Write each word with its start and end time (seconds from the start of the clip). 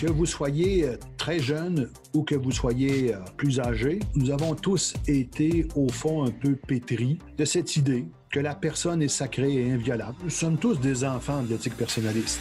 Que 0.00 0.10
vous 0.10 0.26
soyez 0.26 0.84
euh, 0.84 0.96
très 1.16 1.38
jeune 1.38 1.88
ou 2.12 2.24
que 2.24 2.34
vous 2.34 2.50
soyez 2.50 3.14
euh, 3.14 3.18
plus 3.36 3.60
âgé, 3.60 4.00
nous 4.14 4.30
avons 4.30 4.54
tous 4.54 4.94
été 5.06 5.66
au 5.76 5.88
fond 5.88 6.24
un 6.24 6.30
peu 6.30 6.56
pétris 6.56 7.18
de 7.38 7.44
cette 7.44 7.76
idée 7.76 8.04
que 8.30 8.40
la 8.40 8.54
personne 8.54 9.02
est 9.02 9.08
sacrée 9.08 9.54
et 9.54 9.70
inviolable. 9.70 10.16
Nous 10.24 10.30
sommes 10.30 10.58
tous 10.58 10.78
des 10.78 11.04
enfants 11.04 11.42
de 11.42 11.48
l'éthique 11.50 11.76
personnaliste. 11.76 12.40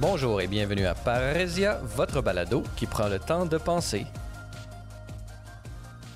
Bonjour 0.00 0.40
et 0.40 0.46
bienvenue 0.46 0.86
à 0.86 0.94
Parésia, 0.94 1.80
votre 1.96 2.22
balado 2.22 2.62
qui 2.76 2.86
prend 2.86 3.08
le 3.08 3.18
temps 3.18 3.46
de 3.46 3.58
penser. 3.58 4.06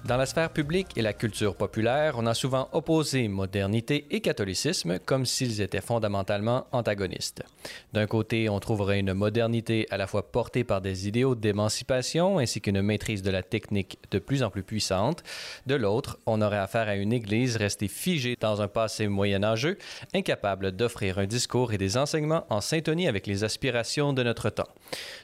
Dans 0.05 0.17
la 0.17 0.27
sphère 0.27 0.51
publique 0.51 0.89
et 0.97 1.03
la 1.03 1.13
culture 1.13 1.55
populaire, 1.55 2.15
on 2.19 2.27
a 2.27 2.35
souvent 2.35 2.69
opposé 2.73 3.29
modernité 3.29 4.05
et 4.11 4.21
catholicisme 4.21 4.99
comme 4.99 5.25
s'ils 5.25 5.61
étaient 5.61 5.81
fondamentalement 5.81 6.67
antagonistes. 6.73 7.45
D'un 7.93 8.09
côté, 8.09 8.49
on 8.49 8.59
trouverait 8.59 8.99
une 8.99 9.15
modernité 9.15 9.87
à 9.91 9.97
la 9.97 10.09
fois 10.09 10.33
portée 10.33 10.65
par 10.65 10.81
des 10.81 11.07
idéaux 11.07 11.37
d'émancipation 11.37 12.41
ainsi 12.41 12.61
qu'une 12.61 12.83
maîtrise 12.83 13.23
de 13.23 13.31
la 13.31 13.45
technique 13.45 13.97
de 14.11 14.19
plus 14.19 14.43
en 14.43 14.51
plus 14.51 14.65
puissante. 14.65 15.23
De 15.67 15.77
l'autre, 15.77 16.19
on 16.27 16.43
aurait 16.43 16.59
affaire 16.59 16.89
à 16.89 16.97
une 16.97 17.13
Église 17.13 17.57
restée 17.57 17.87
figée 17.87 18.37
dans 18.41 18.61
un 18.61 18.69
passé 18.69 19.07
moyenâgeux, 19.07 19.79
incapable 20.15 20.73
d'offrir 20.73 21.21
un 21.21 21.27
discours 21.27 21.73
et 21.73 21.79
des 21.79 21.97
enseignements 21.97 22.45
en 22.51 22.61
syntonie 22.61 23.07
avec 23.07 23.29
les 23.29 23.45
aspirations 23.45 24.13
de 24.13 24.25
notre 24.25 24.51
temps. 24.51 24.69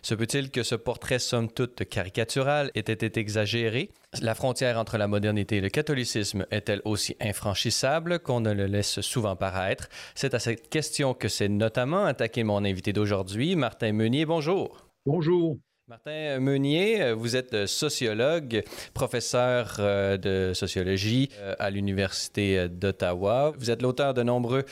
Se 0.02 0.14
peut-il 0.14 0.52
que 0.52 0.62
ce 0.62 0.76
portrait 0.76 1.18
somme 1.18 1.50
toute 1.50 1.84
caricatural 1.88 2.70
ait 2.76 2.78
été 2.78 3.18
exagéré? 3.18 3.90
La 4.22 4.34
frontière 4.34 4.78
entre 4.78 4.96
la 4.96 5.06
modernité 5.06 5.58
et 5.58 5.60
le 5.60 5.68
catholicisme 5.68 6.46
est-elle 6.50 6.80
aussi 6.86 7.14
infranchissable 7.20 8.20
qu'on 8.20 8.40
ne 8.40 8.52
le 8.52 8.66
laisse 8.66 9.02
souvent 9.02 9.36
paraître? 9.36 9.88
C'est 10.14 10.32
à 10.32 10.38
cette 10.38 10.70
question 10.70 11.12
que 11.12 11.28
s'est 11.28 11.48
notamment 11.48 12.06
attaqué 12.06 12.42
mon 12.42 12.64
invité 12.64 12.94
d'aujourd'hui, 12.94 13.54
Martin 13.54 13.92
Meunier. 13.92 14.24
Bonjour. 14.24 14.88
Bonjour. 15.04 15.58
Martin 15.88 16.38
Meunier, 16.38 17.00
euh, 17.00 17.14
vous 17.14 17.34
êtes 17.34 17.54
euh, 17.54 17.66
sociologue, 17.66 18.62
professeur 18.92 19.76
euh, 19.78 20.18
de 20.18 20.52
sociologie 20.52 21.30
à 21.58 21.70
l'Université 21.70 22.68
d'Ottawa. 22.68 23.54
Vous 23.58 23.70
êtes 23.70 23.80
l'auteur 23.80 24.12
de 24.12 24.22
nombreux 24.22 24.64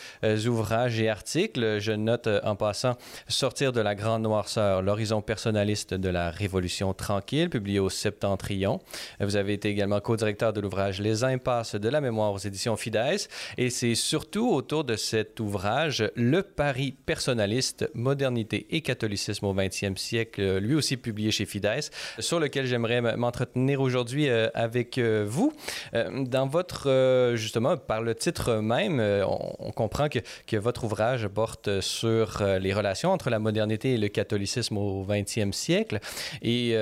ouvrages 0.47 1.01
et 1.01 1.09
articles. 1.09 1.79
Je 1.81 1.93
note 1.93 2.29
en 2.43 2.55
passant 2.55 2.97
Sortir 3.29 3.73
de 3.73 3.81
la 3.81 3.95
grande 3.95 4.23
noirceur, 4.23 4.83
l'horizon 4.83 5.23
personnaliste 5.23 5.95
de 5.95 6.09
la 6.11 6.31
Révolution 6.31 6.93
tranquille, 6.93 7.49
publié 7.49 7.79
au 7.79 7.89
Septentrion. 7.89 8.81
Vous 9.21 9.37
avez 9.37 9.55
été 9.55 9.71
également 9.71 10.01
co-directeur 10.01 10.53
de 10.53 10.61
l'ouvrage 10.61 11.01
Les 11.01 11.25
impasses 11.25 11.77
de 11.77 11.89
la 11.89 12.01
mémoire 12.01 12.33
aux 12.33 12.39
éditions 12.39 12.77
Fides. 12.77 13.29
Et 13.57 13.71
c'est 13.71 13.95
surtout 13.95 14.51
autour 14.51 14.85
de 14.85 14.97
cet 14.97 15.41
ouvrage, 15.41 16.11
Le 16.15 16.43
Paris 16.43 16.95
personnaliste, 17.07 17.89
modernité 17.95 18.67
et 18.71 18.83
catholicisme 18.83 19.47
au 19.47 19.55
20e 19.55 19.97
siècle, 19.97 20.59
lui 20.59 20.75
aussi 20.75 20.97
publié 21.07 21.31
chez 21.31 21.47
Fides, 21.47 21.91
sur 22.19 22.41
lequel 22.41 22.67
j'aimerais 22.67 23.01
m'entretenir 23.17 23.81
aujourd'hui 23.81 24.29
euh, 24.29 24.49
avec 24.55 24.99
euh, 24.99 25.25
vous. 25.25 25.53
Euh, 25.95 26.25
dans 26.25 26.49
votre, 26.49 27.33
justement, 27.37 27.77
par 27.77 28.03
le 28.03 28.17
titre 28.17 28.55
même, 28.57 28.99
on, 28.99 29.71
comprend 29.71 30.09
que, 30.09 30.19
que, 30.49 30.57
votre 30.57 30.83
ouvrage 30.83 31.29
porte 31.29 31.81
sur 31.81 32.43
les 32.59 32.73
relations 32.73 33.13
entre 33.13 33.31
la 33.31 33.39
modernité 33.39 33.95
et 33.95 33.99
le 33.99 34.09
catholicisme 34.09 34.79
au 34.79 35.05
20e 35.05 35.53
siècle. 35.53 36.01
Et 36.43 36.77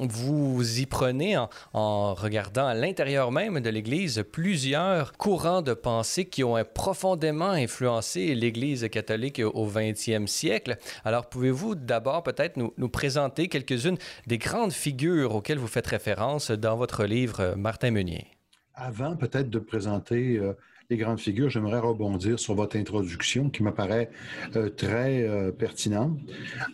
vous 0.00 0.80
y 0.80 0.86
prenez 0.86 1.36
en, 1.72 2.14
regardant 2.14 2.66
à 2.66 2.74
l'intérieur 2.74 3.30
même 3.30 3.60
de 3.60 3.70
l'Église 3.70 4.24
plusieurs 4.32 5.12
courants 5.12 5.62
de 5.62 5.74
pensée 5.74 6.24
qui 6.24 6.42
ont 6.42 6.56
profondément 6.74 7.50
influencé 7.50 8.34
l'Église 8.34 8.88
catholique 8.88 9.40
au 9.44 9.68
20e 9.68 10.26
siècle. 10.26 10.76
Alors, 11.04 11.26
pouvez-vous 11.26 11.74
d'abord 11.74 12.22
peut-être 12.22 12.56
nous, 12.56 12.72
nous 12.78 12.88
présenter 12.88 13.27
quelques-unes 13.34 13.98
des 14.26 14.38
grandes 14.38 14.72
figures 14.72 15.34
auxquelles 15.34 15.58
vous 15.58 15.68
faites 15.68 15.86
référence 15.86 16.50
dans 16.50 16.76
votre 16.76 17.04
livre, 17.04 17.40
euh, 17.40 17.56
Martin 17.56 17.90
Meunier. 17.90 18.26
Avant 18.74 19.16
peut-être 19.16 19.50
de 19.50 19.58
présenter 19.58 20.38
euh, 20.38 20.52
les 20.90 20.96
grandes 20.96 21.20
figures, 21.20 21.50
j'aimerais 21.50 21.80
rebondir 21.80 22.38
sur 22.38 22.54
votre 22.54 22.76
introduction 22.76 23.50
qui 23.50 23.62
me 23.62 23.72
paraît 23.72 24.10
euh, 24.56 24.70
très 24.70 25.28
pertinente. 25.58 26.18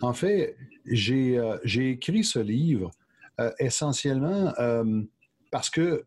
En 0.01 0.13
fait, 0.13 0.55
j'ai 0.85 1.39
écrit 1.75 2.23
ce 2.23 2.39
livre 2.39 2.91
essentiellement 3.59 4.53
parce 5.51 5.69
que 5.69 6.05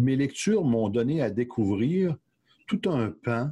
mes 0.00 0.16
lectures 0.16 0.64
m'ont 0.64 0.88
donné 0.88 1.20
à 1.20 1.28
découvrir 1.28 2.16
tout 2.66 2.80
un 2.86 3.12
pan 3.22 3.50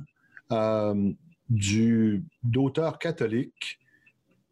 d'auteurs 1.50 2.98
catholiques 2.98 3.80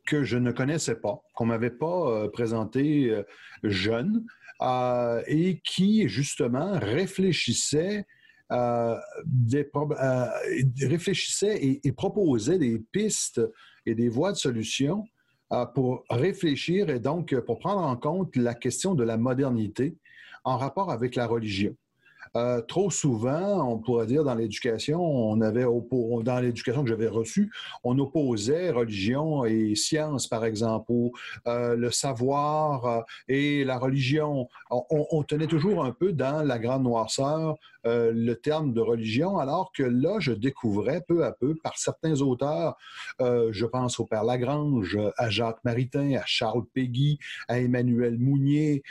que 0.09 0.25
je 0.25 0.39
ne 0.39 0.51
connaissais 0.53 0.97
pas, 0.97 1.23
qu'on 1.35 1.45
m'avait 1.45 1.71
pas 1.71 2.09
euh, 2.09 2.29
présenté 2.29 3.11
euh, 3.11 3.23
jeune, 3.63 4.25
euh, 4.63 5.23
et 5.27 5.61
qui 5.61 6.09
justement 6.09 6.79
réfléchissait 6.81 8.07
réfléchissait 10.81 11.79
et, 11.85 11.93
proposait 11.93 12.57
des 12.57 12.79
pistes 12.79 13.43
et 13.85 13.95
des 13.95 14.09
voies 14.09 14.33
de 14.33 14.39
solution 14.39 15.05
pour 15.75 16.03
réfléchir 16.09 16.89
et 16.89 16.99
donc 16.99 17.39
pour 17.41 17.59
prendre 17.59 17.83
en 17.83 17.95
compte 17.95 18.35
la 18.37 18.55
question 18.55 18.95
de 18.95 19.05
la 19.05 19.19
modernité 19.19 19.99
en 20.45 20.57
rapport 20.57 20.91
avec 20.91 21.15
la 21.15 21.27
religion. 21.27 21.77
Euh, 22.37 22.61
trop 22.63 22.91
souvent, 22.91 23.71
on 23.71 23.79
pourrait 23.79 24.07
dire 24.07 24.25
dans 24.25 24.35
l'éducation, 24.35 25.01
on 25.01 25.41
avait 25.41 25.65
dans 25.65 26.41
l'éducation 26.41 26.83
que 26.83 26.89
j'avais 26.89 27.09
reçue, 27.09 27.51
on 27.85 27.99
opposait 27.99 28.71
religion 28.71 29.45
et 29.45 29.75
science, 29.75 30.27
par 30.27 30.45
exemple, 30.45 30.87
ou 30.91 31.13
euh, 31.47 31.77
le 31.77 31.91
savoir 31.91 32.87
euh, 32.87 33.01
et 33.29 33.65
la 33.65 33.79
religion. 33.79 34.49
On, 34.71 35.07
on, 35.11 35.23
tenait 35.23 35.47
toujours 35.47 35.85
un 35.85 35.93
peu 35.93 36.13
dans 36.13 36.47
la 36.47 36.59
grande 36.59 36.85
noirceur 36.85 37.59
le 37.89 38.35
terme 38.35 38.73
de 38.73 38.81
religion, 38.81 39.39
alors 39.39 39.73
que 39.73 39.83
là, 39.83 40.17
je 40.19 40.33
découvrais 40.33 41.03
peu 41.07 41.25
à 41.25 41.33
peu 41.33 41.55
par 41.63 41.79
certains 41.79 42.21
auteurs, 42.21 42.77
je 43.21 43.67
pense 43.67 44.01
au 44.01 44.07
Père 44.07 44.25
Lagrange, 44.25 44.99
à 45.17 45.31
Jacques 45.31 45.63
Maritain, 45.65 46.15
à 46.17 46.25
Charles 46.27 46.65
Péguy, 46.73 47.19
à 47.49 47.59
Emmanuel 47.61 48.19
Mounier, 48.19 48.83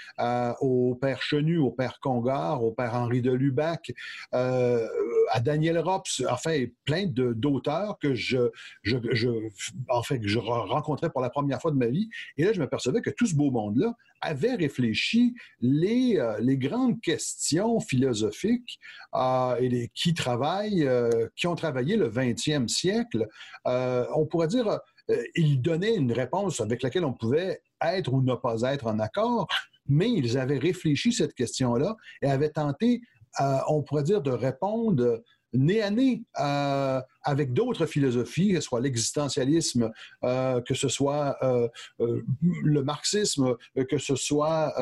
au 0.61 0.95
Père 0.99 1.21
Chenu, 1.21 1.57
au 1.57 1.71
Père 1.71 1.99
Congar, 2.01 2.63
au 2.63 2.71
Père 2.71 2.95
Henri 2.95 3.21
de 3.21 3.31
Lubac, 3.31 3.93
euh, 4.33 4.87
à 5.31 5.39
Daniel 5.39 5.79
Rops, 5.79 6.23
enfin 6.29 6.65
plein 6.85 7.05
d'auteurs 7.07 7.97
que 7.99 8.15
je, 8.15 8.49
en 9.89 10.01
que 10.01 10.27
je 10.27 10.39
rencontrais 10.39 11.09
pour 11.09 11.21
la 11.21 11.29
première 11.29 11.61
fois 11.61 11.71
de 11.71 11.77
ma 11.77 11.87
vie. 11.87 12.09
Et 12.37 12.43
là, 12.43 12.53
je 12.53 12.59
m'apercevais 12.59 13.01
que 13.01 13.09
tout 13.09 13.25
ce 13.25 13.35
beau 13.35 13.51
monde-là 13.51 13.93
avait 14.21 14.55
réfléchi 14.55 15.35
les, 15.59 16.17
euh, 16.17 16.37
les 16.39 16.57
grandes 16.57 16.99
questions 17.01 17.79
philosophiques 17.79 18.79
euh, 19.15 19.55
et 19.57 19.69
les, 19.69 19.91
qui 19.93 20.13
travaillent, 20.13 20.87
qui 21.35 21.47
ont 21.47 21.55
travaillé 21.55 21.95
le 21.95 22.09
20e 22.09 22.67
siècle. 22.67 23.27
on 23.65 24.25
pourrait 24.25 24.47
dire, 24.47 24.79
ils 25.35 25.61
donnaient 25.61 25.95
une 25.95 26.11
réponse 26.11 26.59
avec 26.59 26.83
laquelle 26.83 27.05
on 27.05 27.13
pouvait 27.13 27.61
être 27.81 28.13
ou 28.13 28.21
ne 28.21 28.35
pas 28.35 28.61
être 28.73 28.87
en 28.87 28.99
accord, 28.99 29.47
mais 29.87 30.11
ils 30.11 30.37
avaient 30.37 30.57
réfléchi 30.57 31.13
cette 31.13 31.33
question-là 31.33 31.95
et 32.21 32.27
avaient 32.27 32.49
tenté 32.49 33.01
euh, 33.39 33.59
on 33.67 33.83
pourrait 33.83 34.03
dire, 34.03 34.21
de 34.21 34.31
répondre 34.31 35.21
nez 35.53 35.81
à 35.81 35.89
nez 35.89 36.23
euh, 36.39 37.01
avec 37.23 37.53
d'autres 37.53 37.85
philosophies, 37.85 38.53
que 38.53 38.61
ce 38.61 38.67
soit 38.67 38.81
l'existentialisme, 38.81 39.91
euh, 40.23 40.61
que 40.61 40.73
ce 40.73 40.87
soit 40.87 41.37
le 41.99 42.81
marxisme, 42.81 43.55
que 43.89 43.97
ce 43.97 44.15
soit 44.15 44.73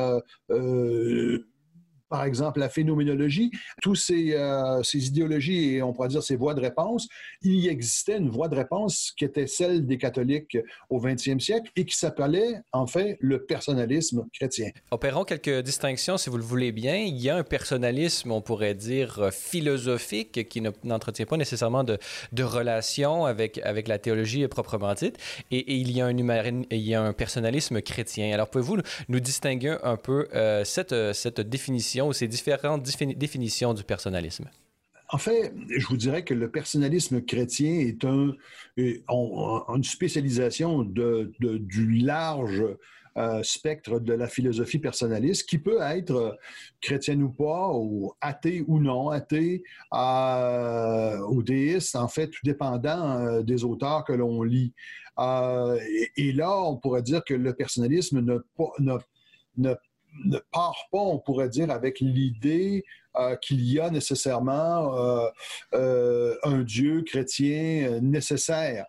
par 2.08 2.24
exemple 2.24 2.60
la 2.60 2.68
phénoménologie, 2.68 3.50
tous 3.82 3.94
ces, 3.94 4.34
euh, 4.34 4.82
ces, 4.82 5.08
idéologies 5.08 5.74
et 5.74 5.82
on 5.82 5.92
pourrait 5.92 6.08
dire 6.08 6.22
ces 6.22 6.36
voies 6.36 6.54
de 6.54 6.60
réponse, 6.60 7.08
il 7.42 7.56
y 7.56 7.68
existait 7.68 8.18
une 8.18 8.30
voie 8.30 8.48
de 8.48 8.54
réponse 8.54 9.12
qui 9.16 9.24
était 9.24 9.46
celle 9.46 9.86
des 9.86 9.98
catholiques 9.98 10.58
au 10.90 11.00
20e 11.00 11.40
siècle 11.40 11.70
et 11.76 11.84
qui 11.84 11.96
s'appelait 11.96 12.60
en 12.72 12.86
fait 12.86 13.16
le 13.20 13.44
personnalisme 13.44 14.26
chrétien. 14.32 14.70
Opérons 14.90 15.24
quelques 15.24 15.62
distinctions 15.62 16.16
si 16.16 16.30
vous 16.30 16.36
le 16.36 16.44
voulez 16.44 16.72
bien. 16.72 16.96
Il 16.96 17.16
y 17.16 17.30
a 17.30 17.36
un 17.36 17.44
personnalisme, 17.44 18.32
on 18.32 18.40
pourrait 18.40 18.74
dire, 18.74 19.18
euh, 19.18 19.30
philosophique 19.30 20.48
qui 20.48 20.62
n'entretient 20.84 21.26
pas 21.26 21.36
nécessairement 21.36 21.84
de, 21.84 21.98
de 22.32 22.42
relation 22.42 23.24
avec, 23.26 23.58
avec 23.58 23.88
la 23.88 23.98
théologie 23.98 24.46
proprement 24.48 24.94
dite 24.94 25.18
et, 25.50 25.58
et 25.58 25.74
il, 25.74 25.90
y 25.92 26.00
a 26.00 26.06
un 26.06 26.16
il 26.16 26.64
y 26.78 26.94
a 26.94 27.02
un 27.02 27.12
personnalisme 27.12 27.80
chrétien. 27.82 28.32
Alors 28.32 28.48
pouvez-vous 28.48 28.78
nous 29.08 29.20
distinguer 29.20 29.76
un 29.82 29.96
peu 29.96 30.28
euh, 30.34 30.64
cette, 30.64 30.94
cette 31.12 31.40
définition 31.40 31.95
ou 32.04 32.12
ces 32.12 32.28
différentes 32.28 32.82
définitions 33.16 33.74
du 33.74 33.84
personnalisme? 33.84 34.50
En 35.10 35.18
fait, 35.18 35.54
je 35.68 35.86
vous 35.86 35.96
dirais 35.96 36.24
que 36.24 36.34
le 36.34 36.50
personnalisme 36.50 37.22
chrétien 37.22 37.78
est 37.78 38.04
un, 38.04 38.32
une 38.76 39.84
spécialisation 39.84 40.82
du 40.82 41.98
large 41.98 42.64
spectre 43.42 43.98
de 44.00 44.12
la 44.12 44.26
philosophie 44.26 44.78
personnaliste, 44.78 45.48
qui 45.48 45.58
peut 45.58 45.78
être 45.80 46.36
chrétienne 46.80 47.22
ou 47.22 47.30
pas, 47.30 47.70
ou 47.72 48.12
athée 48.20 48.64
ou 48.66 48.80
non 48.80 49.10
athée, 49.10 49.62
ou 49.92 51.42
déiste, 51.42 51.96
en 51.96 52.08
fait, 52.08 52.28
tout 52.28 52.40
dépendant 52.44 53.40
des 53.42 53.64
auteurs 53.64 54.04
que 54.04 54.12
l'on 54.12 54.42
lit. 54.42 54.74
Et, 56.16 56.32
là, 56.32 56.60
on 56.62 56.76
pourrait 56.76 57.02
dire 57.02 57.22
que 57.24 57.34
le 57.34 57.54
personnalisme 57.54 58.20
ne, 58.20 58.38
ne, 58.80 58.98
ne 59.56 59.74
ne 60.24 60.38
part 60.52 60.88
pas, 60.90 60.98
on 60.98 61.18
pourrait 61.18 61.48
dire, 61.48 61.70
avec 61.70 62.00
l'idée 62.00 62.84
euh, 63.18 63.36
qu'il 63.36 63.64
y 63.64 63.80
a 63.80 63.90
nécessairement 63.90 64.96
euh, 64.96 65.28
euh, 65.74 66.36
un 66.42 66.62
Dieu 66.62 67.02
chrétien 67.02 68.00
nécessaire. 68.02 68.86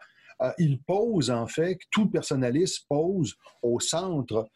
il 0.58 0.80
pose, 0.82 1.32
en 1.32 1.48
fait, 1.48 1.80
tout 1.92 2.10
personnaliste 2.10 2.86
pose 2.90 3.36
au 3.64 3.80
centre 3.80 4.50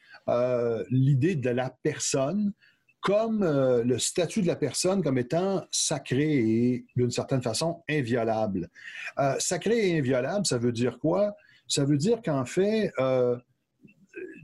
l'idée 0.89 1.35
de 1.35 1.49
la 1.49 1.75
personne 1.83 2.53
comme 2.99 3.43
le 3.43 3.97
statut 3.97 4.43
de 4.43 4.47
la 4.47 4.55
personne 4.55 5.01
comme 5.01 5.17
étant 5.17 5.65
sacré 5.71 6.33
et, 6.33 6.85
d'une 6.95 7.09
certaine 7.09 7.41
façon, 7.41 7.81
inviolable. 7.89 8.69
sacré 9.39 9.89
et 9.89 9.97
inviolable, 9.97 10.45
ça 10.45 10.59
veut 10.59 10.71
dire 10.71 10.99
quoi? 10.99 11.35
Ça 11.67 11.83
veut 11.83 11.97
dire 11.97 12.21
qu'en 12.21 12.45
fait, 12.45 12.91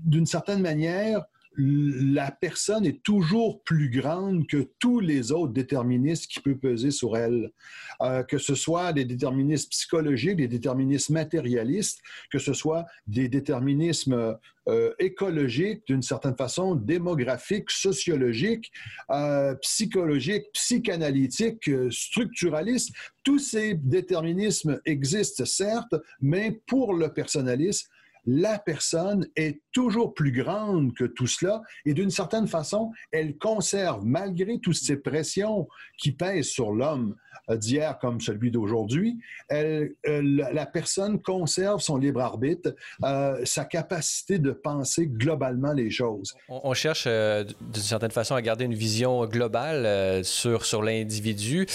d'une 0.04 0.26
certaine 0.26 0.62
manière, 0.62 1.24
la 1.58 2.30
personne 2.30 2.86
est 2.86 3.02
toujours 3.04 3.64
plus 3.64 3.90
grande 3.90 4.46
que 4.48 4.70
tous 4.80 5.00
les 5.00 5.32
autres 5.32 5.54
déterministes 5.54 6.28
qui 6.28 6.40
peuvent 6.40 6.56
peser 6.56 6.92
sur 6.92 7.18
elle, 7.18 7.52
euh, 8.02 8.22
que 8.24 8.38
ce 8.38 8.54
soit 8.54 8.94
des 8.94 9.06
déterminismes 9.06 9.70
psychologiques, 9.70 10.38
des 10.38 10.48
déterminismes 10.48 11.14
matérialistes, 11.14 12.00
que 12.32 12.38
ce 12.38 12.54
soit 12.54 12.86
des 13.08 13.28
déterminismes 13.28 14.38
euh, 14.68 14.94
écologiques, 15.00 15.82
d'une 15.88 16.04
certaine 16.04 16.36
façon, 16.36 16.76
démographiques, 16.76 17.72
sociologiques, 17.72 18.72
euh, 19.10 19.56
psychologiques, 19.56 20.46
psychanalytiques, 20.54 21.72
structuralistes. 21.90 22.94
Tous 23.24 23.40
ces 23.40 23.74
déterminismes 23.74 24.80
existent, 24.86 25.46
certes, 25.46 25.96
mais 26.22 26.62
pour 26.68 26.94
le 26.94 27.12
personnalisme, 27.12 27.88
la 28.28 28.60
personne 28.60 29.26
est 29.38 29.62
toujours 29.72 30.14
plus 30.14 30.32
grande 30.32 30.94
que 30.94 31.06
tout 31.06 31.28
cela 31.28 31.62
et 31.86 31.94
d'une 31.94 32.12
certaine 32.12 32.48
façon, 32.48 32.92
elle 33.12 33.38
conserve, 33.38 34.06
malgré 34.06 34.60
toutes 34.60 34.76
ces 34.76 34.98
pressions 34.98 35.68
qui 35.98 36.12
pèsent 36.12 36.50
sur 36.50 36.74
l'homme 36.74 37.16
euh, 37.50 37.56
d'hier 37.56 37.98
comme 38.00 38.20
celui 38.20 38.52
d'aujourd'hui, 38.52 39.18
la 39.50 40.66
personne 40.66 41.22
conserve 41.22 41.80
son 41.80 41.98
libre 41.98 42.20
arbitre, 42.20 42.76
euh, 43.04 43.40
sa 43.46 43.64
capacité 43.64 44.40
de 44.40 44.52
penser 44.52 45.08
globalement 45.08 45.72
les 45.72 45.90
choses. 45.90 46.36
On, 46.50 46.74
cherche 46.74 47.06
euh, 47.08 47.46
d'une 47.62 47.82
certaine 47.82 48.12
façon 48.12 48.36
à 48.36 48.42
garder 48.42 48.66
une 48.66 48.74
vision 48.74 49.26
globale 49.26 50.26
sur, 50.26 50.66
sur 50.66 50.84
l'individu. 50.84 51.66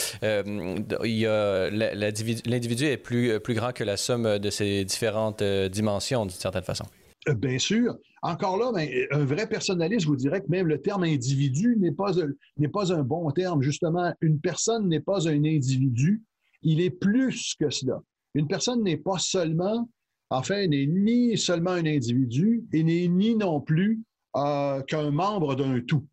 l'individu 2.44 2.84
est 2.84 2.98
plus, 2.98 3.40
plus 3.40 3.54
grand 3.54 3.72
que 3.72 3.84
la 3.84 3.96
somme 3.96 4.38
de 4.38 4.50
ses 4.50 4.84
différentes 4.84 5.42
dimensions 5.42 6.26
certaine 6.42 6.64
façon. 6.64 6.84
Euh, 7.28 7.34
bien 7.34 7.58
sûr. 7.58 7.96
Encore 8.22 8.56
là, 8.56 8.72
ben, 8.72 8.88
un 9.10 9.24
vrai 9.24 9.48
personnaliste 9.48 10.06
vous 10.06 10.16
dirait 10.16 10.40
que 10.40 10.48
même 10.48 10.66
le 10.66 10.80
terme 10.80 11.04
individu 11.04 11.76
n'est 11.78 11.92
pas, 11.92 12.12
n'est 12.58 12.68
pas 12.68 12.92
un 12.92 13.02
bon 13.02 13.30
terme. 13.30 13.62
Justement, 13.62 14.12
une 14.20 14.40
personne 14.40 14.88
n'est 14.88 15.00
pas 15.00 15.28
un 15.28 15.44
individu, 15.44 16.22
il 16.62 16.80
est 16.80 16.90
plus 16.90 17.54
que 17.58 17.70
cela. 17.70 18.00
Une 18.34 18.48
personne 18.48 18.82
n'est 18.82 18.96
pas 18.96 19.18
seulement, 19.18 19.88
enfin, 20.30 20.66
n'est 20.66 20.86
ni 20.86 21.36
seulement 21.36 21.72
un 21.72 21.86
individu 21.86 22.64
et 22.72 22.82
n'est 22.82 23.08
ni 23.08 23.36
non 23.36 23.60
plus 23.60 24.02
euh, 24.36 24.80
qu'un 24.82 25.10
membre 25.10 25.54
d'un 25.54 25.80
tout. 25.80 26.06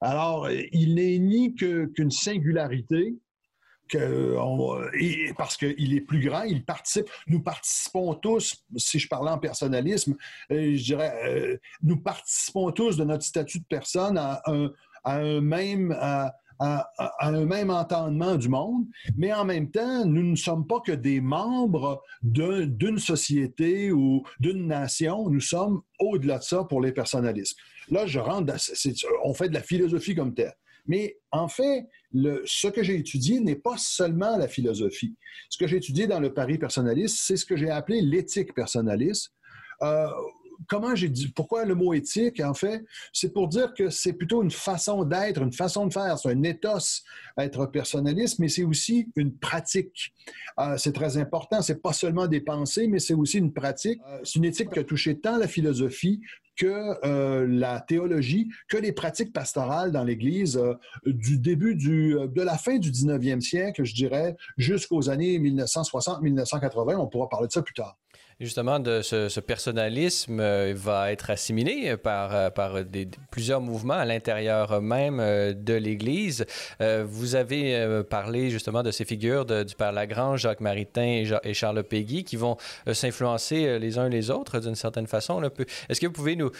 Alors, 0.00 0.50
il 0.50 0.94
n'est 0.94 1.18
ni 1.18 1.54
qu'une 1.54 2.10
singularité, 2.10 3.16
parce 5.36 5.56
qu'il 5.56 5.94
est 5.94 6.00
plus 6.00 6.20
grand, 6.20 6.42
il 6.42 6.64
participe. 6.64 7.06
Nous 7.26 7.40
participons 7.40 8.14
tous, 8.14 8.64
si 8.76 8.98
je 8.98 9.08
parlais 9.08 9.30
en 9.30 9.38
personnalisme, 9.38 10.16
euh, 10.50 10.76
je 10.76 10.82
dirais, 10.82 11.14
euh, 11.26 11.56
nous 11.82 11.98
participons 11.98 12.70
tous 12.72 12.96
de 12.96 13.04
notre 13.04 13.24
statut 13.24 13.60
de 13.60 13.66
personne 13.68 14.18
à 14.18 14.42
un, 15.04 15.40
même. 15.40 15.92
un 16.60 17.44
même 17.46 17.70
entendement 17.70 18.36
du 18.36 18.48
monde, 18.48 18.86
mais 19.16 19.32
en 19.32 19.44
même 19.44 19.70
temps, 19.70 20.06
nous 20.06 20.22
ne 20.22 20.36
sommes 20.36 20.66
pas 20.66 20.80
que 20.80 20.92
des 20.92 21.20
membres 21.20 22.00
d'une 22.22 22.98
société 22.98 23.90
ou 23.90 24.22
d'une 24.38 24.68
nation, 24.68 25.28
nous 25.28 25.40
sommes 25.40 25.82
au-delà 25.98 26.38
de 26.38 26.44
ça 26.44 26.64
pour 26.64 26.80
les 26.80 26.92
personnalismes. 26.92 27.58
Là, 27.90 28.06
je 28.06 28.20
rentre, 28.20 28.54
on 29.24 29.34
fait 29.34 29.48
de 29.48 29.54
la 29.54 29.62
philosophie 29.62 30.14
comme 30.14 30.32
telle. 30.32 30.54
Mais 30.86 31.18
en 31.30 31.48
fait, 31.48 31.86
ce 32.12 32.68
que 32.68 32.82
j'ai 32.82 32.96
étudié 32.96 33.40
n'est 33.40 33.56
pas 33.56 33.76
seulement 33.78 34.36
la 34.36 34.48
philosophie. 34.48 35.16
Ce 35.48 35.58
que 35.58 35.66
j'ai 35.66 35.76
étudié 35.76 36.06
dans 36.06 36.20
le 36.20 36.32
pari 36.32 36.58
personnaliste, 36.58 37.18
c'est 37.20 37.36
ce 37.36 37.46
que 37.46 37.56
j'ai 37.56 37.70
appelé 37.70 38.00
l'éthique 38.00 38.54
personnaliste. 38.54 39.32
Euh, 39.82 40.08
comment 40.68 40.94
j'ai 40.94 41.08
dit, 41.08 41.28
pourquoi 41.28 41.64
le 41.64 41.74
mot 41.74 41.94
éthique, 41.94 42.40
en 42.40 42.54
fait, 42.54 42.84
c'est 43.12 43.32
pour 43.32 43.48
dire 43.48 43.72
que 43.74 43.90
c'est 43.90 44.12
plutôt 44.12 44.42
une 44.42 44.50
façon 44.50 45.04
d'être, 45.04 45.42
une 45.42 45.52
façon 45.52 45.86
de 45.86 45.92
faire. 45.92 46.18
C'est 46.18 46.30
un 46.30 46.42
ethos, 46.42 47.02
être 47.38 47.66
personnaliste, 47.66 48.38
mais 48.38 48.48
c'est 48.48 48.64
aussi 48.64 49.08
une 49.16 49.36
pratique. 49.36 50.12
Euh, 50.58 50.76
c'est 50.76 50.92
très 50.92 51.16
important. 51.16 51.62
C'est 51.62 51.82
pas 51.82 51.92
seulement 51.92 52.26
des 52.26 52.40
pensées, 52.40 52.86
mais 52.88 52.98
c'est 52.98 53.14
aussi 53.14 53.38
une 53.38 53.52
pratique. 53.52 54.00
Euh, 54.08 54.20
c'est 54.24 54.36
une 54.36 54.44
éthique 54.44 54.70
qui 54.70 54.78
a 54.78 54.84
touché 54.84 55.18
tant 55.18 55.36
la 55.36 55.48
philosophie 55.48 56.20
que 56.56 57.04
euh, 57.04 57.48
la 57.48 57.80
théologie, 57.80 58.48
que 58.68 58.76
les 58.76 58.92
pratiques 58.92 59.32
pastorales 59.32 59.90
dans 59.90 60.04
l'Église 60.04 60.60
du 61.04 61.38
début 61.38 61.74
du, 61.74 62.14
de 62.14 62.42
la 62.42 62.56
fin 62.56 62.78
du 62.78 62.92
19e 62.92 63.40
siècle, 63.40 63.82
je 63.82 63.92
dirais, 63.92 64.36
jusqu'aux 64.56 65.10
années 65.10 65.38
1960-1980. 65.40 66.96
On 66.96 67.08
pourra 67.08 67.28
parler 67.28 67.48
de 67.48 67.52
ça 67.52 67.62
plus 67.62 67.74
tard 67.74 67.98
justement 68.40 68.78
de 68.80 69.02
ce, 69.02 69.40
personnalisme 69.40 70.40
euh, 70.40 70.72
va 70.76 71.12
être 71.12 71.30
assimilé 71.30 71.96
par, 71.96 72.34
euh, 72.34 72.50
par 72.50 72.78
plusieurs 73.30 73.60
mouvements 73.60 73.94
à 73.94 74.04
l'intérieur 74.04 74.80
même 74.80 75.20
euh, 75.20 75.52
de 75.52 75.74
l'Église. 75.74 76.44
vous 76.80 77.34
avez 77.34 78.02
parlé 78.08 78.50
justement 78.50 78.82
de 78.82 78.90
ces 78.90 79.04
figures 79.04 79.44
du 79.44 79.74
Père 79.74 79.92
Lagrange, 79.92 80.40
Jacques 80.40 80.60
Maritain 80.60 81.24
et, 81.44 81.54
Charles 81.54 81.82
Péguy 81.82 82.24
qui 82.24 82.36
vont 82.36 82.56
s'influencer 82.92 83.78
les 83.78 83.98
uns 83.98 84.08
les 84.08 84.30
autres 84.30 84.60
d'une 84.60 84.74
certaine 84.74 85.06
façon. 85.06 85.42
Est-ce 85.88 86.00
que 86.00 86.06
vous 86.06 86.12
pouvez 86.12 86.36
nous, 86.36 86.50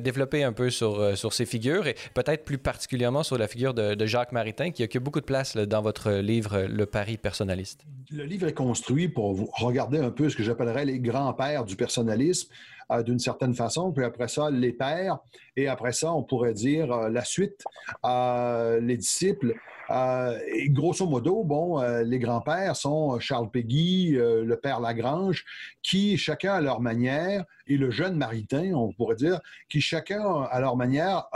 développer 0.00 0.44
un 0.44 0.52
peu 0.52 0.70
sur, 0.70 1.16
sur 1.16 1.32
ces 1.32 1.46
figures 1.46 1.86
et 1.86 1.96
peut-être 2.14 2.44
plus 2.44 2.58
particulièrement 2.58 3.22
sur 3.22 3.38
la 3.38 3.48
figure 3.48 3.74
de, 3.74 4.06
Jacques 4.06 4.32
Maritain 4.32 4.70
qui 4.70 4.84
occupe 4.84 5.02
beaucoup 5.02 5.20
de 5.20 5.26
place 5.26 5.56
dans 5.56 5.82
votre 5.82 6.12
livre 6.12 6.66
Le 6.68 6.86
Paris 6.86 7.16
personnaliste? 7.16 7.84
Le 8.10 8.24
livre 8.24 8.46
est 8.46 8.54
construit 8.54 9.08
pour 9.08 9.36
regarder 9.60 9.98
un 9.98 10.10
peu 10.10 10.28
ce 10.28 10.36
que 10.36 10.42
j'appellerais 10.42 10.84
grands-pères 10.98 11.64
du 11.64 11.76
personnalisme 11.76 12.48
euh, 12.92 13.02
d'une 13.02 13.18
certaine 13.18 13.54
façon, 13.54 13.92
puis 13.92 14.04
après 14.04 14.28
ça, 14.28 14.50
les 14.50 14.72
pères, 14.72 15.18
et 15.56 15.68
après 15.68 15.92
ça, 15.92 16.12
on 16.12 16.22
pourrait 16.22 16.52
dire 16.52 16.92
euh, 16.92 17.08
la 17.08 17.24
suite, 17.24 17.64
euh, 18.04 18.80
les 18.80 18.96
disciples. 18.96 19.54
et 19.90 20.68
grosso 20.70 21.06
modo, 21.06 21.44
bon, 21.44 21.82
les 22.02 22.18
grands-pères 22.18 22.76
sont 22.76 23.18
Charles 23.20 23.50
Péguy, 23.50 24.12
le 24.12 24.56
père 24.56 24.80
Lagrange, 24.80 25.44
qui, 25.82 26.16
chacun 26.16 26.54
à 26.54 26.60
leur 26.62 26.80
manière, 26.80 27.44
et 27.66 27.76
le 27.76 27.90
jeune 27.90 28.16
Maritain, 28.16 28.72
on 28.74 28.92
pourrait 28.92 29.16
dire, 29.16 29.40
qui, 29.68 29.80
chacun 29.80 30.44
à 30.50 30.60
leur 30.60 30.76
manière, 30.76 31.26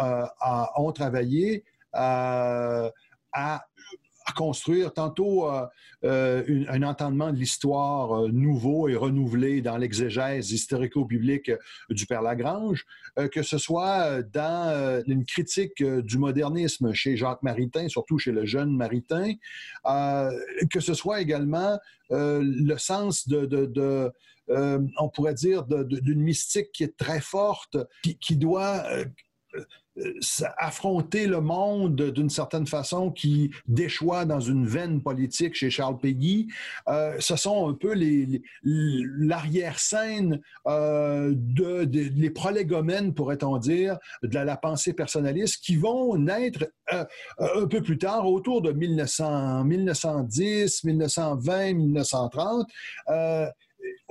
ont 0.76 0.92
travaillé 0.92 1.64
à 1.92 2.92
à 4.26 4.32
construire. 4.32 4.92
Tantôt 4.92 5.48
euh, 5.50 5.66
euh, 6.04 6.64
un 6.68 6.82
entendement 6.82 7.32
de 7.32 7.38
l'histoire 7.38 8.24
euh, 8.24 8.28
nouveau 8.28 8.88
et 8.88 8.96
renouvelé 8.96 9.62
dans 9.62 9.76
l'exégèse 9.76 10.50
historico-biblique 10.52 11.50
du 11.90 12.06
Père 12.06 12.22
Lagrange, 12.22 12.84
que 13.32 13.42
ce 13.42 13.58
soit 13.58 14.22
dans 14.22 15.02
une 15.06 15.24
critique 15.24 15.82
du 15.82 16.18
modernisme 16.18 16.92
chez 16.92 17.16
Jacques 17.16 17.42
Maritain, 17.42 17.88
surtout 17.88 18.18
chez 18.18 18.32
le 18.32 18.44
jeune 18.44 18.76
Maritain, 18.76 19.34
que 19.84 20.80
ce 20.80 20.94
soit 20.94 21.20
également 21.20 21.78
le 22.10 22.76
sens 22.76 23.26
de, 23.28 24.12
on 24.48 25.08
pourrait 25.08 25.34
dire, 25.34 25.64
d'une 25.64 26.20
mystique 26.20 26.72
qui 26.72 26.84
est 26.84 26.96
très 26.96 27.20
forte, 27.20 27.78
qui, 28.20 28.36
doit 28.36 28.84
affronter 30.58 31.26
le 31.26 31.40
monde 31.40 32.10
d'une 32.10 32.30
certaine 32.30 32.66
façon 32.66 33.10
qui 33.10 33.50
déchoit 33.66 34.24
dans 34.24 34.40
une 34.40 34.66
veine 34.66 35.02
politique 35.02 35.54
chez 35.54 35.70
Charles 35.70 35.98
Péguy. 35.98 36.48
Euh, 36.88 37.16
ce 37.18 37.36
sont 37.36 37.68
un 37.68 37.74
peu 37.74 37.94
l'arrière-scène 38.62 40.40
euh, 40.66 41.32
de, 41.34 42.28
prolégomènes, 42.28 43.14
pourrait-on 43.14 43.58
dire, 43.58 43.98
de 44.22 44.34
la, 44.34 44.56
pensée 44.56 44.92
personnaliste 44.94 45.62
qui 45.62 45.76
vont 45.76 46.16
naître 46.16 46.66
un 46.88 47.66
peu 47.66 47.82
plus 47.82 47.98
tard, 47.98 48.26
autour 48.26 48.62
de 48.62 48.72
1900, 48.72 49.64
1910, 49.64 50.84
1920, 50.84 51.74
1930 51.74 52.66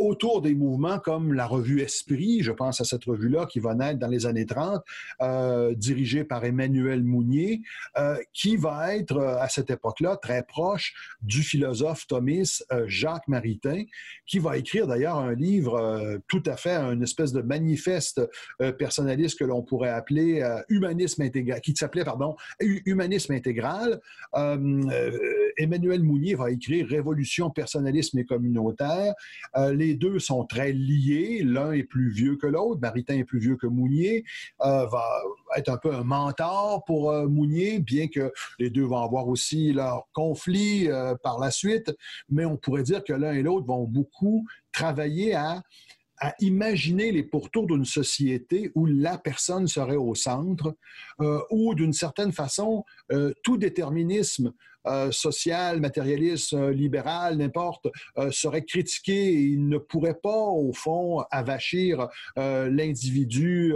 autour 0.05 0.41
des 0.41 0.53
mouvements 0.53 0.99
comme 0.99 1.33
la 1.33 1.45
revue 1.45 1.81
Esprit, 1.81 2.41
je 2.41 2.51
pense 2.51 2.81
à 2.81 2.83
cette 2.83 3.05
revue-là 3.05 3.45
qui 3.45 3.59
va 3.59 3.75
naître 3.75 3.99
dans 3.99 4.07
les 4.07 4.25
années 4.25 4.45
30, 4.45 4.83
euh, 5.21 5.73
dirigée 5.75 6.23
par 6.23 6.43
Emmanuel 6.45 7.03
Mounier, 7.03 7.61
euh, 7.97 8.17
qui 8.33 8.55
va 8.55 8.95
être 8.95 9.19
à 9.19 9.49
cette 9.49 9.69
époque-là 9.69 10.17
très 10.17 10.43
proche 10.43 10.93
du 11.21 11.41
philosophe 11.41 12.07
thomiste 12.07 12.65
Jacques 12.87 13.27
Maritain, 13.27 13.83
qui 14.25 14.39
va 14.39 14.57
écrire 14.57 14.87
d'ailleurs 14.87 15.17
un 15.17 15.33
livre 15.33 16.19
tout 16.27 16.43
à 16.45 16.57
fait, 16.57 16.75
une 16.75 17.03
espèce 17.03 17.31
de 17.31 17.41
manifeste 17.41 18.21
personnaliste 18.77 19.39
que 19.39 19.45
l'on 19.45 19.61
pourrait 19.61 19.89
appeler 19.89 20.43
humanisme 20.69 21.21
intégral, 21.21 21.61
qui 21.61 21.75
s'appelait, 21.75 22.03
pardon, 22.03 22.35
humanisme 22.59 23.33
intégral. 23.33 24.01
Emmanuel 25.57 26.03
Mounier 26.03 26.35
va 26.35 26.51
écrire 26.51 26.87
Révolution, 26.87 27.49
personnalisme 27.49 28.19
et 28.19 28.25
communautaire. 28.25 29.13
Euh, 29.57 29.73
les 29.95 30.09
deux 30.09 30.19
sont 30.19 30.45
très 30.45 30.73
liés. 30.73 31.41
L'un 31.43 31.71
est 31.71 31.83
plus 31.83 32.09
vieux 32.09 32.35
que 32.35 32.47
l'autre. 32.47 32.81
Maritain 32.81 33.15
est 33.15 33.23
plus 33.23 33.39
vieux 33.39 33.55
que 33.55 33.65
Mounier. 33.65 34.25
Euh, 34.61 34.85
va 34.87 35.21
être 35.55 35.69
un 35.69 35.77
peu 35.77 35.93
un 35.93 36.03
mentor 36.03 36.83
pour 36.83 37.11
euh, 37.11 37.27
Mounier, 37.27 37.79
bien 37.79 38.09
que 38.09 38.33
les 38.59 38.69
deux 38.69 38.83
vont 38.83 39.01
avoir 39.01 39.29
aussi 39.29 39.71
leur 39.71 40.03
conflit 40.11 40.89
par 41.23 41.39
la 41.39 41.49
suite. 41.49 41.95
Mais 42.29 42.43
on 42.43 42.57
pourrait 42.57 42.83
dire 42.83 43.03
que 43.05 43.13
l'un 43.13 43.31
et 43.31 43.41
l'autre 43.41 43.67
vont 43.67 43.85
beaucoup 43.85 44.45
travailler 44.73 45.33
à 45.33 45.63
imaginer 46.39 47.11
les 47.11 47.23
pourtours 47.23 47.67
d'une 47.67 47.85
société 47.85 48.71
où 48.75 48.85
la 48.85 49.17
personne 49.17 49.67
serait 49.67 49.95
au 49.95 50.15
centre, 50.15 50.75
ou 51.51 51.75
d'une 51.75 51.93
certaine 51.93 52.31
façon, 52.31 52.83
tout 53.43 53.57
déterminisme 53.57 54.53
euh, 54.87 55.11
social, 55.11 55.79
matérialiste, 55.79 56.53
euh, 56.53 56.71
libéral, 56.71 57.37
n'importe, 57.37 57.87
euh, 58.17 58.29
serait 58.31 58.63
critiqué 58.63 59.13
et 59.13 59.41
il 59.41 59.67
ne 59.67 59.77
pourrait 59.77 60.19
pas, 60.21 60.29
au 60.29 60.73
fond, 60.73 61.23
avachir 61.31 62.07
l'individu 62.35 63.73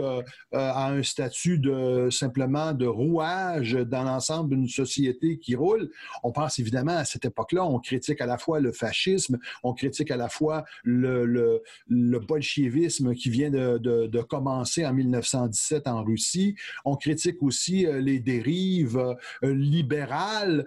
à 0.51 0.87
un 0.89 1.03
statut 1.03 1.59
de 1.59 2.09
simplement 2.09 2.73
de 2.73 2.85
rouage 2.85 3.73
dans 3.73 4.03
l'ensemble 4.03 4.49
d'une 4.51 4.67
société 4.67 5.37
qui 5.37 5.55
roule. 5.55 5.89
On 6.23 6.31
pense 6.31 6.59
évidemment 6.59 6.97
à 6.97 7.05
cette 7.05 7.25
époque-là, 7.25 7.65
on 7.65 7.79
critique 7.79 8.21
à 8.21 8.25
la 8.25 8.37
fois 8.37 8.59
le 8.59 8.71
fascisme, 8.71 9.37
on 9.63 9.73
critique 9.73 10.11
à 10.11 10.17
la 10.17 10.29
fois 10.29 10.65
le, 10.83 11.25
le, 11.25 11.63
le 11.87 12.19
bolchevisme 12.19 13.13
qui 13.13 13.29
vient 13.29 13.49
de, 13.49 13.77
de, 13.77 14.21
commencer 14.21 14.85
en 14.85 14.93
1917 14.93 15.87
en 15.87 16.03
Russie, 16.03 16.55
on 16.85 16.95
critique 16.95 17.41
aussi 17.41 17.87
les 17.89 18.19
dérives 18.19 19.15
libérales 19.41 20.65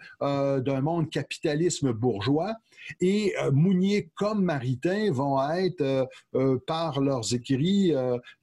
d'un 0.61 0.81
monde 0.81 1.11
capitalisme 1.11 1.93
bourgeois. 1.93 2.55
Et 3.01 3.33
euh, 3.41 3.53
Mounier 3.53 4.11
comme 4.15 4.43
Maritain 4.43 5.13
vont 5.13 5.41
être, 5.53 6.09
euh, 6.35 6.59
par 6.67 7.01
leurs 7.01 7.35
écrits, 7.35 7.93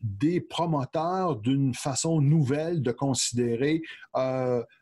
des 0.02 0.40
promoteurs 0.42 1.36
d'une 1.36 1.74
façon 1.74 2.22
nouvelle 2.22 2.82
de 2.82 2.92
considérer 2.92 3.82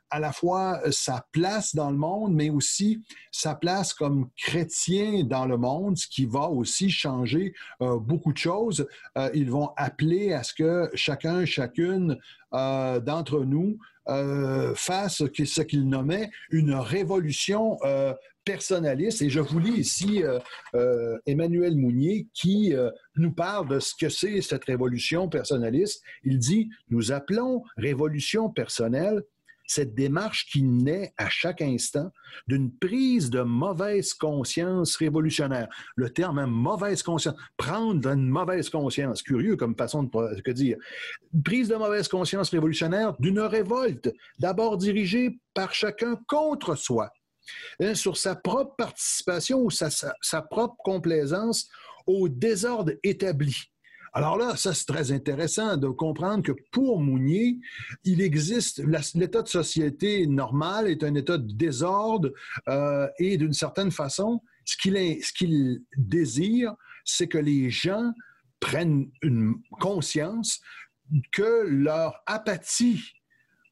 à 0.10 0.20
la 0.20 0.32
fois 0.32 0.82
sa 0.92 1.26
place 1.32 1.76
dans 1.76 1.92
le 1.92 1.98
monde, 1.98 2.34
mais 2.34 2.50
aussi 2.50 3.02
sa 3.32 3.56
place 3.56 3.94
comme 3.94 4.30
chrétien 4.38 5.24
dans 5.24 5.46
le 5.46 5.58
monde, 5.58 5.98
ce 5.98 6.08
qui 6.08 6.26
va 6.26 6.50
aussi 6.50 6.90
changer 6.90 7.54
beaucoup 7.80 8.34
de 8.34 8.38
choses. 8.38 8.88
ils 9.34 9.50
vont 9.50 9.72
appeler 9.78 10.34
à 10.34 10.44
ce 10.44 10.54
que 10.54 10.90
chacun, 10.94 11.46
chacune 11.46 12.18
d'entre 12.52 13.44
nous 13.44 13.78
euh, 14.10 14.74
à 14.88 15.10
ce 15.10 15.26
qu'il 15.26 15.90
nommait 15.90 16.30
une 16.50 16.74
révolution 16.74 17.78
euh, 17.84 18.14
personnaliste. 18.46 19.22
Et 19.22 19.30
je 19.30 19.42
vous 19.42 19.60
lis 19.60 19.80
ici 19.80 20.24
euh, 20.74 21.18
Emmanuel 21.26 21.76
Mounier 21.76 22.28
qui 22.34 22.74
nous 23.18 23.34
parle 23.34 23.68
de 23.68 23.80
ce 23.80 23.94
que 24.00 24.08
c'est 24.08 24.42
cette 24.42 24.64
révolution 24.64 25.28
personnaliste. 25.28 26.02
Il 26.24 26.40
dit, 26.40 26.70
nous 26.90 27.12
appelons 27.12 27.64
révolution 27.76 28.50
personnelle 28.50 29.24
cette 29.68 29.94
démarche 29.94 30.48
qui 30.48 30.64
naît 30.64 31.14
à 31.18 31.30
chaque 31.30 31.62
instant 31.62 32.10
d'une 32.48 32.72
prise 32.72 33.30
de 33.30 33.42
mauvaise 33.42 34.14
conscience 34.14 34.96
révolutionnaire. 34.96 35.68
Le 35.96 36.10
terme 36.10 36.40
hein, 36.40 36.48
mauvaise 36.48 37.04
conscience, 37.04 37.36
prendre 37.58 38.10
une 38.10 38.28
mauvaise 38.28 38.70
conscience, 38.70 39.22
curieux 39.22 39.58
comme 39.58 39.76
façon 39.76 40.04
de 40.04 40.52
dire. 40.54 40.78
Prise 41.44 41.68
de 41.68 41.76
mauvaise 41.76 42.08
conscience 42.08 42.50
révolutionnaire 42.50 43.14
d'une 43.20 43.42
révolte, 43.42 44.12
d'abord 44.40 44.78
dirigée 44.78 45.38
par 45.54 45.74
chacun 45.74 46.20
contre 46.28 46.76
soi, 46.76 47.12
hein, 47.82 47.94
sur 47.94 48.16
sa 48.18 48.36
propre 48.36 48.76
participation 48.78 49.60
ou 49.60 49.70
sa 49.70 50.42
propre 50.42 50.78
complaisance 50.84 51.70
au 52.06 52.30
désordre 52.30 52.94
établi 53.04 53.70
alors 54.14 54.38
là, 54.38 54.56
ça 54.56 54.74
c'est 54.74 54.86
très 54.86 55.12
intéressant 55.12 55.78
de 55.78 55.88
comprendre 55.88 56.44
que 56.44 56.54
pour 56.72 57.00
Mounier, 57.00 57.60
il 58.04 58.22
existe 58.22 58.82
l'état 59.16 59.42
de 59.42 59.48
société 59.48 60.28
normal 60.28 60.88
est 60.88 61.04
un 61.04 61.16
état 61.16 61.38
de 61.38 61.52
désordre 61.52 62.32
euh, 62.68 63.08
et 63.20 63.38
d'une 63.38 63.54
certaine 63.54 63.92
façon, 63.92 64.42
ce 64.66 64.78
qu'il 64.78 65.82
désire, 65.98 66.74
c'est 67.06 67.28
que 67.28 67.38
les 67.38 67.70
gens 67.70 68.12
prennent 68.60 69.10
une 69.22 69.56
conscience 69.80 70.60
que 71.32 71.66
leur 71.68 72.22
apathie 72.26 73.02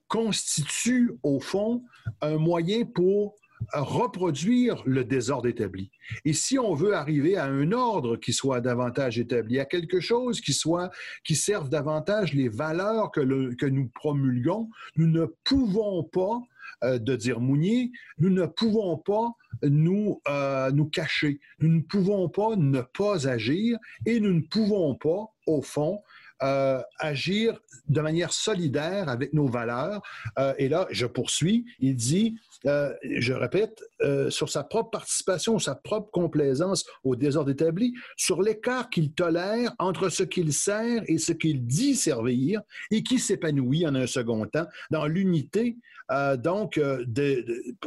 constitue 0.08 1.12
au 1.24 1.40
fond 1.40 1.84
un 2.22 2.38
moyen 2.38 2.86
pour 2.86 3.36
reproduire 3.74 4.82
le 4.86 5.04
désordre 5.04 5.48
établi. 5.48 5.92
Et 6.24 6.34
si 6.34 6.60
on 6.60 6.74
veut 6.74 6.94
arriver 6.94 7.38
à 7.38 7.46
un 7.46 7.72
ordre 7.72 8.18
qui 8.18 8.34
soit 8.34 8.62
davantage 8.62 9.20
établi, 9.20 9.60
à 9.60 9.66
quelque 9.66 10.00
chose 10.00 10.42
qui 10.42 10.54
soit 10.54 10.92
qui 11.24 11.36
serve 11.36 11.70
davantage 11.70 12.34
les 12.34 12.50
valeurs 12.50 13.12
que, 13.12 13.22
nous 13.66 13.88
promulguons, 13.90 14.70
nous 14.96 15.08
ne 15.08 15.26
pouvons 15.44 16.04
pas 16.04 16.42
euh, 16.84 17.00
de 17.00 17.16
dire 17.16 17.40
Mounier, 17.40 17.92
nous 18.18 18.30
ne 18.30 18.46
pouvons 18.46 18.98
pas 18.98 19.34
nous, 19.64 20.22
euh, 20.28 20.72
nous 20.72 20.86
cacher, 20.86 21.40
nous 21.60 21.70
ne 21.70 21.82
pouvons 21.82 22.30
pas 22.30 22.56
ne 22.56 22.82
pas 22.82 23.28
agir 23.28 23.78
et 24.06 24.20
nous 24.20 24.34
ne 24.34 24.42
pouvons 24.42 24.96
pas, 24.96 25.34
au 25.48 25.62
fond, 25.62 26.02
euh, 26.44 26.82
agir 27.00 27.60
de 27.88 28.02
manière 28.02 28.34
solidaire 28.34 29.10
avec 29.10 29.34
nos 29.34 29.48
valeurs. 29.48 30.02
et 30.58 30.70
là, 30.70 30.88
je 30.92 31.06
poursuis, 31.06 31.66
il 31.80 31.96
dit, 31.96 32.36
euh, 32.66 32.94
je 33.04 33.34
répète, 33.34 33.84
euh, 34.02 34.30
sur 34.30 34.50
sa 34.50 34.64
propre 34.64 34.90
participation, 34.90 35.60
sa 35.60 35.76
propre 35.76 36.10
complaisance 36.12 36.86
au 37.04 37.16
désordre 37.16 37.52
établi, 37.52 37.94
sur 38.18 38.42
l'écart 38.42 38.90
qu'il 38.90 39.14
tolère 39.14 39.74
entre 39.78 40.10
ce 40.10 40.24
qu'il 40.24 40.52
sert 40.52 41.04
et 41.08 41.18
ce 41.18 41.32
qu'il 41.32 41.66
dit 41.66 41.96
servir, 41.96 42.62
et 42.92 43.04
qui 43.04 43.20
s'épanouit 43.20 43.86
en 43.86 43.94
un 43.94 44.08
second 44.08 44.46
temps 44.46 44.66
dans 44.90 45.06
l'unité, 45.06 45.78
euh, 46.12 46.38
donc, 46.38 46.80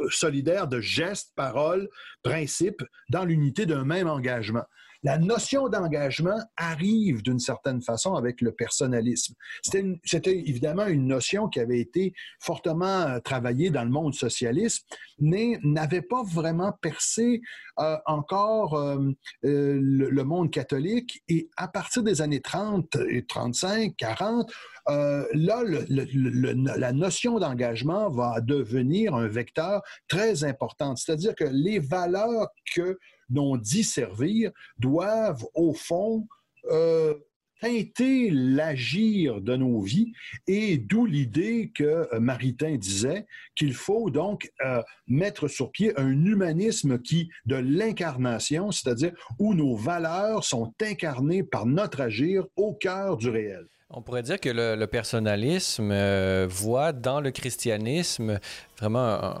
solidaire 0.09 0.67
de 0.67 0.79
gestes, 0.79 1.33
paroles, 1.35 1.89
principes, 2.23 2.83
dans 3.09 3.25
l'unité 3.25 3.65
d'un 3.65 3.85
même 3.85 4.07
engagement 4.07 4.63
la 5.03 5.17
notion 5.17 5.69
d'engagement 5.69 6.37
arrive 6.57 7.21
d'une 7.23 7.39
certaine 7.39 7.81
façon 7.81 8.15
avec 8.15 8.41
le 8.41 8.51
personnalisme. 8.51 9.33
C'était 9.63 10.37
évidemment 10.37 10.87
une 10.87 11.07
notion 11.07 11.47
qui 11.47 11.59
avait 11.59 11.79
été 11.79 12.13
fortement 12.39 12.85
euh, 12.85 13.19
travaillée 13.19 13.69
dans 13.69 13.83
le 13.83 13.89
monde 13.89 14.13
socialiste, 14.13 14.85
mais 15.19 15.57
n'avait 15.63 16.01
pas 16.01 16.23
vraiment 16.23 16.73
percé 16.81 17.41
euh, 17.79 17.97
encore 18.05 18.75
euh, 18.75 19.13
le, 19.41 20.23
monde 20.23 20.51
catholique. 20.51 21.23
Et 21.29 21.49
à 21.55 21.67
partir 21.67 22.03
des 22.03 22.21
années 22.21 22.41
30 22.41 22.97
et 23.09 23.25
35, 23.25 23.95
40, 23.97 24.51
là, 24.87 25.63
la 25.63 26.93
notion 26.93 27.39
d'engagement 27.39 28.09
va 28.09 28.41
devenir 28.41 29.15
un 29.15 29.27
vecteur 29.27 29.81
très 30.07 30.43
important. 30.43 30.95
C'est-à-dire 30.95 31.35
que 31.35 31.45
les 31.45 31.79
valeurs 31.79 32.49
que 32.75 32.97
dont 33.29 33.57
dit 33.57 33.83
servir 33.83 34.51
doivent, 34.77 35.45
au 35.53 35.73
fond, 35.73 36.27
euh, 36.69 37.13
teinter 37.59 38.29
l'agir 38.31 39.41
de 39.41 39.55
nos 39.55 39.81
vies 39.81 40.13
et 40.47 40.77
d'où 40.77 41.05
l'idée 41.05 41.71
que 41.73 42.07
euh, 42.13 42.19
Maritain 42.19 42.77
disait 42.77 43.25
qu'il 43.55 43.73
faut 43.73 44.09
donc 44.09 44.51
euh, 44.65 44.81
mettre 45.07 45.47
sur 45.47 45.71
pied 45.71 45.97
un 45.99 46.25
humanisme 46.25 46.97
de 47.45 47.55
l'incarnation, 47.55 48.71
c'est-à-dire 48.71 49.13
où 49.39 49.53
nos 49.53 49.75
valeurs 49.75 50.43
sont 50.43 50.73
incarnées 50.81 51.43
par 51.43 51.65
notre 51.65 52.01
agir 52.01 52.45
au 52.55 52.73
cœur 52.73 53.17
du 53.17 53.29
réel. 53.29 53.65
On 53.91 54.03
pourrait 54.03 54.21
dire 54.21 54.39
que 54.39 54.49
le, 54.49 54.85
personnalisme 54.85 55.89
euh, 55.91 56.45
voit 56.47 56.91
dans 56.91 57.21
le 57.21 57.31
christianisme 57.31 58.39
vraiment 58.77 59.33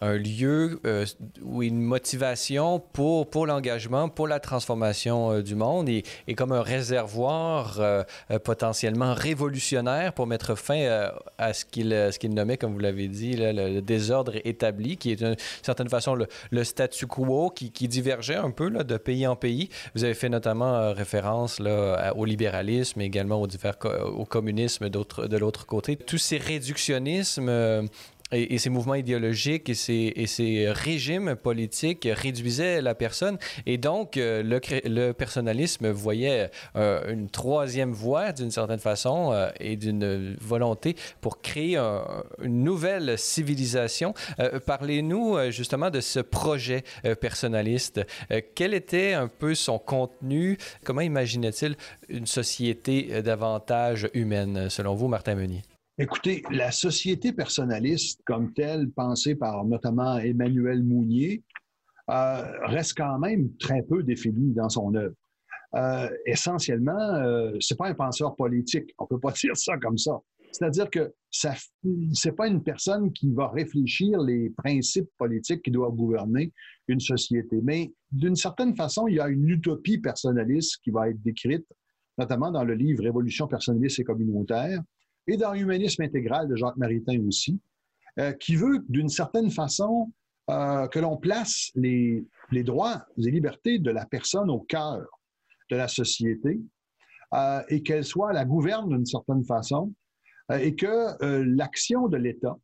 un, 0.00 0.14
lieu 0.14 0.80
euh, 0.86 1.04
ou 1.42 1.64
une 1.64 1.82
motivation 1.82 2.78
pour, 2.78 3.28
pour 3.28 3.44
l'engagement, 3.44 4.08
pour 4.08 4.28
la 4.28 4.38
transformation 4.38 5.32
euh, 5.32 5.42
du 5.42 5.56
monde 5.56 5.88
et, 5.88 6.04
comme 6.36 6.52
un 6.52 6.62
réservoir 6.62 7.80
potentiellement 8.44 9.14
révolutionnaire 9.14 10.12
pour 10.12 10.28
mettre 10.28 10.54
fin 10.54 11.10
à 11.38 11.52
ce 11.52 11.64
qu'il 11.64 12.34
nommait, 12.34 12.58
comme 12.58 12.72
vous 12.72 12.78
l'avez 12.78 13.08
dit, 13.08 13.34
le, 13.36 13.80
désordre 13.80 14.34
établi, 14.44 14.96
qui 14.96 15.10
est 15.10 15.16
d'une 15.16 15.36
certaine 15.62 15.88
façon 15.88 16.14
le, 16.14 16.64
statu 16.64 17.06
quo 17.06 17.50
qui, 17.50 17.88
divergeait 17.88 18.36
un 18.36 18.50
peu 18.50 18.70
de 18.70 18.96
pays 18.96 19.26
en 19.26 19.34
pays. 19.34 19.70
Vous 19.94 20.04
avez 20.04 20.14
fait 20.14 20.28
notamment 20.28 20.92
référence 20.92 21.58
là, 21.58 22.12
au 22.14 22.24
libéralisme 22.24 23.00
également 23.00 23.40
au, 23.40 23.46
divers, 23.56 23.76
au 24.04 24.24
communisme 24.24 24.88
de 24.88 25.36
l'autre 25.36 25.66
côté. 25.66 25.96
Tous 25.96 26.18
ces 26.18 26.38
réductionnismes 26.38 27.88
et, 28.32 28.58
ces 28.58 28.70
mouvements 28.70 28.94
idéologiques 28.94 29.68
et 29.68 29.74
ces, 29.74 30.66
régimes 30.70 31.36
politiques 31.36 32.08
réduisaient 32.10 32.82
la 32.82 32.94
personne. 32.94 33.38
Et 33.66 33.78
donc, 33.78 34.16
euh, 34.16 34.42
le, 34.42 34.60
le, 34.84 35.12
personnalisme 35.12 35.90
voyait 35.90 36.50
euh, 36.76 37.12
une 37.12 37.30
troisième 37.30 37.92
voie, 37.92 38.32
d'une 38.32 38.50
certaine 38.50 38.78
façon, 38.78 39.32
euh, 39.32 39.48
et 39.60 39.76
d'une 39.76 40.36
volonté 40.40 40.96
pour 41.20 41.40
créer 41.40 41.76
une 41.76 42.64
nouvelle 42.64 43.18
civilisation. 43.18 44.14
Parlez-nous 44.66 45.50
justement 45.50 45.90
de 45.90 46.00
ce 46.00 46.20
projet 46.20 46.84
personnaliste. 47.20 48.00
quel 48.54 48.74
était 48.74 49.12
un 49.12 49.28
peu 49.28 49.54
son 49.54 49.78
contenu? 49.78 50.58
Comment 50.84 51.00
imaginait-il 51.00 51.76
une 52.08 52.26
société 52.26 53.22
davantage 53.22 54.08
humaine, 54.14 54.68
selon 54.70 54.94
vous, 54.94 55.08
Martin 55.08 55.34
Meunier? 55.34 55.62
Écoutez, 55.98 56.42
la 56.50 56.72
société 56.72 57.32
personnaliste 57.32 58.20
comme 58.26 58.52
telle, 58.52 58.90
pensée 58.90 59.34
par 59.34 59.64
notamment 59.64 60.18
Emmanuel 60.18 60.82
Mounier, 60.82 61.42
euh, 62.10 62.66
reste 62.66 62.98
quand 62.98 63.18
même 63.18 63.56
très 63.56 63.82
peu 63.82 64.02
définie 64.02 64.52
dans 64.52 64.68
son 64.68 64.94
œuvre. 64.94 65.14
Euh, 65.74 66.10
essentiellement, 66.26 67.14
euh, 67.14 67.56
c'est 67.60 67.78
pas 67.78 67.88
un 67.88 67.94
penseur 67.94 68.36
politique. 68.36 68.94
On 68.98 69.06
peut 69.06 69.18
pas 69.18 69.32
dire 69.40 69.56
ça 69.56 69.78
comme 69.78 69.96
ça. 69.96 70.20
C'est-à-dire 70.52 70.90
que 70.90 71.14
ça, 71.30 71.54
c'est 72.12 72.32
pas 72.32 72.46
une 72.46 72.62
personne 72.62 73.10
qui 73.12 73.32
va 73.32 73.48
réfléchir 73.48 74.20
les 74.20 74.50
principes 74.50 75.08
politiques 75.16 75.62
qui 75.62 75.70
doivent 75.70 75.96
gouverner 75.96 76.52
une 76.88 77.00
société. 77.00 77.60
Mais 77.62 77.90
d'une 78.12 78.36
certaine 78.36 78.76
façon, 78.76 79.08
il 79.08 79.16
y 79.16 79.20
a 79.20 79.28
une 79.28 79.48
utopie 79.48 79.98
personnaliste 79.98 80.76
qui 80.84 80.90
va 80.90 81.08
être 81.08 81.22
décrite, 81.22 81.66
notamment 82.18 82.50
dans 82.50 82.64
le 82.64 82.74
livre 82.74 83.02
Révolution 83.02 83.46
personnaliste 83.48 83.98
et 83.98 84.04
communautaire, 84.04 84.82
et 85.26 85.36
dans 85.36 85.52
l'humanisme 85.52 86.02
intégral 86.02 86.48
de 86.48 86.56
Jacques 86.56 86.76
Maritain 86.76 87.20
aussi, 87.26 87.60
euh, 88.18 88.32
qui 88.32 88.56
veut 88.56 88.84
d'une 88.88 89.08
certaine 89.08 89.50
façon 89.50 90.12
euh, 90.50 90.86
que 90.88 90.98
l'on 90.98 91.16
place 91.16 91.70
les, 91.74 92.24
les, 92.50 92.62
droits 92.62 93.04
et 93.18 93.30
libertés 93.30 93.78
de 93.78 93.90
la 93.90 94.06
personne 94.06 94.50
au 94.50 94.60
cœur 94.60 95.04
de 95.70 95.76
la 95.76 95.88
société 95.88 96.60
euh, 97.34 97.62
et 97.68 97.82
qu'elle 97.82 98.04
soit 98.04 98.32
la 98.32 98.44
gouverne 98.44 98.88
d'une 98.88 99.06
certaine 99.06 99.44
façon 99.44 99.92
et 100.60 100.76
que 100.76 101.16
l'action 101.42 102.06
de 102.06 102.16
l'État 102.16 102.56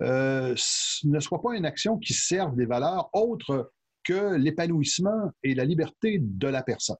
ne 0.00 1.20
soit 1.20 1.40
pas 1.40 1.54
une 1.56 1.64
action 1.64 1.96
qui 1.96 2.12
serve 2.12 2.56
des 2.56 2.66
valeurs 2.66 3.08
autres 3.12 3.72
que 4.02 4.34
l'épanouissement 4.34 5.30
et 5.44 5.54
la 5.54 5.64
liberté 5.64 6.18
de 6.20 6.48
la 6.48 6.64
personne. 6.64 6.96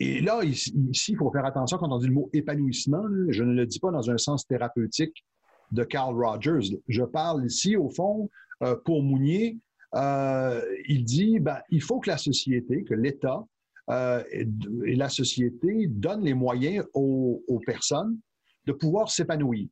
Et 0.00 0.20
là, 0.20 0.44
ici, 0.44 0.72
il 1.08 1.16
faut 1.16 1.30
faire 1.32 1.44
attention 1.44 1.76
quand 1.78 1.90
on 1.90 1.98
dit 1.98 2.06
le 2.06 2.14
mot 2.14 2.30
épanouissement. 2.32 3.02
Je 3.30 3.42
ne 3.42 3.52
le 3.52 3.66
dis 3.66 3.80
pas 3.80 3.90
dans 3.90 4.10
un 4.10 4.18
sens 4.18 4.46
thérapeutique 4.46 5.24
de 5.72 5.82
Carl 5.84 6.14
Rogers. 6.14 6.76
Je 6.86 7.02
parle 7.02 7.44
ici, 7.46 7.76
au 7.76 7.88
fond, 7.88 8.30
euh, 8.62 8.76
pour 8.84 9.02
Mounier, 9.02 9.58
euh, 9.94 10.60
il 10.86 11.04
dit 11.04 11.40
ben, 11.40 11.58
il 11.70 11.82
faut 11.82 11.98
que 11.98 12.10
la 12.10 12.18
société, 12.18 12.84
que 12.84 12.94
l'État 12.94 13.44
euh, 13.90 14.22
et 14.32 14.94
la 14.94 15.08
société 15.08 15.86
donnent 15.88 16.24
les 16.24 16.34
moyens 16.34 16.86
aux, 16.94 17.42
aux 17.48 17.60
personnes 17.60 18.18
de 18.66 18.72
pouvoir 18.72 19.10
s'épanouir, 19.10 19.66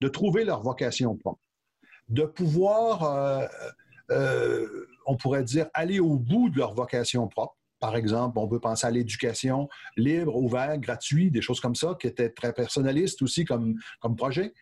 de 0.00 0.08
trouver 0.08 0.44
leur 0.44 0.62
vocation 0.62 1.16
propre, 1.16 1.40
de 2.08 2.24
pouvoir, 2.24 3.48
on 5.06 5.16
pourrait 5.16 5.44
dire, 5.44 5.68
aller 5.72 6.00
au 6.00 6.16
bout 6.16 6.50
de 6.50 6.58
leur 6.58 6.74
vocation 6.74 7.28
propre 7.28 7.56
par 7.80 7.96
exemple, 7.96 8.38
on 8.38 8.46
peut 8.46 8.60
penser 8.60 8.86
à 8.86 8.90
l'éducation 8.90 9.68
libre, 9.96 10.36
ouverte, 10.36 10.80
gratuite, 10.80 11.32
des 11.32 11.40
choses 11.40 11.60
comme 11.60 11.74
ça, 11.74 11.96
qui 12.00 12.06
étaient 12.06 12.30
très 12.30 12.52
personnalistes 12.52 13.22
aussi 13.22 13.44
comme, 13.44 13.76
comme 14.00 14.16
projet, 14.16 14.52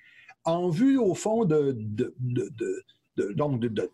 en 0.45 0.71
vue, 0.71 0.99
au 0.99 1.15
fond, 1.15 1.45
de, 1.45 1.75
de, 1.77 2.15
de, 2.21 2.49
de 3.17 3.91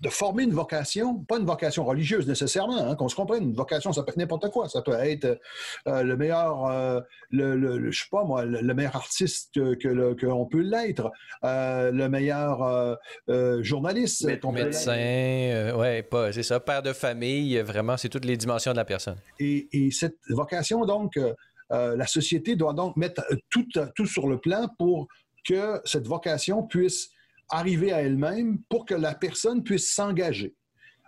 de, 0.00 0.08
former 0.08 0.44
une 0.44 0.52
vocation, 0.52 1.18
pas 1.24 1.38
une 1.38 1.46
vocation 1.46 1.84
religieuse 1.84 2.26
nécessairement, 2.26 2.78
hein, 2.78 2.94
qu'on 2.94 3.08
se 3.08 3.14
comprenne. 3.14 3.44
Une 3.44 3.54
vocation, 3.54 3.92
ça 3.92 4.02
peut 4.02 4.10
être 4.10 4.16
n'importe 4.16 4.50
quoi. 4.50 4.68
Ça 4.68 4.82
peut 4.82 4.92
être 4.92 5.40
euh, 5.86 6.02
le 6.02 6.16
meilleur, 6.16 6.66
euh, 6.66 7.00
le, 7.30 7.90
je 7.90 7.98
sais 7.98 8.08
pas 8.10 8.24
moi, 8.24 8.44
le, 8.44 8.74
meilleur 8.74 8.96
artiste 8.96 9.54
que, 9.54 9.74
que, 10.14 10.44
peut 10.50 10.60
l'être, 10.60 11.10
euh, 11.44 11.90
le 11.90 12.08
meilleur 12.08 12.98
journaliste. 13.62 14.26
médecin, 14.52 15.74
ouais, 15.76 16.02
pas, 16.02 16.32
c'est 16.32 16.42
ça. 16.42 16.60
Père 16.60 16.82
de 16.82 16.92
famille, 16.92 17.58
vraiment, 17.60 17.96
c'est 17.96 18.08
toutes 18.08 18.24
les 18.24 18.36
dimensions 18.36 18.72
de 18.72 18.76
la 18.76 18.84
personne. 18.84 19.16
Et, 19.38 19.68
et 19.72 19.90
cette 19.90 20.18
vocation, 20.30 20.84
donc, 20.84 21.18
la 21.70 22.06
société 22.06 22.56
doit 22.56 22.72
donc 22.72 22.96
mettre 22.96 23.24
tout, 23.50 23.66
tout 23.94 24.06
sur 24.06 24.28
le 24.28 24.38
plan 24.38 24.68
pour 24.78 25.08
que 25.44 25.80
cette 25.84 26.06
vocation 26.06 26.62
puisse 26.62 27.10
arriver 27.48 27.92
à 27.92 28.02
elle-même 28.02 28.58
pour 28.68 28.84
que 28.86 28.94
la 28.94 29.14
personne 29.14 29.62
puisse 29.62 29.92
s'engager 29.92 30.54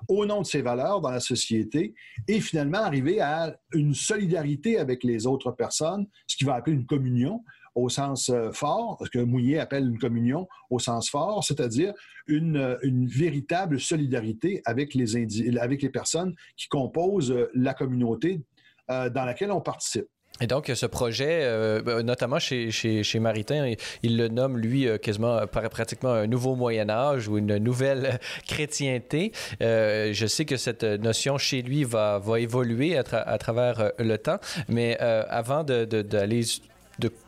au 0.08 0.26
nom 0.26 0.42
de 0.42 0.46
ses 0.46 0.62
valeurs 0.62 1.00
dans 1.00 1.10
la 1.10 1.20
société 1.20 1.94
et 2.28 2.40
finalement 2.40 2.78
arriver 2.78 3.20
à 3.20 3.56
une 3.72 3.94
solidarité 3.94 4.78
avec 4.78 5.04
les 5.04 5.26
autres 5.26 5.52
personnes, 5.52 6.06
ce 6.26 6.36
qui 6.36 6.44
va 6.44 6.54
appeler 6.54 6.76
une 6.76 6.86
communion 6.86 7.42
au 7.74 7.88
sens 7.88 8.30
euh, 8.30 8.50
fort, 8.52 8.98
ce 9.04 9.10
que 9.10 9.18
Mouillet 9.18 9.58
appelle 9.58 9.86
une 9.86 9.98
communion 9.98 10.48
au 10.70 10.78
sens 10.78 11.10
fort, 11.10 11.44
c'est-à-dire 11.44 11.92
une, 12.26 12.78
une, 12.82 13.06
véritable 13.06 13.78
solidarité 13.78 14.62
avec 14.64 14.94
les, 14.94 15.90
personnes 15.90 16.34
qui 16.56 16.68
composent 16.68 17.36
la 17.54 17.74
communauté 17.74 18.42
euh, 18.90 19.10
dans 19.10 19.24
laquelle 19.24 19.52
on 19.52 19.60
participe. 19.60 20.06
Et 20.40 20.46
donc, 20.46 20.70
ce 20.74 20.86
projet, 20.86 21.40
euh, 21.42 21.80
ben, 21.82 22.02
notamment 22.02 22.38
chez, 22.38 22.70
chez, 22.70 23.02
chez, 23.02 23.18
Maritain, 23.20 23.74
il 24.02 24.16
le 24.18 24.28
nomme, 24.28 24.58
lui, 24.58 24.86
euh, 24.86 24.98
quasiment 24.98 25.46
pratiquement 25.46 26.12
un 26.12 26.26
nouveau 26.26 26.56
Moyen 26.56 26.90
Âge 26.90 27.26
ou 27.28 27.38
une 27.38 27.56
nouvelle 27.56 28.20
chrétienté. 28.46 29.32
Euh, 29.62 30.10
je 30.12 30.26
sais 30.26 30.44
que 30.44 30.56
cette 30.56 30.84
notion 30.84 31.38
chez 31.38 31.62
lui 31.62 31.84
va, 31.84 32.18
va 32.18 32.38
évoluer 32.40 32.98
à, 32.98 33.02
à 33.12 33.38
travers 33.38 33.92
le 33.98 34.18
temps, 34.18 34.38
mais 34.68 34.98
avant 34.98 35.64
d'aller 35.64 35.86
de, 35.86 36.02
de 36.02 36.46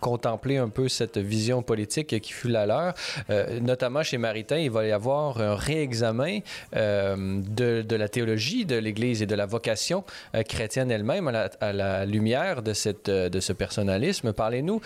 contempler 0.00 0.56
un 0.56 0.68
peu 0.68 0.88
cette 0.88 1.18
vision 1.18 1.62
politique 1.62 2.20
qui 2.20 2.32
fut 2.32 2.48
la 2.48 2.66
leur. 2.66 2.94
Euh, 3.30 3.60
notamment 3.60 4.02
chez 4.02 4.18
Maritain, 4.18 4.58
il 4.58 4.70
va 4.70 4.86
y 4.86 4.92
avoir 4.92 5.40
un 5.40 5.54
réexamen 5.54 6.40
euh, 6.76 7.40
de, 7.46 7.82
de, 7.82 7.96
la 7.96 8.08
théologie 8.08 8.64
de 8.64 8.76
l'Église 8.76 9.22
et 9.22 9.26
de 9.26 9.34
la 9.34 9.46
vocation 9.46 10.04
euh, 10.34 10.42
chrétienne 10.42 10.90
elle-même 10.90 11.28
à, 11.28 11.72
la, 11.72 12.04
lumière 12.04 12.62
de, 12.62 13.28
de 13.28 13.40
ce 13.40 13.52
personnalisme. 13.52 14.32
Parlez-nous 14.32 14.80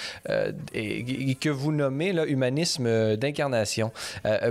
et, 0.75 1.35
que 1.41 1.49
vous 1.49 1.73
nommez 1.73 2.13
l'humanisme 2.13 3.17
d'incarnation. 3.17 3.93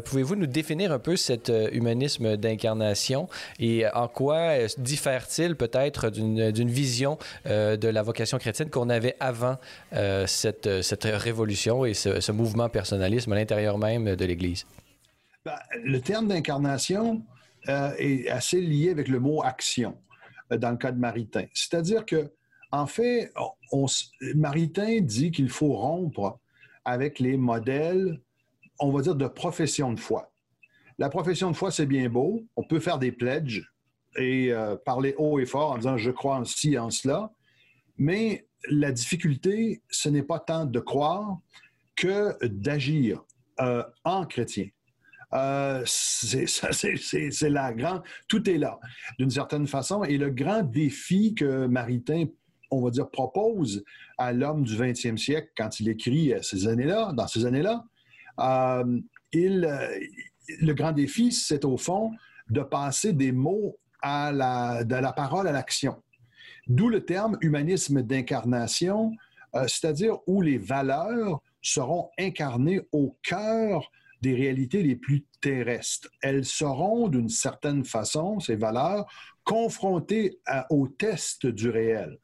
Pouvez-vous 0.05 0.35
nous 0.35 0.47
définir 0.47 0.91
un 0.91 0.99
peu 0.99 1.15
cet 1.15 1.51
humanisme 1.71 2.37
d'incarnation 2.37 3.29
et 3.59 3.85
en 3.93 4.07
quoi 4.07 4.67
diffère-t-il 4.77 5.55
peut-être 5.55 6.09
d'une 6.09 6.69
vision 6.69 7.17
de 7.45 7.87
la 7.87 8.01
vocation 8.01 8.37
chrétienne 8.37 8.69
qu'on 8.69 8.89
avait 8.89 9.15
avant 9.19 9.57
cette, 10.27 10.81
cette 10.81 11.03
révolution 11.03 11.85
et 11.85 11.93
ce, 11.93 12.31
mouvement 12.31 12.69
personnalisme 12.69 13.31
à 13.33 13.35
l'intérieur 13.35 13.77
même 13.77 14.15
de 14.15 14.25
l'Église? 14.25 14.65
Ben, 15.45 15.57
le 15.83 15.99
terme 16.01 16.27
d'incarnation 16.27 17.23
euh, 17.69 17.91
est 17.97 18.27
assez 18.29 18.61
lié 18.61 18.89
avec 18.89 19.07
le 19.07 19.19
mot 19.19 19.43
action 19.43 19.97
euh, 20.51 20.57
dans 20.57 20.71
le 20.71 20.77
cas 20.77 20.91
de 20.91 20.99
Maritain. 20.99 21.45
C'est-à-dire 21.53 22.05
que, 22.05 22.31
en 22.71 22.87
fait, 22.87 23.31
Maritain 24.35 25.01
dit 25.01 25.31
qu'il 25.31 25.49
faut 25.49 25.73
rompre 25.73 26.39
avec 26.85 27.19
les 27.19 27.37
modèles, 27.37 28.21
on 28.79 28.91
va 28.91 29.01
dire, 29.01 29.15
de 29.15 29.27
profession 29.27 29.93
de 29.93 29.99
foi. 29.99 30.31
La 30.97 31.09
profession 31.09 31.51
de 31.51 31.55
foi, 31.55 31.71
c'est 31.71 31.85
bien 31.85 32.09
beau. 32.09 32.45
On 32.55 32.63
peut 32.63 32.79
faire 32.79 32.97
des 32.97 33.11
pledges 33.11 33.71
et 34.17 34.51
euh, 34.51 34.75
parler 34.75 35.15
haut 35.17 35.39
et 35.39 35.45
fort 35.45 35.71
en 35.71 35.77
disant 35.77 35.97
je 35.97 36.11
crois 36.11 36.37
en 36.37 36.45
ci, 36.45 36.77
en 36.77 36.89
cela. 36.89 37.31
Mais 37.97 38.47
la 38.69 38.91
difficulté, 38.91 39.81
ce 39.89 40.09
n'est 40.09 40.23
pas 40.23 40.39
tant 40.39 40.65
de 40.65 40.79
croire 40.79 41.39
que 41.95 42.35
d'agir 42.45 43.23
euh, 43.59 43.83
en 44.03 44.25
chrétien. 44.25 44.67
Euh, 45.33 45.83
c'est 45.85 46.45
la 47.49 48.03
tout 48.27 48.49
est 48.49 48.57
là 48.57 48.79
d'une 49.17 49.29
certaine 49.29 49.67
façon. 49.67 50.03
Et 50.03 50.17
le 50.17 50.29
grand 50.29 50.63
défi 50.63 51.33
que 51.33 51.67
Maritain 51.67 52.25
on 52.71 52.81
va 52.81 52.89
dire, 52.89 53.09
propose 53.09 53.83
à 54.17 54.33
l'homme 54.33 54.63
du 54.63 54.75
20e 54.75 55.17
siècle 55.17 55.49
quand 55.55 55.79
il 55.79 55.89
écrit 55.89 56.33
ces 56.41 56.67
années-là, 56.67 57.11
dans 57.13 57.27
ces 57.27 57.45
années-là. 57.45 57.83
le 58.37 59.03
grand 60.73 60.93
défi, 60.93 61.31
c'est 61.31 61.65
au 61.65 61.77
fond 61.77 62.11
de 62.49 62.61
passer 62.61 63.13
des 63.13 63.31
mots 63.31 63.77
à 64.01 64.31
de 64.83 64.95
la 64.95 65.13
parole 65.13 65.47
à 65.47 65.51
l'action. 65.51 66.01
D'où 66.71 66.87
le 66.87 67.03
terme 67.03 67.37
humanisme 67.41 68.01
d'incarnation, 68.01 69.11
euh, 69.55 69.65
c'est-à-dire 69.67 70.19
où 70.25 70.41
les 70.41 70.57
valeurs 70.57 71.41
seront 71.61 72.09
incarnées 72.17 72.79
au 72.93 73.17
cœur 73.23 73.91
des 74.21 74.35
réalités 74.35 74.81
les 74.81 74.95
plus 74.95 75.25
terrestres. 75.41 76.07
Elles 76.21 76.45
seront, 76.45 77.09
d'une 77.09 77.27
certaine 77.27 77.83
façon, 77.83 78.39
ces 78.39 78.55
valeurs, 78.55 79.05
confrontées 79.43 80.39
au 80.69 80.87
test 80.87 81.45
du 81.45 81.69
réel. 81.69 82.17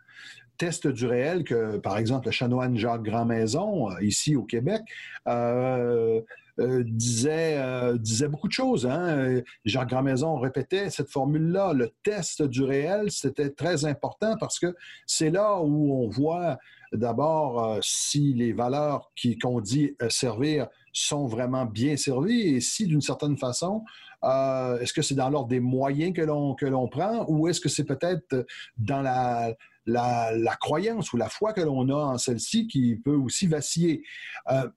Test 0.58 0.88
du 0.88 1.06
réel 1.06 1.44
que, 1.44 1.78
par 1.80 1.98
exemple, 1.98 2.28
le 2.28 2.32
chanoine 2.32 2.78
Jacques 2.78 3.04
Grandmaison, 3.04 3.92
euh, 3.92 4.02
ici 4.02 4.38
au 4.38 4.44
Québec, 4.44 4.82
euh, 5.28 6.22
euh, 6.60 6.84
disait, 6.84 7.58
euh, 7.60 7.98
disait 7.98 8.28
beaucoup 8.28 8.48
de 8.48 8.54
choses. 8.54 8.86
Hein? 8.86 9.42
Jacques 9.64 9.90
Grandmaison 9.90 10.40
répétait 10.40 10.90
cette 10.90 11.10
formule-là. 11.10 11.74
Le 11.74 11.92
test 12.04 12.42
du 12.42 12.64
réel, 12.64 13.12
c'était 13.12 13.52
très 13.52 13.86
important 13.86 14.36
parce 14.40 14.58
que 14.58 14.76
c'est 15.06 15.30
là 15.30 15.60
où 15.62 15.94
on 15.94 16.10
voit 16.10 16.58
d'abord 16.94 17.64
euh, 17.64 17.80
si 17.84 18.34
les 18.34 18.54
valeurs 18.54 19.12
qu'on 19.42 19.62
dit 19.62 19.96
servir 20.10 20.68
sont 20.94 21.28
vraiment 21.28 21.66
bien 21.66 21.96
servies 21.96 22.56
et 22.56 22.62
si 22.62 22.88
d'une 22.88 23.02
certaine 23.02 23.38
façon, 23.38 23.84
est-ce 24.24 24.94
que 24.94 25.04
c'est 25.04 25.14
dans 25.14 25.30
l'ordre 25.30 25.50
des 25.50 25.60
moyens 25.60 26.12
que 26.14 26.22
l'on, 26.22 26.56
que 26.56 26.66
l'on 26.66 26.88
prend 26.88 27.26
ou 27.28 27.48
est-ce 27.48 27.62
que 27.62 27.70
c'est 27.70 27.84
peut-être 27.84 28.48
dans 28.78 29.04
la, 29.04 29.54
la, 29.88 30.56
croyance 30.60 31.14
ou 31.14 31.18
la 31.18 31.30
foi 31.30 31.54
que 31.54 31.62
l'on 31.62 31.90
a 31.90 32.14
en 32.14 32.18
celle-ci 32.18 32.68
qui 32.68 32.96
peut 32.96 33.16
aussi 33.16 33.48
vaciller. 33.48 34.04
Euh, 34.50 34.68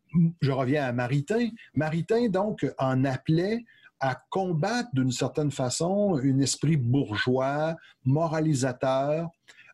je 0.41 0.53
reviens 0.53 0.85
à 0.85 0.93
Maritain. 0.93 1.51
Maritain, 1.75 2.29
donc, 2.29 2.67
en 2.79 3.05
appelait 3.05 3.65
à 4.01 4.19
combattre 4.31 4.89
d'une 4.95 5.13
certaine 5.13 5.51
façon 5.51 6.19
un 6.23 6.39
esprit 6.39 6.77
bourgeois, 6.77 7.77
moralisateur, 8.05 9.29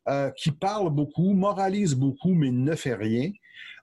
euh, 0.09 0.31
qui 0.31 0.51
parle 0.51 0.91
beaucoup, 0.91 1.33
moralise 1.33 1.95
beaucoup, 1.95 2.35
mais 2.35 2.51
ne 2.51 2.75
fait 2.75 2.95
rien. 2.95 3.31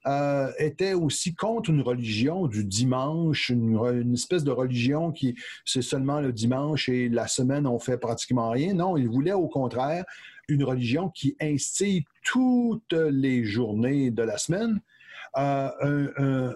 Euh, 0.06 0.52
était 0.58 0.94
aussi 0.94 1.34
contre 1.34 1.70
une 1.70 1.82
religion 1.82 2.48
du 2.48 2.66
dimanche, 2.66 3.48
une, 3.48 4.14
espèce 4.14 4.44
de 4.44 4.52
religion 4.52 5.14
qui 5.14 5.36
c'est 5.64 5.82
seulement 5.82 6.20
le 6.20 6.34
dimanche 6.34 6.90
et 6.90 7.08
la 7.08 7.28
semaine 7.28 7.66
on 7.66 7.80
fait 7.80 7.98
pratiquement 7.98 8.50
rien. 8.50 8.74
Non, 8.74 8.98
il 8.98 9.08
voulait 9.08 9.32
au 9.32 9.48
contraire 9.48 10.04
une 10.48 10.64
religion 10.64 11.10
qui 11.10 11.36
instille 11.42 12.04
toutes 12.24 12.94
les 12.94 13.44
journées 13.44 14.12
de 14.12 14.24
la 14.24 14.38
semaine. 14.38 14.82
Euh, 15.38 16.54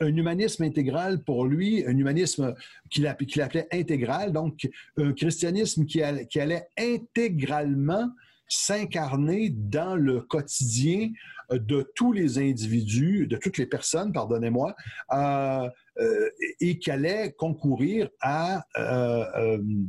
un, 0.00 0.16
humanisme 0.16 0.64
intégral 0.64 1.22
pour 1.22 1.46
lui, 1.46 1.84
un 1.86 1.96
humanisme 1.96 2.54
qu'il 2.90 3.06
appelait 3.06 3.68
intégral, 3.72 4.32
donc 4.32 4.68
un 4.98 5.12
christianisme 5.12 5.86
qui 5.86 6.02
allait, 6.02 6.68
intégralement 6.78 8.10
s'incarner 8.46 9.48
dans 9.48 9.96
le 9.96 10.20
quotidien 10.20 11.10
de 11.50 11.90
tous 11.94 12.12
les 12.12 12.38
individus, 12.38 13.26
de 13.26 13.38
toutes 13.38 13.56
les 13.56 13.64
personnes, 13.64 14.12
pardonnez-moi, 14.12 14.74
euh, 15.12 15.70
euh, 15.98 16.28
et 16.60 16.78
qui 16.78 16.90
allait 16.90 17.32
concourir 17.32 18.10
à, 18.20 18.66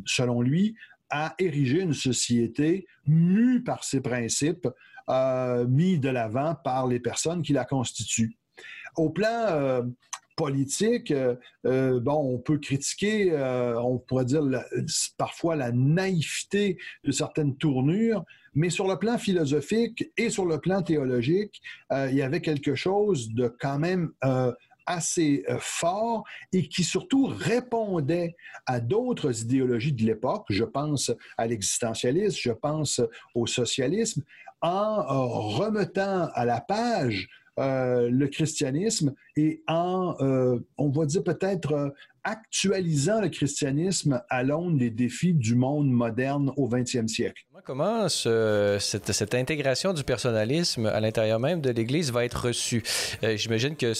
selon 0.05 0.41
lui, 0.41 0.75
à 1.09 1.35
ériger 1.39 1.81
une 1.81 1.93
société 1.93 2.87
mue 3.05 3.63
par 3.63 3.83
ses 3.83 4.01
principes, 4.01 4.67
euh, 5.09 5.67
mis 5.67 5.99
de 5.99 6.09
l'avant 6.09 6.55
par 6.55 6.87
les 6.87 6.99
personnes 6.99 7.43
qui 7.43 7.53
la 7.53 7.65
constituent. 7.65 8.37
Au 8.95 9.09
plan 9.09 9.45
euh, 9.49 9.83
politique, 10.35 11.11
euh, 11.11 11.99
bon, 11.99 12.35
on 12.35 12.39
peut 12.39 12.57
critiquer, 12.57 13.31
on 13.77 13.99
pourrait 13.99 14.25
dire 14.25 14.43
parfois 15.17 15.55
la 15.55 15.71
naïveté 15.71 16.77
de 17.03 17.11
certaines 17.11 17.55
tournures, 17.55 18.25
mais 18.53 18.69
sur 18.69 18.87
le 18.87 18.97
plan 18.97 19.17
philosophique 19.17 20.11
et 20.17 20.29
sur 20.29 20.45
le 20.45 20.59
plan 20.59 20.81
théologique, 20.81 21.61
il 21.91 22.15
y 22.15 22.21
avait 22.21 22.41
quelque 22.41 22.75
chose 22.75 23.29
de 23.33 23.47
quand 23.47 23.79
même 23.79 24.11
assez 24.85 25.43
euh, 25.49 25.57
fort 25.59 26.23
et 26.53 26.67
qui 26.67 26.83
surtout 26.83 27.25
répondait 27.25 28.35
à 28.65 28.79
d'autres 28.79 29.41
idéologies 29.41 29.93
de 29.93 30.03
l'époque. 30.03 30.45
Je 30.49 30.63
pense 30.63 31.11
à 31.37 31.47
l'existentialisme, 31.47 32.37
je 32.41 32.51
pense 32.51 33.01
au 33.33 33.47
socialisme, 33.47 34.23
en 34.61 34.99
euh, 34.99 35.57
remettant 35.57 36.29
à 36.33 36.45
la 36.45 36.61
page 36.61 37.27
euh, 37.57 38.09
le 38.09 38.27
christianisme 38.27 39.13
et 39.37 39.63
en, 39.67 40.15
on 40.77 40.89
va 40.89 41.05
dire 41.05 41.23
peut-être, 41.23 41.93
actualisant 42.25 43.21
le 43.21 43.29
christianisme 43.29 44.21
à 44.29 44.43
l'aune 44.43 44.77
des 44.77 44.89
défis 44.89 45.33
du 45.33 45.55
monde 45.55 45.89
moderne 45.89 46.51
au 46.57 46.67
20e 46.67 47.07
siècle. 47.07 47.45
Comment 47.63 48.09
cette, 48.09 49.33
intégration 49.33 49.93
du 49.93 50.03
personnalisme 50.03 50.87
à 50.87 50.99
l'intérieur 50.99 51.39
même 51.39 51.61
de 51.61 51.69
l'Église 51.69 52.11
va 52.11 52.25
être 52.25 52.47
reçue? 52.47 52.83
Euh, 53.23 53.37
j'imagine 53.37 53.75
que 53.75 53.93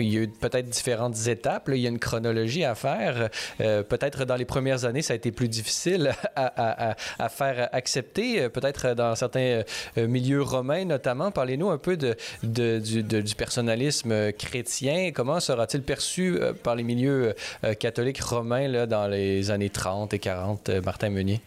il 0.00 0.08
y 0.08 0.18
a 0.18 0.22
eu 0.22 0.28
peut-être 0.28 0.68
différentes 0.68 1.26
étapes, 1.26 1.70
il 1.72 1.78
y 1.78 1.86
a 1.86 1.90
une 1.90 1.98
chronologie 1.98 2.64
à 2.64 2.74
faire. 2.74 3.28
Euh, 3.60 3.82
peut-être 3.82 4.24
dans 4.24 4.36
les 4.36 4.44
premières 4.44 4.84
années, 4.84 5.02
ça 5.02 5.12
a 5.12 5.16
été 5.16 5.30
plus 5.30 5.48
difficile 5.48 6.12
à, 6.36 6.96
faire 7.28 7.68
accepter, 7.72 8.48
peut-être 8.48 8.94
dans 8.94 9.14
certains 9.14 9.62
euh, 9.98 10.06
milieux 10.08 10.42
romains 10.42 10.84
notamment. 10.84 11.30
Parlez-nous 11.30 11.70
un 11.70 11.78
peu 11.78 11.96
de, 11.96 12.16
du, 12.42 13.02
du, 13.02 13.34
personnalisme 13.34 14.32
chrétien. 14.32 15.10
Comment 15.12 15.40
sera-t-il 15.40 15.82
perçu 15.82 16.38
par 16.62 16.75
les 16.76 16.84
milieux 16.84 17.34
catholiques 17.80 18.20
romains 18.20 18.68
là, 18.68 18.86
dans 18.86 19.08
les 19.08 19.50
années 19.50 19.70
30 19.70 20.14
et 20.14 20.18
40, 20.18 20.70
Martin 20.84 21.10
Meunier? 21.10 21.40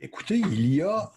Écoutez, 0.00 0.36
il 0.36 0.74
y 0.74 0.80
a 0.80 1.10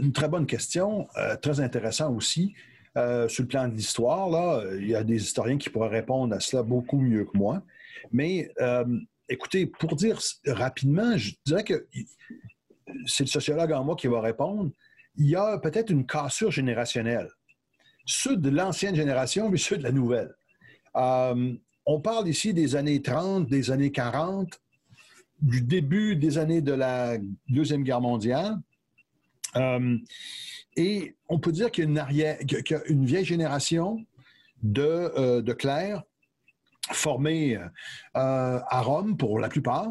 une 0.00 0.12
très 0.12 0.28
bonne 0.28 0.46
question, 0.46 1.08
euh, 1.16 1.36
très 1.36 1.60
intéressant 1.60 2.12
aussi. 2.12 2.54
Euh, 2.96 3.28
sur 3.28 3.42
le 3.42 3.48
plan 3.48 3.68
de 3.68 3.74
l'histoire, 3.74 4.28
là, 4.30 4.62
il 4.78 4.88
y 4.88 4.94
a 4.94 5.04
des 5.04 5.22
historiens 5.22 5.58
qui 5.58 5.70
pourraient 5.70 5.88
répondre 5.88 6.34
à 6.34 6.40
cela 6.40 6.62
beaucoup 6.62 6.98
mieux 6.98 7.24
que 7.24 7.36
moi. 7.36 7.62
Mais 8.10 8.50
euh, 8.60 8.84
écoutez, 9.28 9.66
pour 9.66 9.94
dire 9.96 10.18
rapidement, 10.46 11.16
je 11.16 11.34
dirais 11.44 11.62
que 11.62 11.86
c'est 13.06 13.24
le 13.24 13.28
sociologue 13.28 13.72
en 13.72 13.84
moi 13.84 13.96
qui 13.96 14.06
va 14.06 14.20
répondre. 14.20 14.70
Il 15.16 15.28
y 15.28 15.36
a 15.36 15.58
peut-être 15.58 15.90
une 15.90 16.06
cassure 16.06 16.50
générationnelle. 16.50 17.28
Ceux 18.06 18.36
de 18.36 18.48
l'ancienne 18.48 18.94
génération, 18.94 19.50
mais 19.50 19.58
ceux 19.58 19.76
de 19.76 19.82
la 19.82 19.92
nouvelle. 19.92 20.34
On 21.86 22.00
parle 22.00 22.28
ici 22.28 22.52
des 22.52 22.74
années 22.74 23.00
30, 23.00 23.46
des 23.46 23.70
années 23.70 23.92
40 23.92 24.60
du 25.40 25.62
début 25.62 26.16
des 26.16 26.38
années 26.38 26.60
de 26.60 26.72
la 26.72 27.16
Deuxième 27.48 27.84
Guerre 27.84 28.00
mondiale. 28.00 28.56
Euh, 29.54 29.96
et 30.76 31.14
on 31.28 31.38
peut 31.38 31.52
dire 31.52 31.70
qu'il 31.70 31.90
y 32.12 32.24
a 32.24 32.36
une, 32.88 33.04
vieille 33.06 33.24
génération 33.24 34.04
de, 34.62 34.82
euh, 34.82 35.54
clercs 35.54 36.02
formés 36.90 37.56
euh, 37.56 37.68
à 38.14 38.82
Rome 38.82 39.16
pour 39.16 39.38
la 39.38 39.48
plupart, 39.48 39.88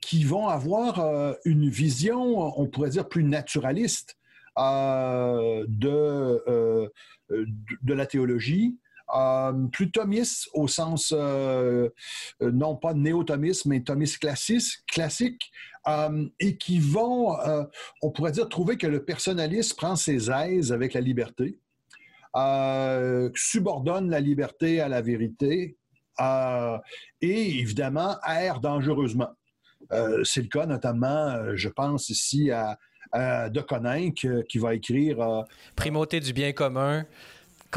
qui 0.00 0.24
vont 0.24 0.48
avoir 0.48 1.36
une 1.44 1.68
vision, 1.68 2.60
on 2.60 2.66
pourrait 2.66 2.90
dire, 2.90 3.08
plus 3.08 3.24
naturaliste 3.24 4.16
de, 4.56 5.62
la 7.86 8.06
théologie, 8.06 8.76
plus 9.72 9.90
thomiste 9.90 10.48
au 10.52 10.68
sens, 10.68 11.14
euh, 11.16 11.88
euh, 12.42 12.50
non 12.50 12.76
pas 12.76 12.94
néo-thomiste, 12.94 13.66
mais 13.66 13.80
thomiste 13.80 14.18
classique, 14.18 15.52
et 16.40 16.56
qui 16.56 16.80
vont, 16.80 17.36
on 18.02 18.10
pourrait 18.10 18.32
dire, 18.32 18.48
trouver 18.48 18.76
que 18.76 18.88
le 18.88 19.04
personnaliste 19.04 19.76
prend 19.76 19.94
ses 19.94 20.32
aises 20.32 20.72
avec 20.72 20.94
la 20.94 21.00
liberté, 21.00 21.60
subordonne 23.36 24.10
la 24.10 24.18
liberté 24.18 24.80
à 24.80 24.88
la 24.88 25.00
vérité 25.00 25.78
et 26.18 27.60
évidemment 27.60 28.16
erre 28.26 28.58
dangereusement. 28.58 29.30
C'est 30.24 30.42
le 30.42 30.48
cas 30.48 30.66
notamment, 30.66 31.54
je 31.54 31.68
pense 31.68 32.08
ici 32.10 32.50
à, 32.50 32.76
De 33.48 33.60
Coninck 33.60 34.26
qui 34.48 34.58
va 34.58 34.74
écrire... 34.74 35.44
Primauté 35.76 36.18
du 36.18 36.32
bien 36.32 36.50
commun 36.52 37.06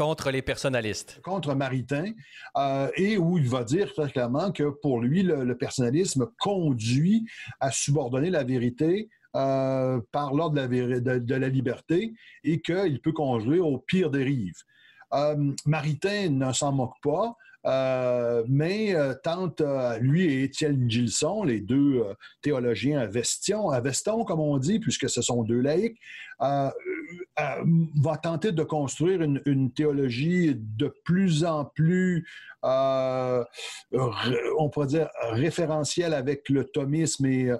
contre 0.00 0.30
les 0.30 0.40
personnalistes. 0.40 1.20
Contre 1.22 1.54
Maritain, 1.54 2.14
euh, 2.56 2.88
et 2.96 3.18
où 3.18 3.36
il 3.36 3.46
va 3.46 3.64
dire 3.64 3.92
très 3.92 4.10
clairement 4.10 4.50
que 4.50 4.70
pour 4.80 5.02
lui, 5.02 5.22
le, 5.22 5.54
personnalisme 5.54 6.26
conduit 6.40 7.26
à 7.60 7.70
subordonner 7.70 8.30
la 8.30 8.42
vérité 8.42 9.10
euh, 9.36 10.00
par 10.10 10.32
l'ordre 10.32 10.66
de, 10.66 11.34
la, 11.34 11.48
liberté 11.50 12.14
et 12.44 12.62
qu'il 12.62 12.98
peut 13.02 13.12
conduire 13.12 13.66
au 13.66 13.76
pire 13.76 14.10
dérive. 14.10 14.54
Euh, 15.12 15.52
Maritain 15.66 16.30
ne 16.30 16.50
s'en 16.54 16.72
moque 16.72 16.96
pas. 17.02 17.36
Euh, 17.66 18.42
mais 18.48 18.94
tente, 19.22 19.62
lui 20.00 20.24
et 20.24 20.44
Étienne 20.44 20.90
Gilson, 20.90 21.44
les 21.44 21.60
deux 21.60 22.02
théologiens 22.40 23.00
à 23.00 23.06
Veston, 23.06 23.68
à 23.68 23.82
Veston, 23.82 24.24
comme 24.24 24.40
on 24.40 24.56
dit, 24.56 24.80
puisque 24.80 25.10
ce 25.10 25.20
sont 25.20 25.42
deux 25.42 25.60
laïcs, 25.60 25.98
va 27.36 28.16
tenter 28.16 28.52
de 28.52 28.62
construire 28.62 29.22
une, 29.22 29.72
théologie 29.72 30.54
de 30.56 30.92
plus 31.04 31.44
en 31.44 31.64
plus, 31.64 32.28
on 32.62 33.44
pourrait 34.72 34.86
dire, 34.86 35.08
référentielle 35.30 36.14
avec 36.14 36.48
le 36.48 36.64
thomisme 36.64 37.26
et 37.26 37.52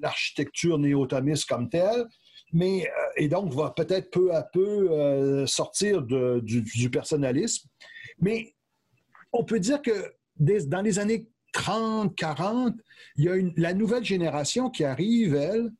l'architecture 0.00 0.78
néo-thomiste 0.78 1.48
comme 1.48 1.68
telle 1.68 2.06
mais 2.52 2.86
et 3.16 3.28
donc 3.28 3.52
va 3.54 3.70
peut-être 3.70 4.10
peu 4.10 4.34
à 4.34 4.42
peu 4.42 5.46
sortir 5.46 6.02
du, 6.02 6.90
personnalisme. 6.90 7.68
Mais 8.18 8.54
on 9.32 9.44
peut 9.44 9.58
dire 9.58 9.80
que 9.80 10.12
dans 10.38 10.82
les 10.82 10.98
années 10.98 11.28
30, 11.52 12.14
40, 12.14 12.74
il 13.16 13.24
y 13.24 13.28
a 13.28 13.34
la 13.56 13.74
nouvelle 13.74 14.04
génération 14.04 14.70
qui 14.70 14.84
arrive, 14.84 15.34
elle, 15.34 15.70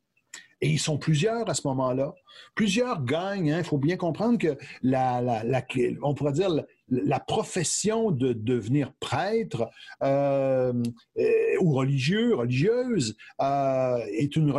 et 0.62 0.68
ils 0.68 0.78
sont 0.78 0.96
plusieurs 0.96 1.50
à 1.50 1.54
ce 1.54 1.66
moment-là. 1.66 2.14
Plusieurs 2.54 3.04
gagnent. 3.04 3.48
Il 3.48 3.52
hein. 3.52 3.62
faut 3.64 3.78
bien 3.78 3.96
comprendre 3.96 4.38
que 4.38 4.56
la, 4.82 5.20
la, 5.20 5.42
la, 5.42 5.62
on 6.02 6.14
pourrait 6.14 6.32
dire 6.32 6.50
la 6.92 7.20
profession 7.20 8.10
de 8.10 8.34
devenir 8.34 8.92
prêtre 9.00 9.70
euh, 10.02 10.72
euh, 11.18 11.22
ou 11.60 11.72
religieux, 11.72 12.34
religieuse, 12.34 13.16
euh, 13.40 13.98
est, 14.12 14.36
une 14.36 14.52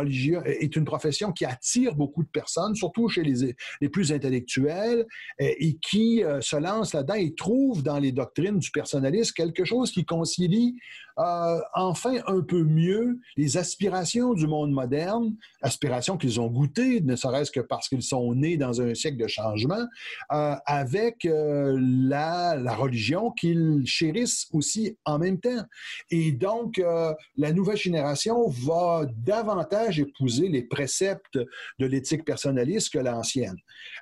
est 0.44 0.76
une 0.76 0.84
profession 0.84 1.32
qui 1.32 1.44
attire 1.44 1.94
beaucoup 1.94 2.24
de 2.24 2.28
personnes, 2.28 2.74
surtout 2.74 3.08
chez 3.08 3.22
les, 3.22 3.54
les 3.80 3.88
plus 3.88 4.12
intellectuels, 4.12 5.06
et 5.38 5.78
qui 5.80 6.22
se 6.40 6.56
lance 6.56 6.94
là-dedans 6.94 7.14
et 7.14 7.34
trouve 7.34 7.82
dans 7.82 7.98
les 7.98 8.12
doctrines 8.12 8.58
du 8.58 8.70
personnalisme 8.70 9.32
quelque 9.34 9.64
chose 9.64 9.92
qui 9.92 10.04
concilie 10.04 10.76
enfin 11.16 12.16
un 12.26 12.40
peu 12.40 12.64
mieux 12.64 13.20
les 13.36 13.56
aspirations 13.56 14.34
du 14.34 14.48
monde 14.48 14.72
moderne, 14.72 15.36
aspirations 15.62 16.16
qu'ils 16.16 16.40
ont 16.40 16.48
goûtées, 16.48 17.00
ne 17.00 17.14
serait-ce 17.14 17.52
que 17.52 17.60
parce 17.60 17.88
qu'ils 17.88 18.02
sont 18.02 18.34
nés 18.34 18.56
dans 18.56 18.80
un 18.80 18.94
siècle 18.94 19.18
de 19.18 19.28
changement, 19.28 19.86
avec 20.28 21.24
la 21.24 22.23
la, 22.56 22.74
religion 22.74 23.30
qu'ils 23.30 23.86
chérissent 23.86 24.48
aussi 24.52 24.96
en 25.04 25.18
même 25.18 25.38
temps. 25.38 25.64
Et 26.10 26.32
donc, 26.32 26.78
euh, 26.78 27.12
la 27.36 27.52
nouvelle 27.52 27.76
génération 27.76 28.48
va 28.48 29.06
davantage 29.16 30.00
épouser 30.00 30.48
les 30.48 30.62
préceptes 30.62 31.38
de 31.78 31.86
l'éthique 31.86 32.24
personnaliste 32.24 32.92
que 32.92 32.98
l'ancienne. 32.98 33.56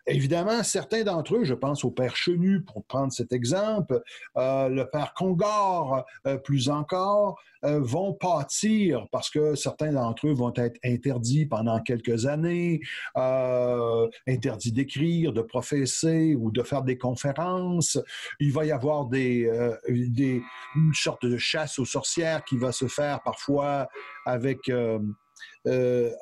Évidemment, 0.06 0.62
certains 0.62 1.04
d'entre 1.04 1.36
eux, 1.36 1.44
je 1.44 1.54
pense 1.54 1.84
au 1.84 1.90
père 1.90 2.16
Chenu 2.16 2.62
pour 2.62 2.84
prendre 2.84 3.12
cet 3.12 3.32
exemple, 3.32 4.00
euh, 4.36 4.68
le 4.68 4.88
père 4.88 5.14
Congor 5.14 6.04
euh, 6.26 6.36
plus 6.38 6.68
encore, 6.68 7.38
vont 7.64 8.12
pâtir 8.14 9.06
parce 9.12 9.30
que 9.30 9.54
certains 9.54 9.92
d'entre 9.92 10.26
eux 10.26 10.34
vont 10.34 10.52
être 10.56 10.78
interdits 10.84 11.46
pendant 11.46 11.80
quelques 11.80 12.26
années, 12.26 12.80
interdits 13.14 14.72
d'écrire, 14.72 15.32
de 15.32 15.42
professer 15.42 16.34
ou 16.34 16.50
de 16.50 16.62
faire 16.62 16.82
des 16.82 16.98
conférences, 16.98 17.98
il 18.40 18.52
va 18.52 18.64
y 18.64 18.72
avoir 18.72 19.06
des, 19.06 19.46
euh, 19.46 19.76
des, 19.88 20.42
une 20.76 20.94
sorte 20.94 21.24
de 21.26 21.36
chasse 21.36 21.78
aux 21.78 21.84
sorcières 21.84 22.44
qui 22.44 22.56
va 22.56 22.72
se 22.72 22.86
faire 22.86 23.22
parfois 23.22 23.88
avec 24.26 24.68
euh, 24.68 24.82
euh, 24.92 24.98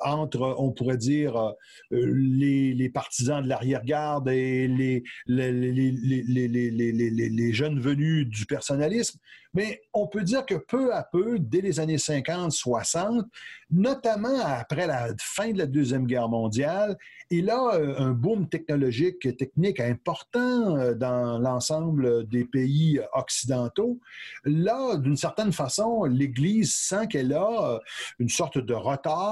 entre, 0.01 0.55
on 0.57 0.71
pourrait 0.71 0.97
dire, 0.97 1.53
euh, 1.91 1.91
les, 1.91 2.89
partisans 2.93 3.41
de 3.41 3.47
l'arrière-garde 3.47 4.29
et 4.29 4.67
les 4.67 5.03
les, 5.27 5.51
les, 5.51 7.53
jeunes 7.53 7.79
venus 7.79 8.27
du 8.27 8.45
personnalisme. 8.45 9.19
Mais 9.53 9.81
on 9.93 10.07
peut 10.07 10.23
dire 10.23 10.45
que 10.45 10.55
peu 10.55 10.93
à 10.93 11.03
peu, 11.03 11.37
dès 11.37 11.59
les 11.59 11.81
années 11.81 11.97
50, 11.97 12.53
60, 12.53 13.25
notamment 13.69 14.39
après 14.45 14.87
la 14.87 15.09
fin 15.19 15.51
de 15.51 15.57
la 15.57 15.65
Deuxième 15.65 16.05
Guerre 16.05 16.29
mondiale, 16.29 16.97
il 17.29 17.49
a 17.49 17.75
euh, 17.75 17.95
un 17.97 18.11
boom 18.11 18.47
technologique, 18.47 19.35
technique 19.37 19.79
important 19.79 20.95
dans 20.95 21.39
l'ensemble 21.39 22.27
des 22.27 22.45
pays 22.45 22.99
occidentaux. 23.13 23.99
Là, 24.45 24.97
d'une 24.97 25.17
certaine 25.17 25.51
façon, 25.51 26.05
l'Église 26.05 26.73
sent 26.73 27.07
qu'elle 27.07 27.33
a 27.33 27.79
une 28.19 28.29
sorte 28.29 28.57
de 28.57 28.73
retard 28.73 29.30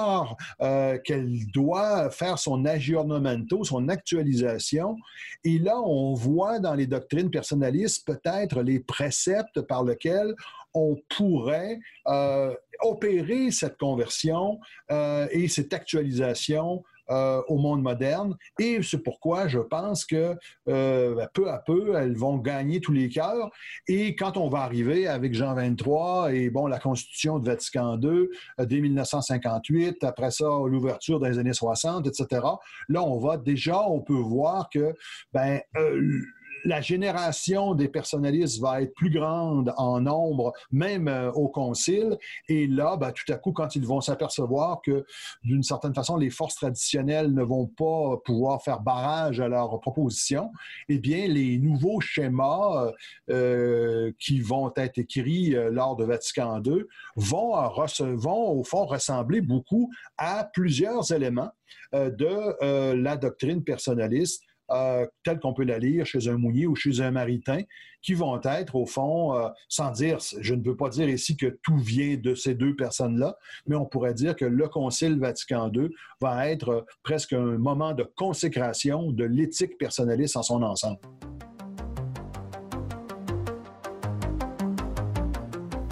euh, 0.62 0.98
qu'elle 1.04 1.48
doit 1.52 2.10
faire 2.10 2.40
son 2.40 2.66
aggiornamento, 2.66 3.64
son 3.64 3.90
actualisation. 3.90 4.98
Et 5.44 5.60
là, 5.60 5.80
on 5.80 6.14
voit 6.14 6.60
dans 6.60 6.76
les 6.76 6.88
doctrines 6.88 7.30
personnalistes 7.30 8.06
peut-être 8.06 8.62
les 8.62 8.80
préceptes 8.80 9.62
par 9.62 9.84
lesquels 9.84 10.34
on 10.74 10.98
pourrait 11.10 11.80
euh, 12.08 12.54
opérer 12.82 13.52
cette 13.52 13.78
conversion 13.78 14.60
euh, 14.92 15.28
et 15.32 15.48
cette 15.48 15.74
actualisation 15.74 16.84
euh, 17.10 17.42
au 17.48 17.58
monde 17.58 17.82
moderne. 17.82 18.36
Et 18.60 18.82
c'est 18.84 19.00
pourquoi 19.00 19.48
je 19.48 19.60
pense 19.60 20.06
que 20.06 20.36
euh, 20.68 21.16
ben, 21.16 21.28
peu 21.34 21.50
à 21.50 21.58
peu, 21.60 21.96
elles 21.96 22.16
vont 22.16 22.38
gagner 22.38 22.82
tous 22.82 22.92
les 22.92 23.10
cœurs. 23.10 23.50
Et 23.88 24.16
quand 24.16 24.38
on 24.38 24.50
va 24.50 24.60
arriver 24.60 25.08
avec 25.08 25.34
Jean 25.34 25.54
23 25.54 26.34
et 26.34 26.50
bon, 26.50 26.68
la 26.68 26.80
Constitution 26.80 27.40
de 27.40 27.46
Vatican 27.46 28.00
II 28.00 28.30
euh, 28.60 28.66
dès 28.66 28.80
1958, 28.80 30.04
après 30.04 30.32
ça, 30.32 30.46
l'ouverture 30.66 31.20
des 31.20 31.40
années 31.40 31.54
60, 31.54 32.08
etc., 32.08 32.42
là, 32.90 33.04
on 33.04 33.20
va 33.20 33.38
déjà, 33.38 33.82
on 33.82 34.02
peut 34.02 34.14
voir 34.14 34.70
que 34.70 34.94
ben, 35.34 35.62
la 36.66 36.82
génération 36.82 37.74
des 37.76 37.88
personnalistes 37.88 38.60
va 38.60 38.82
être 38.82 38.94
plus 38.94 39.10
grande 39.10 39.74
en 39.78 40.02
nombre, 40.02 40.54
même 40.72 41.08
euh, 41.08 41.32
au 41.32 41.48
concile. 41.48 42.18
Et 42.48 42.68
là, 42.68 42.98
ben, 42.98 43.12
tout 43.12 43.32
à 43.32 43.38
coup, 43.38 43.52
quand 43.52 43.76
ils 43.76 43.86
vont 43.86 44.02
s'apercevoir 44.02 44.82
que, 44.82 45.06
d'une 45.44 45.64
certaine 45.64 45.94
façon, 45.94 46.18
les 46.18 46.30
forces 46.30 46.56
traditionnelles 46.56 47.34
ne 47.34 47.44
vont 47.44 47.68
pas 47.68 48.18
pouvoir 48.26 48.62
faire 48.64 48.82
barrage 48.82 49.40
à 49.40 49.48
leurs 49.48 49.80
propositions, 49.80 50.52
eh 50.88 51.00
bien, 51.00 51.28
les 51.28 51.58
nouveaux 51.58 52.02
schémas 52.02 52.86
euh, 52.86 52.92
euh, 53.30 54.12
qui 54.20 54.42
vont 54.42 54.72
être 54.76 54.98
écrits 54.98 55.56
lors 55.72 55.96
de 55.96 56.04
Vatican 56.04 56.62
II 56.64 56.84
vont, 57.16 57.56
vont, 58.16 58.52
au 58.52 58.64
fond, 58.64 58.86
ressembler 58.86 59.42
beaucoup 59.42 59.92
à 60.18 60.50
plusieurs 60.54 61.12
éléments 61.12 61.52
de 61.94 62.94
la 62.94 63.18
doctrine 63.18 63.64
personnaliste 63.64 64.44
euh, 64.72 65.06
telle 65.24 65.40
qu'on 65.40 65.54
peut 65.54 65.64
la 65.64 65.80
lire 65.80 66.06
chez 66.06 66.28
un 66.28 66.38
mouillé 66.38 66.68
ou 66.68 66.76
chez 66.76 67.02
un 67.02 67.12
maritain, 67.12 67.62
qui 68.02 68.14
vont 68.14 68.40
être, 68.42 68.76
au 68.76 68.86
fond, 68.86 69.36
euh, 69.36 69.50
sans 69.68 69.92
dire, 69.92 70.20
je 70.40 70.54
ne 70.54 70.64
veux 70.64 70.76
pas 70.76 70.90
dire 70.90 71.10
ici 71.10 71.36
que 71.36 71.60
tout 71.64 71.78
vient 71.78 72.16
de 72.16 72.34
ces 72.34 72.56
deux 72.56 72.76
personnes-là, 72.76 73.38
mais 73.68 73.76
on 73.76 73.86
pourrait 73.86 74.14
dire 74.14 74.36
que 74.36 74.46
le 74.46 74.68
Concile 74.68 75.20
Vatican 75.20 75.72
II 75.74 75.90
va 76.22 76.50
être 76.50 76.70
euh, 76.70 76.82
presque 77.04 77.34
un 77.34 77.58
moment 77.58 77.94
de 77.94 78.04
consécration 78.04 79.12
de 79.12 79.26
l'éthique 79.26 79.78
personnaliste 79.78 80.38
en 80.38 80.44
son 80.44 80.64
ensemble. 80.64 81.00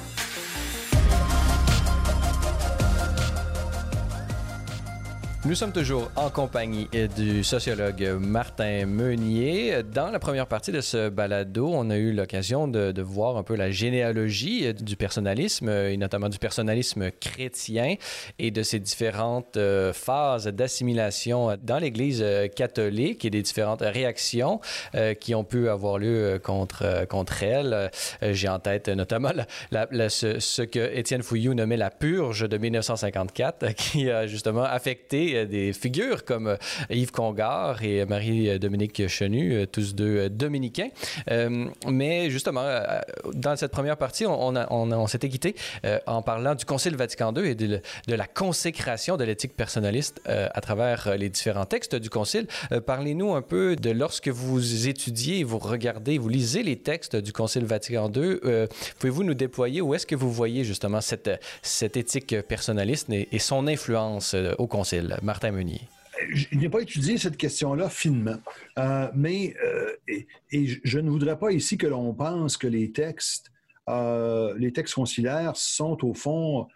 Nous 5.43 5.55
sommes 5.55 5.71
toujours 5.71 6.11
en 6.15 6.29
compagnie 6.29 6.87
du 7.17 7.43
sociologue 7.43 8.15
Martin 8.19 8.85
Meunier. 8.85 9.81
Dans 9.81 10.11
la 10.11 10.19
première 10.19 10.45
partie 10.45 10.71
de 10.71 10.81
ce 10.81 11.09
balado, 11.09 11.67
on 11.67 11.89
a 11.89 11.97
eu 11.97 12.13
l'occasion 12.13 12.67
de, 12.67 13.01
voir 13.01 13.37
un 13.37 13.43
peu 13.43 13.55
la 13.55 13.71
généalogie 13.71 14.71
du 14.75 14.95
personnalisme, 14.95 15.67
et 15.67 15.97
notamment 15.97 16.29
du 16.29 16.37
personnalisme 16.37 17.09
chrétien 17.19 17.95
et 18.37 18.51
de 18.51 18.61
ses 18.61 18.77
différentes 18.77 19.57
euh, 19.57 19.93
phases 19.93 20.45
d'assimilation 20.45 21.57
dans 21.63 21.79
l'Église 21.79 22.23
catholique 22.55 23.25
et 23.25 23.31
des 23.31 23.41
différentes 23.41 23.81
réactions 23.81 24.61
euh, 24.93 25.15
qui 25.15 25.33
ont 25.33 25.43
pu 25.43 25.69
avoir 25.69 25.97
lieu 25.97 26.39
contre, 26.43 27.07
contre 27.07 27.41
elle. 27.41 27.89
Euh, 28.21 28.33
j'ai 28.33 28.47
en 28.47 28.59
tête 28.59 28.89
notamment 28.89 29.31
ce, 29.71 30.39
ce, 30.39 30.61
que 30.61 30.95
Étienne 30.95 31.23
Fouillou 31.23 31.55
nommait 31.55 31.77
la 31.77 31.89
purge 31.89 32.47
de 32.47 32.57
1954, 32.59 33.73
qui 33.75 34.11
a 34.11 34.27
justement 34.27 34.63
affecté 34.63 35.30
euh, 35.35 35.45
des 35.45 35.73
figures 35.73 36.23
comme 36.25 36.47
euh, 36.47 36.55
Yves 36.89 37.11
Congar 37.11 37.83
et 37.83 38.05
Marie-Dominique 38.05 39.07
Chenu, 39.07 39.53
euh, 39.53 39.65
tous 39.65 39.95
deux 39.95 40.29
dominicains. 40.29 40.89
mais 41.87 42.29
justement, 42.29 42.65
dans 43.33 43.55
cette 43.55 43.71
première 43.71 43.97
partie, 43.97 44.25
on, 44.25 44.53
on, 44.55 45.07
s'était 45.07 45.29
quitté 45.29 45.55
en 46.05 46.21
parlant 46.21 46.55
du 46.55 46.65
Concile 46.65 46.95
Vatican 46.95 47.33
II 47.35 47.47
et 47.47 47.55
de, 47.55 47.81
la 48.07 48.27
consécration 48.27 49.17
de 49.17 49.23
l'éthique 49.23 49.55
personnaliste 49.55 50.21
à 50.25 50.61
travers 50.61 51.17
les 51.17 51.29
différents 51.29 51.65
textes 51.65 51.95
du 51.95 52.09
Concile. 52.09 52.47
Parlez-nous 52.85 53.33
un 53.33 53.41
peu 53.41 53.75
de 53.75 53.91
lorsque 53.91 54.29
vous 54.29 54.87
étudiez, 54.87 55.43
vous 55.43 55.59
regardez, 55.59 56.17
vous 56.17 56.29
lisez 56.29 56.63
les 56.63 56.77
textes 56.77 57.15
du 57.15 57.33
Concile 57.33 57.65
Vatican 57.65 58.11
II. 58.13 58.39
Pouvez-vous 58.99 59.23
nous 59.23 59.33
déployer 59.33 59.81
où 59.81 59.93
est-ce 59.93 60.05
que 60.05 60.15
vous 60.15 60.31
voyez 60.31 60.63
justement 60.63 61.01
cette, 61.01 61.31
cette 61.61 61.97
éthique 61.97 62.41
personnaliste 62.47 63.09
et, 63.09 63.27
et 63.31 63.39
son 63.39 63.67
influence 63.67 64.35
au 64.57 64.67
Concile? 64.67 65.17
Martin 65.21 65.51
Meunier? 65.51 65.81
Je 66.29 66.55
n'ai 66.55 66.69
pas 66.69 66.81
étudié 66.81 67.17
cette 67.17 67.37
question-là 67.37 67.89
finement, 67.89 68.37
euh, 68.77 69.09
mais 69.15 69.55
euh, 69.63 69.91
je 70.83 70.99
ne 70.99 71.09
voudrais 71.09 71.37
pas 71.37 71.51
ici 71.51 71.77
que 71.77 71.87
l'on 71.87 72.13
pense 72.13 72.57
que 72.57 72.67
les 72.67 72.91
textes, 72.91 73.51
euh, 73.89 74.53
les 74.57 74.71
textes 74.71 74.93
conciliaires 74.95 75.55
sont 75.55 75.97
au 76.05 76.13
fond 76.13 76.67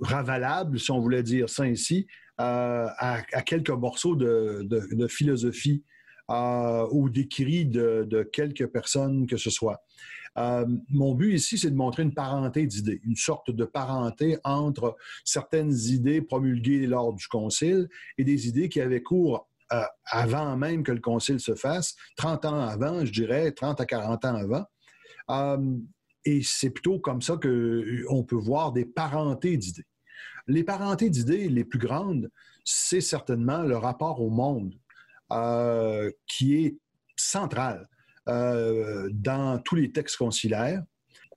ravalables, 0.00 0.78
si 0.78 0.90
on 0.90 1.00
voulait 1.00 1.22
dire 1.22 1.48
ça 1.48 1.66
ici, 1.66 2.06
à, 2.38 3.22
quelques 3.44 3.70
morceaux 3.70 4.16
de, 4.16 5.08
philosophie 5.08 5.82
ou 6.28 7.08
d'écrits 7.10 7.66
de, 7.66 8.28
quelques 8.32 8.66
personnes 8.66 9.26
que 9.26 9.36
ce 9.36 9.50
soit. 9.50 9.82
Euh, 10.36 10.66
mon 10.90 11.14
but 11.14 11.34
ici, 11.34 11.58
c'est 11.58 11.70
de 11.70 11.76
montrer 11.76 12.02
une 12.02 12.14
parenté 12.14 12.66
d'idées, 12.66 13.00
une 13.04 13.16
sorte 13.16 13.50
de 13.50 13.64
parenté 13.64 14.38
entre 14.44 14.96
certaines 15.24 15.72
idées 15.72 16.22
promulguées 16.22 16.86
lors 16.86 17.12
du 17.12 17.26
concile 17.28 17.88
et 18.18 18.24
des 18.24 18.48
idées 18.48 18.68
qui 18.68 18.80
avaient 18.80 19.02
cours 19.02 19.48
euh, 19.72 19.82
avant 20.06 20.56
même 20.56 20.82
que 20.82 20.92
le 20.92 21.00
concile 21.00 21.40
se 21.40 21.54
fasse, 21.54 21.94
30 22.16 22.44
ans 22.46 22.60
avant, 22.60 23.04
je 23.04 23.12
dirais, 23.12 23.52
30 23.52 23.80
à 23.80 23.86
40 23.86 24.24
ans 24.24 24.34
avant. 24.34 24.64
Euh, 25.30 25.78
et 26.24 26.42
c'est 26.42 26.70
plutôt 26.70 26.98
comme 26.98 27.22
ça 27.22 27.34
qu'on 27.34 28.24
peut 28.24 28.36
voir 28.36 28.72
des 28.72 28.84
parentés 28.84 29.56
d'idées. 29.56 29.86
Les 30.46 30.64
parentés 30.64 31.10
d'idées 31.10 31.48
les 31.48 31.64
plus 31.64 31.78
grandes, 31.78 32.30
c'est 32.64 33.00
certainement 33.00 33.62
le 33.62 33.76
rapport 33.76 34.20
au 34.20 34.30
monde, 34.30 34.74
qui 36.26 36.54
est 36.54 36.78
central. 37.16 37.88
Euh, 38.26 39.10
dans 39.12 39.58
tous 39.58 39.74
les 39.74 39.92
textes 39.92 40.16
conciliaires. 40.16 40.82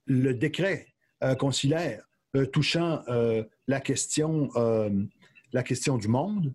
Le 0.06 0.34
décret 0.34 0.88
euh, 1.22 1.36
conciliaire 1.36 2.02
euh, 2.34 2.46
touchant 2.46 3.04
la, 3.68 3.82
question, 3.82 4.50
la 5.52 5.64
question 5.64 5.98
du 5.98 6.08
monde 6.08 6.54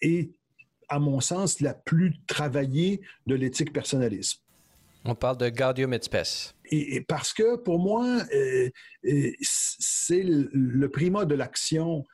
est, 0.00 0.30
à 0.88 0.98
mon 1.00 1.18
sens, 1.18 1.60
la 1.60 1.74
plus 1.74 2.14
travaillée 2.28 3.00
de 3.26 3.34
l'éthique 3.34 3.72
personnalisme. 3.72 4.38
On 5.04 5.16
parle 5.16 5.38
de 5.38 5.48
Gaudium 5.48 5.92
et 5.92 6.02
Spes. 6.02 6.54
Et, 6.66 7.00
parce 7.00 7.32
que 7.32 7.56
pour 7.56 7.80
moi, 7.80 8.22
c'est 9.40 10.22
le, 10.22 10.86
primat 10.88 11.24
de 11.24 11.34
l'action 11.34 12.06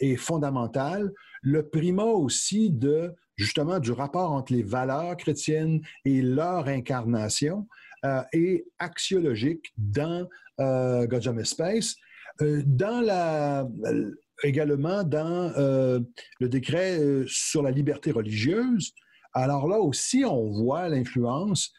est 0.00 0.16
fondamental. 0.16 1.12
Le 1.42 1.68
primat 1.68 2.04
aussi 2.04 2.70
de 2.70 3.14
justement 3.36 3.78
du 3.78 3.92
rapport 3.92 4.32
entre 4.32 4.52
les 4.52 4.62
valeurs 4.62 5.16
chrétiennes 5.16 5.80
et 6.04 6.22
leur 6.22 6.68
incarnation 6.68 7.66
euh, 8.04 8.22
est 8.32 8.64
axiologique 8.78 9.72
dans 9.76 10.28
euh, 10.60 11.06
God's 11.06 11.44
Space. 11.44 11.96
Euh, 12.42 12.62
euh, 12.82 14.10
également 14.42 15.02
dans 15.02 15.52
le 15.56 16.48
décret 16.48 17.00
sur 17.26 17.62
la 17.62 17.70
liberté 17.70 18.10
religieuse, 18.10 18.92
alors 19.32 19.66
là 19.66 19.78
aussi, 19.78 20.24
on 20.26 20.50
voit 20.50 20.88
l'influence 20.90 21.72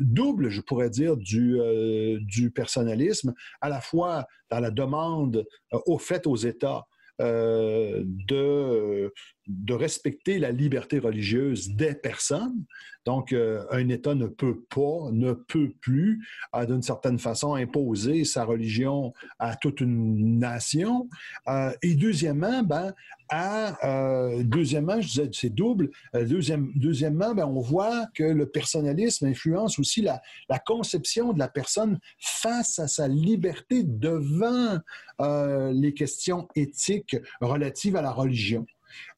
double, 0.00 0.48
je 0.48 0.62
pourrais 0.62 0.88
dire, 0.88 1.18
du, 1.18 1.58
du 2.22 2.50
personnalisme, 2.50 3.34
à 3.60 3.68
la 3.68 3.82
fois 3.82 4.26
dans 4.50 4.60
la 4.60 4.70
demande 4.70 5.46
au 5.70 5.98
fait 5.98 6.26
aux 6.26 6.36
États 6.36 6.86
euh, 7.20 8.02
de, 8.06 9.12
de 9.46 9.74
respecter 9.74 10.38
la 10.38 10.52
liberté 10.52 10.98
religieuse 10.98 11.70
des 11.70 11.94
personnes. 11.94 12.64
Donc, 13.06 13.32
euh, 13.32 13.64
un 13.70 13.88
État 13.88 14.14
ne 14.14 14.26
peut 14.26 14.60
pas, 14.68 15.10
ne 15.10 15.32
peut 15.32 15.72
plus, 15.80 16.22
d'une 16.68 16.82
certaine 16.82 17.18
façon, 17.18 17.54
imposer 17.54 18.24
sa 18.24 18.44
religion 18.44 19.14
à 19.38 19.56
toute 19.56 19.80
une 19.80 20.38
nation. 20.38 21.08
Euh, 21.48 21.72
et 21.82 21.94
deuxièmement, 21.94 22.62
ben, 22.62 22.92
à, 23.30 23.78
deuxièmement, 24.42 25.00
je 25.00 25.06
disais, 25.06 25.30
c'est 25.32 25.54
double. 25.54 25.90
deuxième, 26.12 26.72
deuxièmement, 26.74 27.32
ben, 27.34 27.46
on 27.46 27.60
voit 27.60 28.06
que 28.14 28.24
le 28.24 28.46
personnalisme 28.46 29.26
influence 29.26 29.78
aussi 29.78 30.02
la, 30.02 30.20
conception 30.66 31.32
de 31.32 31.38
la 31.38 31.48
personne 31.48 31.98
face 32.18 32.78
à 32.78 32.88
sa 32.88 33.08
liberté 33.08 33.82
devant 33.84 34.78
les 35.72 35.94
questions 35.94 36.48
éthiques 36.54 37.16
relatives 37.40 37.96
à 37.96 38.02
la 38.02 38.10
religion. 38.10 38.66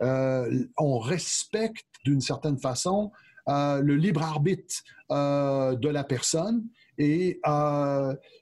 Euh, 0.02 0.64
on 0.78 0.98
respecte 0.98 1.86
d'une 2.04 2.20
certaine 2.20 2.58
façon 2.58 3.12
euh, 3.48 3.80
le 3.80 3.96
libre 3.96 4.22
arbitre 4.22 4.82
euh, 5.10 5.74
de 5.74 5.88
la 5.88 6.04
personne 6.04 6.64
et 6.98 7.40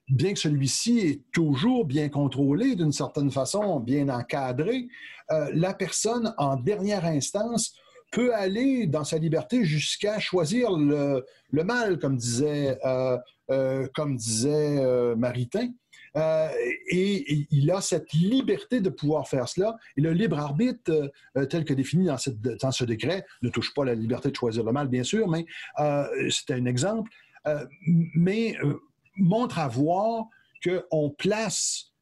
bien 0.08 0.32
que 0.34 0.38
celui-ci 0.38 0.98
est 0.98 1.22
toujours 1.32 1.84
bien 1.84 2.08
contrôlé 2.08 2.74
d'une 2.74 2.92
certaine 2.92 3.30
façon, 3.30 3.78
bien 3.80 4.08
encadré, 4.08 4.88
la 5.30 5.72
personne 5.72 6.34
en 6.36 6.56
dernière 6.56 7.04
instance 7.04 7.74
peut 8.10 8.34
aller 8.34 8.88
dans 8.88 9.04
sa 9.04 9.18
liberté 9.18 9.64
jusqu'à 9.64 10.18
choisir 10.18 10.72
le, 10.72 11.24
mal, 11.52 12.00
comme 12.00 12.16
disait, 12.16 12.76
comme 13.94 14.16
disait 14.16 15.14
Maritain. 15.16 15.68
Euh, 16.16 16.48
et, 16.90 17.46
il 17.50 17.70
a 17.70 17.80
cette 17.80 18.12
liberté 18.12 18.80
de 18.80 18.90
pouvoir 18.90 19.28
faire 19.28 19.48
cela. 19.48 19.76
Et 19.96 20.00
le 20.00 20.12
libre 20.12 20.38
arbitre, 20.38 21.10
euh, 21.36 21.46
tel 21.46 21.64
que 21.64 21.74
défini 21.74 22.06
dans, 22.06 22.18
ce 22.72 22.84
décret, 22.84 23.24
ne 23.42 23.50
touche 23.50 23.72
pas 23.74 23.84
la 23.84 23.94
liberté 23.94 24.30
de 24.30 24.36
choisir 24.36 24.64
le 24.64 24.72
mal, 24.72 24.88
bien 24.88 25.04
sûr, 25.04 25.28
mais 25.28 25.46
euh, 25.78 26.06
c'était 26.30 26.54
un 26.54 26.66
exemple, 26.66 27.10
mais 28.14 28.56
montre 29.16 29.58
à 29.58 29.68
voir 29.68 30.26
qu'on 30.62 31.10
place 31.10 31.92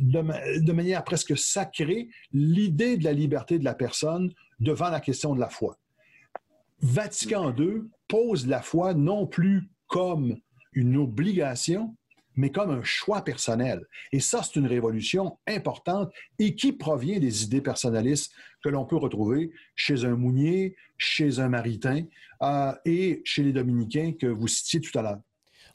de, 0.00 0.72
manière 0.72 1.04
presque 1.04 1.38
sacrée 1.38 2.08
l'idée 2.32 2.96
de 2.96 3.04
la 3.04 3.12
liberté 3.12 3.60
de 3.60 3.64
la 3.64 3.74
personne 3.74 4.32
devant 4.58 4.90
la 4.90 5.00
question 5.00 5.34
de 5.34 5.40
la 5.40 5.48
foi. 5.48 5.78
Vatican 6.80 7.54
II 7.56 7.82
pose 8.08 8.46
la 8.46 8.60
foi 8.60 8.94
non 8.94 9.26
plus 9.26 9.68
comme 9.86 10.36
une 10.72 10.96
obligation, 10.96 11.96
mais 12.38 12.50
comme 12.50 12.70
un 12.70 12.84
choix 12.84 13.22
personnel. 13.22 13.84
Et 14.12 14.20
ça, 14.20 14.42
c'est 14.42 14.58
une 14.58 14.68
révolution 14.68 15.38
importante 15.48 16.12
et 16.38 16.54
qui 16.54 16.72
provient 16.72 17.18
des 17.18 17.42
idées 17.42 17.60
personnalistes 17.60 18.32
que 18.62 18.68
l'on 18.68 18.86
peut 18.86 18.96
retrouver 18.96 19.50
chez 19.74 20.04
un 20.04 20.16
Mounier, 20.16 20.76
chez 20.96 21.40
un 21.40 21.48
Maritain 21.48 22.04
euh, 22.42 22.72
et 22.84 23.22
chez 23.24 23.42
les 23.42 23.52
Dominicains 23.52 24.12
que 24.12 24.28
vous 24.28 24.46
citiez 24.46 24.80
tout 24.80 24.96
à 24.96 25.02
l'heure 25.02 25.20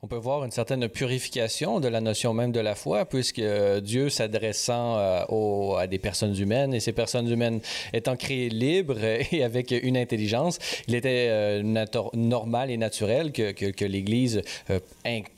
on 0.04 0.08
peut 0.08 0.18
voir 0.18 0.44
une 0.44 0.52
certaine 0.52 0.89
purification 0.89 1.80
de 1.80 1.88
la 1.88 2.02
notion 2.02 2.34
même 2.34 2.52
de 2.52 2.60
la 2.60 2.76
foi, 2.76 3.06
puisque 3.06 3.39
euh, 3.39 3.80
Dieu 3.80 4.10
s'adressant 4.10 4.98
euh, 4.98 5.76
à 5.78 5.88
des 5.88 5.98
personnes 5.98 6.38
humaines 6.38 6.74
et 6.74 6.82
ces 6.82 6.92
personnes 6.92 7.30
humaines 7.30 7.62
étant 7.94 8.18
créées 8.18 8.50
libres 8.50 9.02
et 9.32 9.44
avec 9.46 9.72
une 9.72 9.96
intelligence, 9.96 10.60
il 10.89 10.96
était 10.96 11.28
euh, 11.30 11.86
normal 12.13 12.70
et 12.70 12.76
naturel 12.76 13.32
que, 13.32 13.52
que, 13.52 13.86
l'Église 13.86 14.42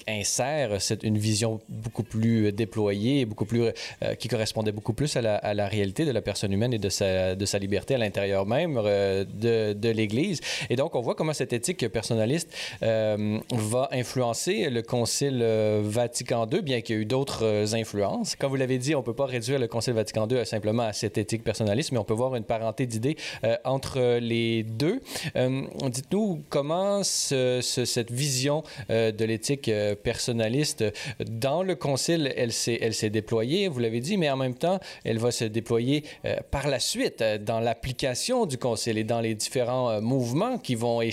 insère 0.08 0.82
cette, 0.82 1.04
une 1.04 1.18
vision 1.18 1.60
beaucoup 1.70 2.04
plus 2.04 2.52
déployée, 2.52 3.26
beaucoup 3.26 3.46
plus, 3.46 3.72
qui 4.20 4.28
correspondait 4.28 4.72
beaucoup 4.72 4.94
plus 4.94 5.16
à 5.16 5.22
la, 5.22 5.36
à 5.36 5.54
la, 5.54 5.68
réalité 5.68 6.06
de 6.06 6.12
la 6.12 6.22
personne 6.22 6.54
humaine 6.54 6.74
et 6.74 6.78
de 6.78 6.90
sa, 6.90 7.36
de 7.36 7.46
sa 7.46 7.60
liberté 7.60 7.96
à 7.96 7.98
l'intérieur 7.98 8.46
même 8.46 8.76
de, 8.76 9.74
de 9.74 9.90
l'Église. 9.90 10.42
Et 10.70 10.76
donc, 10.76 10.96
on 10.96 11.02
voit 11.02 11.16
comment 11.16 11.34
cette 11.34 11.54
éthique 11.54 11.88
personnaliste 11.90 12.56
va 12.82 13.90
influencer 13.92 14.55
le 14.64 14.82
Concile 14.82 15.40
euh, 15.42 15.82
Vatican 15.84 16.48
II, 16.52 16.62
bien 16.62 16.82
qu'il 16.82 16.96
y 16.96 17.00
ait 17.00 17.02
eu 17.02 17.06
d'autres 17.06 17.44
euh, 17.44 17.74
influences. 17.74 18.36
Comme 18.36 18.50
vous 18.50 18.56
l'avez 18.56 18.78
dit, 18.78 18.96
on 18.96 19.00
ne 19.00 19.04
peut 19.04 19.14
pas 19.14 19.26
réduire 19.26 19.60
le 19.60 19.68
Concile 19.68 19.94
Vatican 19.94 20.28
II 20.28 20.46
simplement 20.46 20.84
à 20.84 20.94
cette 20.94 21.18
éthique 21.18 21.44
personnaliste, 21.44 21.92
mais 21.92 21.98
on 21.98 22.04
peut 22.04 22.14
voir 22.14 22.36
une 22.36 22.44
parenté 22.44 22.86
d'idées 22.86 23.18
entre 23.64 24.20
les 24.20 24.64
deux. 24.64 25.02
Dites-nous 25.36 26.44
comment 26.50 27.04
cette 27.04 28.12
vision 28.12 28.64
de 28.90 29.26
l'éthique 29.26 29.72
personnaliste 30.04 30.84
dans 31.28 31.64
le 31.64 31.76
Concile, 31.76 32.34
elle 32.36 32.54
s'est 32.54 33.10
déployée, 33.10 33.68
vous 33.68 33.80
l'avez 33.80 34.00
dit, 34.00 34.18
mais 34.18 34.30
en 34.30 34.38
même 34.38 34.56
temps, 34.56 34.80
elle 35.04 35.20
va 35.20 35.32
se 35.32 35.46
déployer 35.46 36.04
par 36.52 36.68
la 36.68 36.80
suite 36.80 37.24
dans 37.42 37.60
l'application 37.60 38.46
du 38.46 38.58
Concile 38.58 38.98
et 38.98 39.04
dans 39.04 39.22
les 39.22 39.36
différents 39.36 40.02
mouvements 40.02 40.58
qui 40.58 40.76
vont 40.76 41.02
et 41.02 41.12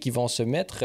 qui 0.00 0.10
vont 0.10 0.28
se 0.28 0.42
mettre, 0.42 0.84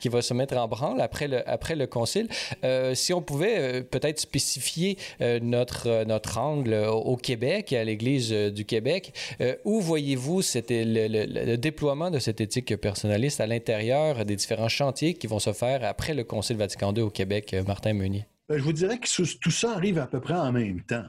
qui 0.00 0.08
vont 0.08 0.20
se 0.20 0.34
mettre 0.34 0.56
en 0.56 0.68
branle 0.68 1.00
après 1.00 1.28
après 1.46 1.76
le 1.76 1.86
concile. 1.86 2.28
Euh, 2.64 2.94
si 2.94 3.12
on 3.12 3.22
pouvait 3.22 3.56
euh, 3.58 3.82
peut-être 3.82 4.20
spécifier 4.20 4.98
euh, 5.20 5.38
notre, 5.40 6.04
notre 6.04 6.38
angle 6.38 6.74
au 6.74 7.16
Québec 7.16 7.72
et 7.72 7.78
à 7.78 7.84
l'Église 7.84 8.32
du 8.32 8.64
Québec, 8.64 9.12
où 9.64 9.80
voyez-vous 9.80 10.40
le, 10.54 11.06
le, 11.26 11.56
déploiement 11.56 12.10
de 12.10 12.18
cette 12.18 12.40
éthique 12.40 12.76
personnaliste 12.76 13.40
à 13.40 13.46
l'intérieur 13.46 14.24
des 14.24 14.36
différents 14.36 14.68
chantiers 14.68 15.14
qui 15.14 15.26
vont 15.26 15.38
se 15.38 15.52
faire 15.52 15.84
après 15.84 16.14
le 16.14 16.24
Concile 16.24 16.56
Vatican 16.56 16.92
II 16.94 17.02
au 17.02 17.10
Québec, 17.10 17.54
Martin 17.66 17.94
Meunier? 17.94 18.26
Ben, 18.48 18.58
je 18.58 18.62
vous 18.62 18.72
dirais 18.72 18.98
que 18.98 19.38
tout 19.38 19.50
ça 19.50 19.72
arrive 19.72 19.98
à 19.98 20.06
peu 20.06 20.20
près 20.20 20.34
en 20.34 20.52
même 20.52 20.82
temps. 20.82 21.04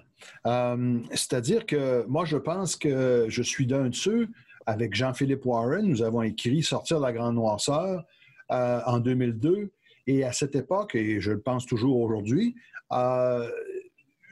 C'est-à-dire 1.13 1.65
que 1.65 2.05
moi, 2.07 2.25
je 2.25 2.37
pense 2.37 2.75
que 2.75 3.25
je 3.29 3.41
suis 3.41 3.65
d'un 3.65 3.89
de 3.89 3.95
ceux, 3.95 4.29
avec 4.65 4.95
Jean-Philippe 4.95 5.45
Warren, 5.45 5.85
nous 5.85 6.01
avons 6.01 6.21
écrit 6.21 6.63
Sortir 6.63 6.99
la 6.99 7.11
grande 7.11 7.35
noirceur, 7.35 8.03
en 8.49 8.99
2002. 8.99 9.71
Et 10.07 10.23
à 10.23 10.33
cette 10.33 10.55
époque, 10.55 10.95
et 10.95 11.21
je 11.21 11.31
le 11.31 11.41
pense 11.41 11.65
toujours 11.65 11.99
aujourd'hui, 12.01 12.55
euh, 12.91 13.49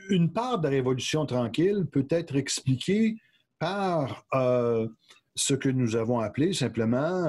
une 0.09 0.31
part 0.31 0.59
de 0.59 0.65
la 0.65 0.71
Révolution 0.71 1.25
tranquille 1.25 1.85
peut 1.91 2.07
être 2.09 2.35
expliquée 2.35 3.17
par 3.59 4.25
euh, 4.33 4.87
ce 5.35 5.53
que 5.53 5.69
nous 5.69 5.95
avons 5.95 6.19
appelé 6.19 6.53
simplement 6.53 7.27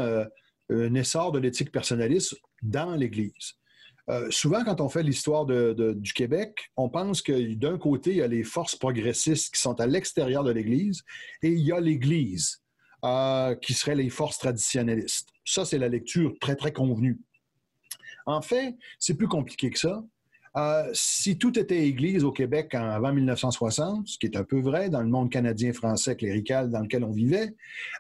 un 0.71 0.95
essor 0.95 1.31
de 1.33 1.39
l'éthique 1.39 1.71
personnaliste 1.71 2.35
dans 2.63 2.95
l'Église. 2.97 3.55
souvent, 4.31 4.65
quand 4.65 4.81
on 4.81 4.89
fait 4.89 5.03
l'histoire 5.03 5.45
du 5.47 6.13
Québec, 6.13 6.71
on 6.77 6.89
pense 6.89 7.23
que 7.23 7.55
d'un 7.55 7.79
côté, 7.79 8.11
il 8.11 8.17
y 8.17 8.23
a 8.23 8.27
les 8.27 8.43
forces 8.43 8.75
progressistes 8.75 9.55
qui 9.55 9.61
sont 9.61 9.79
à 9.81 9.87
l'extérieur 9.87 10.43
de 10.43 10.51
l'Église 10.51 11.03
et 11.43 11.51
il 11.51 11.61
y 11.61 11.71
a 11.71 11.79
l'Église 11.79 12.63
qui 13.61 13.75
seraient 13.75 13.95
les 13.95 14.11
forces 14.11 14.39
traditionnalistes. 14.39 15.29
Ça, 15.45 15.65
c'est 15.65 15.79
la 15.79 15.89
lecture 15.89 16.35
très, 16.41 16.57
très 16.57 16.73
convenue. 16.73 17.21
En 18.27 18.43
fait, 18.43 18.77
c'est 18.99 19.15
plus 19.15 19.29
compliqué 19.29 19.71
que 19.71 19.79
ça. 19.79 20.03
Euh, 20.57 20.91
si 20.93 21.39
tout 21.39 21.59
était 21.59 21.87
Église 21.87 22.25
au 22.25 22.33
Québec 22.33 22.75
avant 22.75 23.13
1960, 23.13 24.07
ce 24.07 24.19
qui 24.19 24.27
est 24.27 24.37
un 24.37 24.45
peu 24.45 24.61
vrai 24.61 24.91
dans 24.91 25.01
le 25.01 25.09
monde 25.09 25.31
canadien-français 25.31 26.15
clérical 26.17 26.71
dans 26.71 26.81
lequel 26.81 27.05
on 27.05 27.11
vivait, 27.11 27.55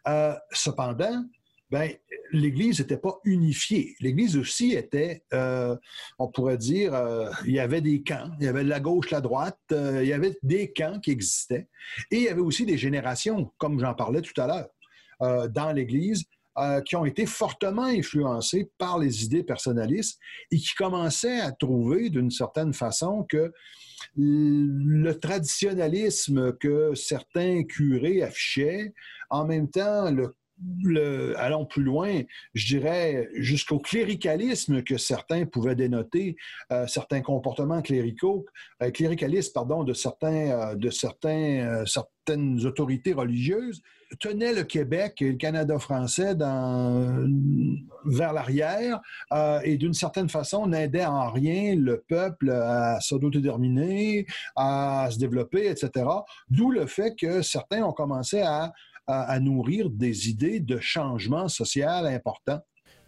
euh, 0.06 0.34
cependant, 0.50 1.24
ben, 1.70 1.90
l'Église 2.32 2.80
n'était 2.80 2.98
pas 2.98 3.18
unifiée. 3.24 3.94
L'Église 4.00 4.36
aussi 4.36 4.72
était, 4.72 5.22
euh, 5.32 5.74
on 6.18 6.28
pourrait 6.28 6.58
dire, 6.58 6.94
il 7.46 7.52
y 7.52 7.58
avait 7.58 7.80
des 7.80 8.02
camps, 8.02 8.30
il 8.38 8.44
y 8.44 8.48
avait 8.48 8.64
la 8.64 8.80
gauche, 8.80 9.10
la 9.10 9.22
droite, 9.22 9.58
il 9.70 10.04
y 10.04 10.12
avait 10.12 10.36
des 10.42 10.70
camps 10.70 11.00
qui 11.00 11.10
existaient, 11.12 11.68
et 12.10 12.16
il 12.16 12.22
y 12.24 12.28
avait 12.28 12.42
aussi 12.42 12.66
des 12.66 12.76
générations, 12.76 13.50
comme 13.56 13.78
j'en 13.80 13.94
parlais 13.94 14.20
tout 14.20 14.38
à 14.38 14.46
l'heure. 14.46 15.48
Dans 15.50 15.72
l'Église 15.72 16.24
euh, 16.58 16.82
qui 16.82 16.96
ont 16.96 17.06
été 17.06 17.24
fortement 17.24 17.84
influencés 17.84 18.70
par 18.76 18.98
les 18.98 19.24
idées 19.24 19.42
personnalistes 19.42 20.18
et 20.50 20.58
qui 20.58 20.74
commençaient 20.74 21.40
à 21.40 21.50
trouver 21.50 22.10
d'une 22.10 22.30
certaine 22.30 22.74
façon 22.74 23.24
que 23.26 23.52
le 24.16 25.12
traditionnalisme 25.14 26.52
que 26.58 26.94
certains 26.94 27.62
curés 27.62 28.22
affichaient, 28.22 28.92
en 29.30 29.46
même 29.46 29.70
temps 29.70 30.14
allons 31.38 31.64
plus 31.64 31.82
loin, 31.82 32.20
je 32.52 32.76
dirais 32.76 33.30
jusqu'au 33.34 33.78
cléricalisme 33.78 34.82
que 34.82 34.98
certains 34.98 35.46
pouvaient 35.46 35.74
dénoter, 35.74 36.36
euh, 36.70 36.86
certains 36.86 37.22
comportements 37.22 37.80
cléricaux, 37.80 38.44
cléricalistes, 38.92 39.54
pardon, 39.54 39.84
de 39.84 39.94
certains, 39.94 40.76
de 40.76 40.90
certains, 40.90 41.84
certaines 41.86 42.66
autorités 42.66 43.14
religieuses, 43.14 43.82
tenait 44.18 44.52
le 44.52 44.64
Québec 44.64 45.20
et 45.22 45.32
le 45.32 45.36
Canada 45.36 45.78
français 45.78 46.34
dans, 46.34 47.26
vers 48.04 48.32
l'arrière 48.32 49.00
euh, 49.32 49.60
et 49.64 49.76
d'une 49.76 49.94
certaine 49.94 50.28
façon 50.28 50.66
n'aidait 50.66 51.04
en 51.04 51.30
rien 51.30 51.74
le 51.76 52.04
peuple 52.08 52.50
à 52.50 52.98
s'autodéterminer, 53.00 54.26
à 54.56 55.08
se 55.10 55.18
développer, 55.18 55.68
etc. 55.68 56.06
D'où 56.48 56.70
le 56.70 56.86
fait 56.86 57.14
que 57.16 57.42
certains 57.42 57.82
ont 57.82 57.92
commencé 57.92 58.42
à, 58.42 58.72
à, 59.06 59.40
nourrir 59.40 59.90
des 59.90 60.28
idées 60.28 60.60
de 60.60 60.78
changement 60.78 61.48
social 61.48 62.06
important. 62.06 62.60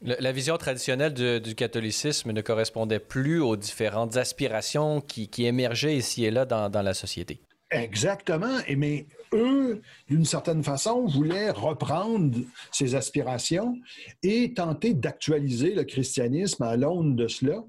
La 0.02 0.32
vision 0.32 0.59
traditionnelle 0.59 1.14
du, 1.14 1.55
catholicisme 1.55 2.32
ne 2.32 2.42
correspondait 2.42 2.98
plus 2.98 3.40
aux 3.40 3.57
différentes 3.57 4.18
aspirations 4.18 5.00
qui, 5.00 5.28
qui 5.28 5.46
émergeaient 5.46 5.96
ici 5.96 6.26
et 6.26 6.30
là 6.30 6.44
dans, 6.44 6.68
dans 6.68 6.82
la 6.82 6.92
société. 6.92 7.40
Exactement. 7.70 8.59
Et 8.66 8.76
mais 8.76 9.07
eux, 9.35 9.82
d'une 10.09 10.24
certaine 10.24 10.62
façon, 10.62 11.07
voulaient 11.07 11.51
reprendre 11.51 12.39
ces 12.72 12.95
aspirations 12.95 13.76
et 14.22 14.55
tenter 14.55 14.95
d'actualiser 14.95 15.74
le 15.74 15.85
christianisme 15.85 16.62
à 16.62 16.76
l'aune 16.76 17.16
de 17.16 17.28
cela. 17.28 17.64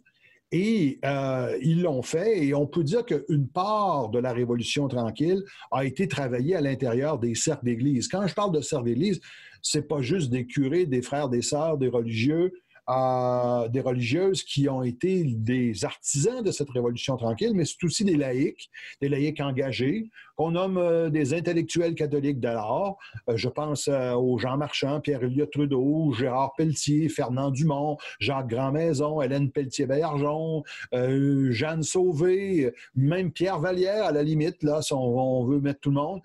Et 0.52 1.00
euh, 1.04 1.58
ils 1.62 1.82
l'ont 1.82 2.04
fait, 2.04 2.46
et 2.46 2.54
on 2.54 2.68
peut 2.68 2.84
dire 2.84 3.04
qu'une 3.04 3.48
part 3.48 4.10
de 4.10 4.20
la 4.20 4.32
Révolution 4.32 4.88
tranquille 4.88 5.44
a 5.72 5.84
été 5.84 6.08
travaillée 6.08 6.56
à 6.56 6.62
l'intérieur 6.62 7.20
des 7.20 7.36
cercles 7.36 7.66
d'Église. 7.66 8.08
Quand 8.08 8.26
je 8.28 8.34
parle 8.34 8.54
de 8.54 8.62
cercles 8.62 8.86
d'Église, 8.86 9.20
c'est 9.62 9.88
pas 9.88 10.02
juste 10.02 10.30
des 10.30 10.46
curés, 10.46 10.86
des 10.86 11.02
frères, 11.02 11.28
des 11.28 11.42
sœurs, 11.42 11.78
des 11.78 11.88
religieux, 11.88 12.54
à 12.88 13.66
des 13.70 13.82
religieuses 13.82 14.44
qui 14.44 14.70
ont 14.70 14.84
été 14.84 15.24
des 15.24 15.86
artisans 15.86 16.44
de 16.44 16.52
cette 16.52 16.70
révolution 16.70 17.18
tranquille, 17.18 17.52
mais 17.54 17.66
c'est 17.66 17.84
aussi 17.84 18.04
des 18.04 18.16
laïcs, 18.16 18.70
des 19.02 19.10
laïcs 19.10 19.40
engagés, 19.42 20.10
qu'on 20.36 20.52
nomme 20.52 20.78
euh, 20.78 21.10
des 21.10 21.34
intellectuels 21.34 21.96
catholiques 21.96 22.40
de 22.40 22.48
l'art. 22.48 22.98
Euh, 23.30 23.38
je 23.38 23.50
pense 23.50 23.88
euh, 23.88 24.14
aux 24.14 24.38
Jean 24.38 24.58
Marchand, 24.58 25.00
Pierre-Éliott 25.00 25.52
Trudeau, 25.52 26.14
Gérard 26.14 26.54
Pelletier, 26.56 27.10
Fernand 27.10 27.52
Dumont, 27.52 27.98
Jacques 28.20 28.48
Grandmaison, 28.48 29.22
Hélène 29.22 29.52
Pelletier-Bergeon, 29.52 30.64
Jeanne 30.92 31.84
Sauvé, 31.84 32.72
même 32.96 33.32
Pierre 33.32 33.60
Vallière, 33.60 34.06
à 34.06 34.12
la 34.12 34.24
limite, 34.24 34.64
là, 34.64 34.82
si 34.82 34.94
on, 34.94 35.46
veut 35.46 35.60
mettre 35.60 35.80
tout 35.80 35.90
le 35.90 35.96
monde, 35.96 36.22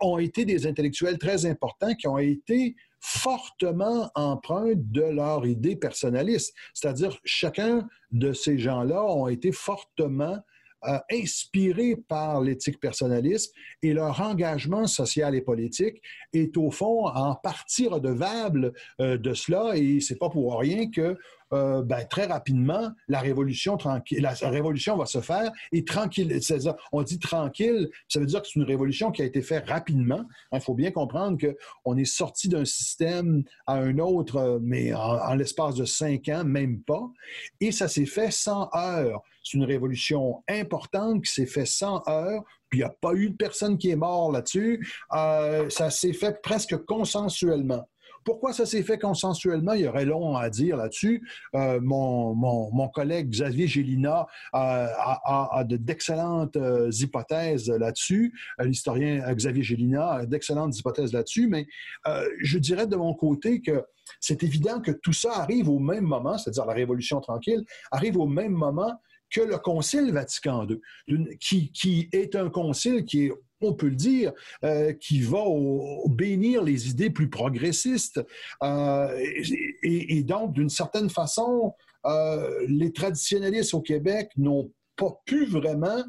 ont 0.00 0.18
été 0.18 0.44
des 0.44 0.66
intellectuels 0.66 1.18
très 1.18 1.46
importants 1.46 1.94
qui 1.94 2.06
ont 2.06 2.18
été 2.18 2.74
fortement 3.00 4.10
empreintes 4.14 4.90
de 4.90 5.02
leur 5.02 5.46
idée 5.46 5.76
personnaliste. 5.76 6.54
C'est-à-dire, 6.74 7.18
chacun 7.24 7.88
de 8.10 8.32
ces 8.32 8.58
gens-là 8.58 9.04
ont 9.04 9.28
été 9.28 9.52
fortement 9.52 10.38
euh, 10.86 10.98
inspirés 11.10 11.96
par 11.96 12.40
l'éthique 12.40 12.78
personnaliste 12.78 13.52
et 13.82 13.92
leur 13.92 14.20
engagement 14.20 14.86
social 14.86 15.34
et 15.34 15.40
politique 15.40 16.00
est 16.32 16.56
au 16.56 16.70
fond 16.70 17.08
en 17.08 17.34
partie 17.34 17.88
redevable 17.88 18.72
euh, 19.00 19.18
de 19.18 19.34
cela 19.34 19.76
et 19.76 19.98
c'est 20.00 20.18
pas 20.18 20.30
pour 20.30 20.56
rien 20.56 20.88
que 20.88 21.18
euh, 21.52 21.82
ben, 21.82 22.04
très 22.08 22.26
rapidement, 22.26 22.90
la 23.08 23.20
révolution 23.20 23.76
va 23.76 25.06
se 25.06 25.20
faire 25.20 25.50
et 25.72 25.84
tranquille. 25.84 26.38
On 26.92 27.02
dit 27.02 27.18
tranquille, 27.18 27.88
ça 28.08 28.20
veut 28.20 28.26
dire 28.26 28.42
que 28.42 28.48
c'est 28.48 28.58
une 28.58 28.66
révolution 28.66 29.10
qui 29.10 29.22
a 29.22 29.24
été 29.24 29.42
faite 29.42 29.68
rapidement. 29.68 30.24
Il 30.52 30.60
faut 30.60 30.74
bien 30.74 30.90
comprendre 30.90 31.38
qu'on 31.38 31.96
est 31.96 32.04
sorti 32.04 32.48
d'un 32.48 32.64
système 32.64 33.44
à 33.66 33.74
un 33.74 33.98
autre, 33.98 34.58
mais 34.62 34.92
en, 34.94 35.34
l'espace 35.34 35.74
de 35.74 35.84
cinq 35.84 36.28
ans, 36.28 36.44
même 36.44 36.80
pas. 36.80 37.10
Et 37.60 37.72
ça 37.72 37.88
s'est 37.88 38.06
fait 38.06 38.30
sans 38.30 38.68
heures. 38.74 39.22
C'est 39.42 39.56
une 39.56 39.64
révolution 39.64 40.42
importante 40.48 41.24
qui 41.24 41.32
s'est 41.32 41.46
fait 41.46 41.66
sans 41.66 42.02
heures 42.08 42.44
puis 42.68 42.80
il 42.80 42.82
n'y 42.82 42.86
a 42.86 42.94
pas 43.00 43.14
eu 43.14 43.30
de 43.30 43.36
personne 43.36 43.78
qui 43.78 43.90
est 43.90 43.96
mort 43.96 44.30
là-dessus. 44.30 44.86
Euh, 45.14 45.70
ça 45.70 45.90
s'est 45.90 46.12
fait 46.12 46.40
presque 46.42 46.76
consensuellement. 46.84 47.88
Pourquoi 48.28 48.52
ça 48.52 48.66
s'est 48.66 48.82
fait 48.82 48.98
consensuellement? 48.98 49.72
Il 49.72 49.80
y 49.80 49.88
aurait 49.88 50.04
long 50.04 50.36
à 50.36 50.50
dire 50.50 50.76
là-dessus. 50.76 51.26
Euh, 51.54 51.80
mon, 51.80 52.34
mon, 52.34 52.88
collègue 52.88 53.30
Xavier 53.30 53.66
Gélina 53.66 54.26
a, 54.52 55.64
d'excellentes 55.64 56.56
euh, 56.56 56.90
hypothèses 56.90 57.70
là-dessus. 57.70 58.38
Euh, 58.60 58.64
l'historien 58.64 59.32
Xavier 59.32 59.62
Gélina 59.62 60.10
a 60.10 60.26
d'excellentes 60.26 60.78
hypothèses 60.78 61.14
là-dessus, 61.14 61.48
mais 61.48 61.66
je 62.42 62.58
dirais 62.58 62.86
de 62.86 62.96
mon 62.96 63.14
côté 63.14 63.62
que 63.62 63.82
c'est 64.20 64.42
évident 64.42 64.82
que 64.82 64.90
tout 64.90 65.14
ça 65.14 65.32
arrive 65.32 65.70
au 65.70 65.78
même 65.78 66.04
moment, 66.04 66.36
c'est-à-dire 66.36 66.66
la 66.66 66.74
Révolution 66.74 67.22
tranquille, 67.22 67.64
arrive 67.90 68.18
au 68.18 68.26
même 68.26 68.52
moment 68.52 69.00
que 69.30 69.40
le 69.40 69.58
Concile 69.58 70.12
Vatican 70.12 70.66
II, 70.66 71.38
qui, 71.38 71.70
qui 71.72 72.08
est 72.12 72.34
un 72.34 72.50
concile 72.50 73.04
qui 73.04 73.26
est 73.26 73.32
on 73.60 73.74
peut 73.74 73.88
le 73.88 73.96
dire, 73.96 74.32
euh, 74.64 74.92
qui 74.92 75.20
va 75.20 75.42
bénir 76.06 76.62
les 76.62 76.90
idées 76.90 77.10
plus 77.10 77.28
progressistes. 77.28 78.20
Euh, 78.62 79.20
et, 79.82 80.22
donc, 80.22 80.52
d'une 80.52 80.68
certaine 80.68 81.10
façon, 81.10 81.74
les 82.68 82.92
traditionnalistes 82.92 83.74
au 83.74 83.80
Québec 83.80 84.30
n'ont 84.36 84.70
pas 84.98 85.16
pu 85.24 85.46
vraiment 85.46 86.02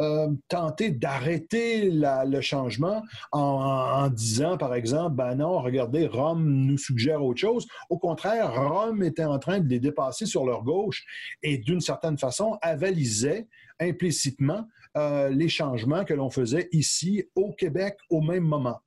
euh, 0.00 0.28
tenter 0.48 0.90
d'arrêter 0.90 1.88
le 1.90 2.40
changement 2.40 3.02
en, 3.30 4.08
disant, 4.08 4.58
par 4.58 4.74
exemple, 4.74 5.16
ben 5.16 5.36
non, 5.36 5.60
regardez, 5.60 6.06
Rome 6.06 6.44
nous 6.44 6.76
suggère 6.76 7.24
autre 7.24 7.40
chose. 7.40 7.66
Au 7.88 7.98
contraire, 7.98 8.52
Rome 8.52 9.02
était 9.02 9.24
en 9.24 9.38
train 9.38 9.60
de 9.60 9.68
les 9.68 9.78
dépasser 9.78 10.26
sur 10.26 10.44
leur 10.44 10.62
gauche 10.64 11.04
et 11.42 11.56
d'une 11.56 11.80
certaine 11.80 12.18
façon 12.18 12.58
avalisait 12.60 13.46
implicitement 13.80 14.66
euh, 14.96 15.30
les 15.30 15.48
changements 15.48 16.04
que 16.04 16.14
l'on 16.14 16.28
faisait 16.28 16.68
ici 16.72 17.24
au 17.34 17.52
Québec 17.52 17.96
au 18.10 18.20
même 18.20 18.44
moment. 18.44 18.80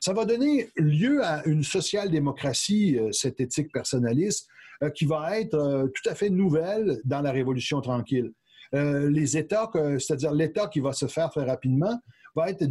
Ça 0.00 0.12
va 0.12 0.24
donner 0.24 0.68
lieu 0.76 1.24
à 1.24 1.44
une 1.46 1.64
social-démocratie, 1.64 2.96
euh, 2.96 3.10
cette 3.10 3.40
éthique 3.40 3.72
personnaliste, 3.72 4.48
qui 4.94 5.04
va 5.04 5.38
être 5.38 5.90
tout 5.94 6.08
à 6.08 6.14
fait 6.14 6.30
nouvelle 6.30 7.02
dans 7.04 7.20
la 7.20 7.32
Révolution 7.32 7.82
tranquille. 7.82 8.32
Euh, 8.74 9.10
les 9.10 9.36
États, 9.36 9.70
c'est-à-dire 9.98 10.32
l'État 10.32 10.68
qui 10.68 10.80
va 10.80 10.92
se 10.92 11.06
faire 11.06 11.30
très 11.30 11.44
rapidement, 11.44 12.00
va 12.36 12.48
être, 12.48 12.64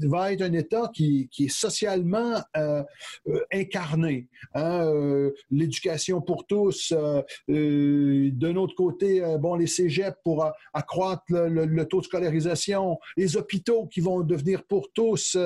va 0.00 0.32
être 0.32 0.42
un 0.42 0.52
État 0.52 0.90
qui, 0.92 1.30
est 1.38 1.48
socialement 1.48 2.34
euh, 2.56 2.82
euh, 3.28 3.40
incarné. 3.50 4.28
Hein, 4.54 4.92
l'éducation 5.50 6.20
pour 6.20 6.46
tous, 6.46 6.92
d'un 7.48 8.56
autre 8.56 8.74
côté, 8.74 9.22
bon, 9.40 9.54
les 9.54 9.66
cégeps 9.66 10.18
pour 10.22 10.46
accroître 10.74 11.24
le, 11.30 11.84
taux 11.84 12.00
de 12.00 12.04
scolarisation, 12.04 12.98
les 13.16 13.38
hôpitaux 13.38 13.86
qui 13.86 14.00
vont 14.00 14.20
devenir 14.20 14.64
pour 14.64 14.92
tous 14.92 15.36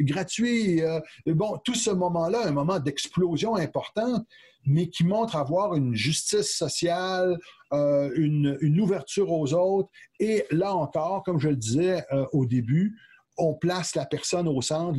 gratuits. 0.00 0.80
bon, 1.26 1.58
tout 1.62 1.74
ce 1.74 1.90
moment-là, 1.90 2.46
un 2.46 2.52
moment 2.52 2.78
d'explosion 2.78 3.56
importante 3.56 4.26
mais 4.68 4.88
qui 4.88 5.04
montre 5.04 5.36
avoir 5.36 5.74
une 5.74 5.94
justice 5.94 6.56
sociale, 6.56 7.38
euh, 7.72 8.10
une, 8.14 8.80
ouverture 8.80 9.30
aux 9.30 9.52
autres. 9.52 9.90
Et 10.20 10.44
là 10.50 10.74
encore, 10.74 11.22
comme 11.24 11.38
je 11.38 11.48
le 11.48 11.56
disais 11.56 12.04
euh, 12.12 12.24
au 12.32 12.46
début, 12.46 12.96
on 13.36 13.54
place 13.54 13.94
la 13.94 14.04
personne 14.04 14.48
au 14.48 14.60
centre, 14.60 14.98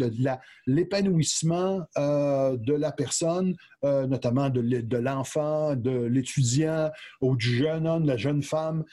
l'épanouissement 0.66 1.82
euh, 1.98 2.58
de 2.58 2.74
la 2.74 2.92
personne, 2.92 3.56
notamment 3.84 4.50
de, 4.50 4.98
l'enfant, 4.98 5.76
de 5.76 5.92
l'étudiant 6.06 6.92
ou 7.22 7.36
du 7.36 7.56
jeune 7.58 7.88
homme, 7.88 8.04
de 8.04 8.08
la 8.08 8.18
jeune 8.18 8.44
femme, 8.44 8.84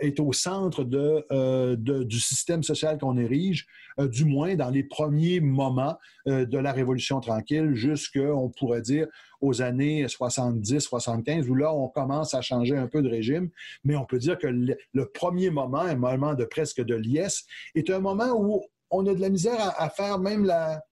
est 0.00 0.20
au 0.20 0.32
centre 0.32 0.84
du 0.84 2.20
système 2.20 2.62
social 2.62 2.98
qu'on 2.98 3.16
érige, 3.16 3.66
du 3.98 4.24
moins 4.24 4.54
dans 4.54 4.70
les 4.70 4.84
premiers 4.84 5.40
moments 5.40 5.96
de 6.26 6.58
la 6.58 6.72
Révolution 6.72 7.20
tranquille, 7.20 7.74
jusqu'à, 7.74 8.34
on 8.34 8.50
pourrait 8.50 8.82
dire, 8.82 9.08
aux 9.40 9.62
années 9.62 10.06
70, 10.06 10.80
75, 10.80 11.48
où 11.48 11.54
là, 11.54 11.72
on 11.72 11.88
commence 11.88 12.34
à 12.34 12.40
changer 12.40 12.76
un 12.76 12.86
peu 12.86 13.02
de 13.02 13.08
régime. 13.08 13.50
Mais 13.84 13.96
on 13.96 14.04
peut 14.04 14.18
dire 14.18 14.38
que 14.38 14.46
le, 14.46 15.04
premier 15.06 15.50
moment, 15.50 15.80
un 15.80 15.96
moment 15.96 16.34
de 16.34 16.44
presque 16.44 16.82
de 16.82 16.94
liesse, 16.94 17.46
est 17.74 17.90
un 17.90 18.00
moment 18.00 18.32
où 18.36 18.62
on 18.90 19.06
a 19.06 19.14
de 19.14 19.20
la 19.20 19.30
misère 19.30 19.74
à, 19.76 19.88
faire 19.88 20.18
même 20.18 20.44
la, 20.44 20.82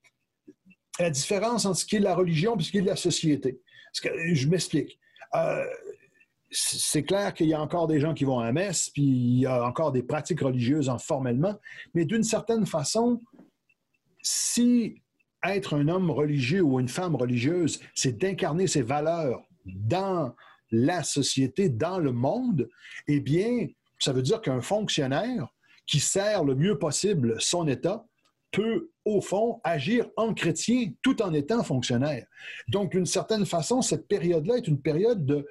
la, 0.99 1.09
différence 1.09 1.65
entre 1.65 1.79
ce 1.79 1.85
qui 1.85 1.97
est 1.97 1.99
de 1.99 2.03
la 2.03 2.15
religion 2.15 2.57
et 2.57 2.63
ce 2.63 2.71
qui 2.71 2.77
est 2.77 2.81
de 2.81 2.87
la 2.87 2.95
société. 2.95 3.59
je 3.93 4.47
m'explique. 4.47 4.99
Euh, 5.35 5.65
c'est 6.51 7.03
clair 7.03 7.33
qu'il 7.33 7.47
y 7.47 7.53
a 7.53 7.61
encore 7.61 7.87
des 7.87 7.99
gens 7.99 8.13
qui 8.13 8.23
vont 8.23 8.39
à 8.39 8.45
la 8.45 8.51
messe, 8.51 8.89
puis 8.89 9.03
il 9.03 9.39
y 9.41 9.45
a 9.45 9.65
encore 9.65 9.91
des 9.91 10.01
pratiques 10.01 10.41
religieuses 10.41 10.91
formellement, 10.99 11.55
mais 11.93 12.05
d'une 12.05 12.23
certaine 12.23 12.65
façon, 12.65 13.19
si 14.21 15.01
être 15.43 15.75
un 15.75 15.87
homme 15.87 16.11
religieux 16.11 16.61
ou 16.61 16.79
une 16.79 16.89
femme 16.89 17.15
religieuse, 17.15 17.79
c'est 17.93 18.17
d'incarner 18.17 18.67
ses 18.67 18.81
valeurs 18.81 19.41
dans 19.65 20.33
la 20.71 21.03
société, 21.03 21.69
dans 21.69 21.99
le 21.99 22.11
monde, 22.11 22.69
eh 23.07 23.19
bien, 23.19 23.67
ça 23.99 24.13
veut 24.13 24.21
dire 24.21 24.41
qu'un 24.41 24.61
fonctionnaire 24.61 25.47
qui 25.85 25.99
sert 25.99 26.43
le 26.43 26.55
mieux 26.55 26.77
possible 26.77 27.35
son 27.39 27.67
État 27.67 28.05
peut, 28.51 28.89
au 29.05 29.21
fond, 29.21 29.59
agir 29.63 30.07
en 30.17 30.33
chrétien 30.33 30.91
tout 31.01 31.21
en 31.21 31.33
étant 31.33 31.63
fonctionnaire. 31.63 32.25
Donc, 32.67 32.91
d'une 32.91 33.05
certaine 33.05 33.45
façon, 33.45 33.81
cette 33.81 34.07
période-là 34.07 34.57
est 34.57 34.67
une 34.67 34.81
période 34.81 35.25
de 35.25 35.45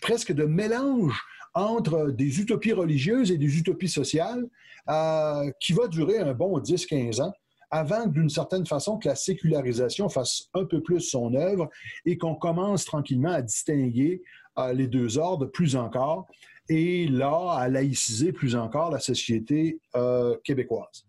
presque 0.00 0.32
de 0.32 0.44
mélange 0.44 1.20
entre 1.54 2.10
des 2.10 2.40
utopies 2.40 2.72
religieuses 2.72 3.30
et 3.30 3.38
des 3.38 3.58
utopies 3.58 3.88
sociales 3.88 4.46
euh, 4.88 5.50
qui 5.60 5.72
va 5.72 5.88
durer 5.88 6.18
un 6.18 6.34
bon 6.34 6.58
10-15 6.58 7.22
ans 7.22 7.32
avant 7.70 8.06
d'une 8.06 8.28
certaine 8.28 8.66
façon 8.66 8.98
que 8.98 9.08
la 9.08 9.16
sécularisation 9.16 10.08
fasse 10.08 10.48
un 10.54 10.64
peu 10.64 10.82
plus 10.82 11.00
son 11.00 11.34
œuvre 11.34 11.68
et 12.04 12.16
qu'on 12.16 12.34
commence 12.34 12.84
tranquillement 12.84 13.32
à 13.32 13.42
distinguer 13.42 14.22
euh, 14.58 14.72
les 14.72 14.86
deux 14.86 15.18
ordres 15.18 15.46
plus 15.46 15.76
encore 15.76 16.26
et 16.68 17.08
là 17.08 17.56
à 17.58 17.68
laïciser 17.68 18.32
plus 18.32 18.54
encore 18.54 18.90
la 18.90 19.00
société 19.00 19.80
euh, 19.96 20.36
québécoise. 20.44 21.06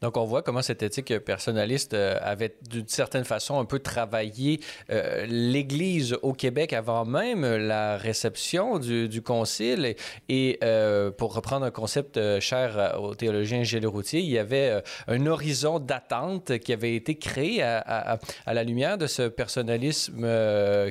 Donc, 0.00 0.16
on 0.16 0.24
voit 0.24 0.42
comment 0.42 0.62
cette 0.62 0.82
éthique 0.82 1.18
personnaliste 1.18 1.94
euh, 1.94 2.18
avait 2.22 2.54
d'une 2.68 2.88
certaine 2.88 3.24
façon 3.24 3.60
un 3.60 3.64
peu 3.64 3.78
travaillé 3.80 4.60
euh, 4.90 5.26
l'Église 5.28 6.16
au 6.22 6.32
Québec 6.32 6.72
avant 6.72 7.04
même 7.04 7.44
la 7.44 7.96
réception 7.96 8.78
du, 8.78 9.20
Concile. 9.20 9.96
Et, 10.28 10.58
euh, 10.64 11.10
pour 11.10 11.34
reprendre 11.34 11.66
un 11.66 11.70
concept 11.70 12.18
cher 12.40 12.98
au 13.00 13.14
théologien 13.14 13.62
Gilles 13.62 13.86
Routier, 13.86 14.20
il 14.20 14.30
y 14.30 14.38
avait 14.38 14.82
un 15.08 15.26
horizon 15.26 15.78
d'attente 15.78 16.58
qui 16.58 16.72
avait 16.72 16.94
été 16.94 17.16
créé 17.16 17.62
à, 17.62 18.18
la 18.46 18.64
lumière 18.64 18.96
de 18.96 19.06
ce 19.06 19.28
personnalisme 19.28 20.26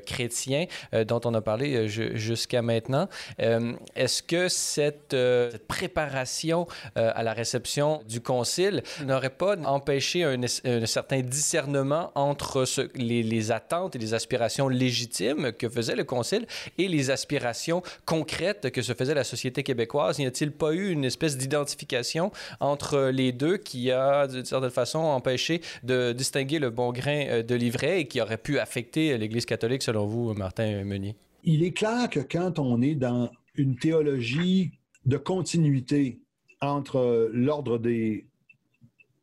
chrétien 0.05 0.65
dont 1.07 1.21
on 1.25 1.33
a 1.33 1.41
parlé 1.41 1.87
jusqu'à 1.87 2.61
maintenant. 2.61 3.09
Est-ce 3.39 4.21
que 4.21 4.47
cette, 4.47 5.09
cette 5.09 5.67
préparation 5.67 6.67
à 6.95 7.23
la 7.23 7.33
réception 7.33 8.01
du 8.07 8.21
Concile 8.21 8.83
n'aurait 9.05 9.29
pas 9.29 9.57
empêché 9.65 10.23
un, 10.23 10.47
certain 10.85 11.21
discernement 11.21 12.11
entre 12.15 12.65
les, 12.95 13.51
attentes 13.51 13.95
et 13.95 13.99
les 13.99 14.13
aspirations 14.13 14.67
légitimes 14.67 15.51
que 15.51 15.69
faisait 15.69 15.95
le 15.95 16.03
Concile 16.03 16.45
et 16.77 16.87
les 16.87 17.09
aspirations 17.09 17.81
concrètes 18.05 18.71
que 18.71 18.81
se 18.81 18.93
faisait 18.93 19.13
la 19.13 19.23
société 19.23 19.63
québécoise? 19.63 20.19
N'y 20.19 20.25
a-t-il 20.25 20.51
pas 20.51 20.73
eu 20.73 20.91
une 20.91 21.05
espèce 21.05 21.37
d'identification 21.37 22.31
entre 22.59 23.09
les 23.09 23.31
deux 23.31 23.57
qui 23.57 23.91
a, 23.91 24.27
d'une 24.27 24.45
certaine 24.45 24.69
façon, 24.69 24.99
empêché 24.99 25.61
de 25.83 26.11
distinguer 26.13 26.59
le 26.59 26.69
bon 26.69 26.91
grain 26.91 27.25
euh, 27.27 27.43
de 27.43 27.55
l'ivraie 27.55 28.01
et 28.01 28.05
qui 28.05 28.21
aurait 28.21 28.37
pu 28.37 28.59
affecter 28.59 29.17
l'Église 29.17 29.45
catholique, 29.45 29.83
selon 29.83 30.05
vous, 30.05 30.33
Martin 30.33 30.83
Meunier? 30.83 31.15
Il 31.43 31.63
est 31.63 31.71
clair 31.71 32.09
que 32.09 32.19
quand 32.19 32.59
on 32.59 32.81
est 32.81 32.95
dans 32.95 33.31
une 33.55 33.75
théologie 33.77 34.71
de 35.05 35.17
continuité 35.17 36.19
entre 36.61 37.29
l'ordre 37.33 37.77
des, 37.77 38.28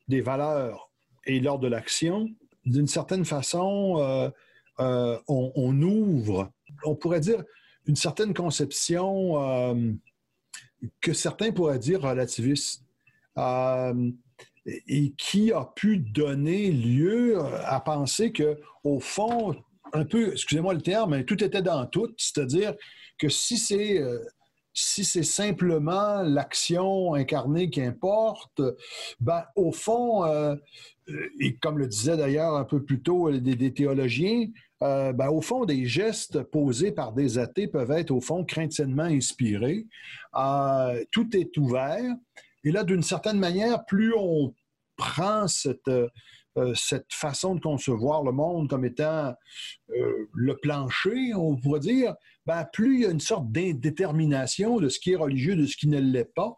des 0.08 0.20
valeurs 0.20 0.90
et 1.26 1.40
lors 1.40 1.58
de 1.58 1.68
l'action, 1.68 2.28
d'une 2.64 2.86
certaine 2.86 3.24
façon, 3.24 3.96
euh, 3.98 4.30
euh, 4.80 5.18
on, 5.28 5.80
ouvre, 5.82 6.50
on 6.84 6.94
pourrait 6.94 7.20
dire, 7.20 7.42
une 7.86 7.96
certaine 7.96 8.34
conception 8.34 9.42
euh, 9.42 9.92
que 11.00 11.12
certains 11.12 11.52
pourraient 11.52 11.78
dire 11.78 12.02
relativiste, 12.02 12.82
et 14.66 15.12
qui 15.18 15.52
a 15.52 15.64
pu 15.76 15.98
donner 15.98 16.72
lieu 16.72 17.38
à 17.64 17.80
penser 17.80 18.32
que, 18.32 18.58
au 18.82 18.98
fond, 18.98 19.54
un 19.92 20.04
peu, 20.04 20.32
excusez-moi 20.32 20.74
le 20.74 20.80
terme, 20.80 21.10
mais 21.10 21.24
tout 21.24 21.42
était 21.44 21.62
dans 21.62 21.86
tout, 21.86 22.12
c'est-à-dire 22.16 22.74
que 23.18 23.28
si 23.28 23.58
c'est 23.58 24.02
si 24.78 25.04
c'est 25.04 25.22
simplement 25.22 26.22
l'action 26.22 27.14
incarnée 27.14 27.70
qui 27.70 27.80
importe, 27.80 28.60
ben, 29.20 29.42
au 29.56 29.72
fond, 29.72 30.24
euh, 30.24 30.54
et 31.40 31.56
comme 31.56 31.78
le 31.78 31.86
disait 31.86 32.18
d'ailleurs 32.18 32.54
un 32.54 32.64
peu 32.64 32.82
plus 32.82 33.00
tôt 33.00 33.30
des, 33.30 33.72
théologiens, 33.72 34.48
euh, 34.82 35.14
ben, 35.14 35.28
au 35.28 35.40
fond, 35.40 35.64
des 35.64 35.86
gestes 35.86 36.42
posés 36.42 36.92
par 36.92 37.12
des 37.12 37.38
athées 37.38 37.68
peuvent 37.68 37.90
être 37.90 38.10
au 38.10 38.20
fond 38.20 38.44
craintivement 38.44 39.04
inspirés. 39.04 39.86
Euh, 40.36 41.02
tout 41.10 41.34
est 41.34 41.56
ouvert. 41.56 42.14
Et 42.62 42.70
là, 42.70 42.84
d'une 42.84 43.02
certaine 43.02 43.38
manière, 43.38 43.86
plus 43.86 44.12
on 44.14 44.52
prend 44.96 45.48
cette, 45.48 45.90
cette 46.74 47.12
façon 47.12 47.54
de 47.54 47.60
concevoir 47.60 48.22
le 48.22 48.32
monde 48.32 48.68
comme 48.68 48.84
étant 48.84 49.34
le 49.88 50.56
plancher, 50.56 51.34
on 51.34 51.56
pourrait 51.56 51.80
dire, 51.80 52.14
ben, 52.46 52.64
plus 52.72 52.96
il 52.96 53.02
y 53.02 53.06
a 53.06 53.10
une 53.10 53.20
sorte 53.20 53.50
d'indétermination 53.50 54.78
de 54.78 54.88
ce 54.88 54.98
qui 54.98 55.12
est 55.12 55.16
religieux, 55.16 55.56
de 55.56 55.66
ce 55.66 55.76
qui 55.76 55.88
ne 55.88 56.00
l'est 56.00 56.32
pas. 56.34 56.56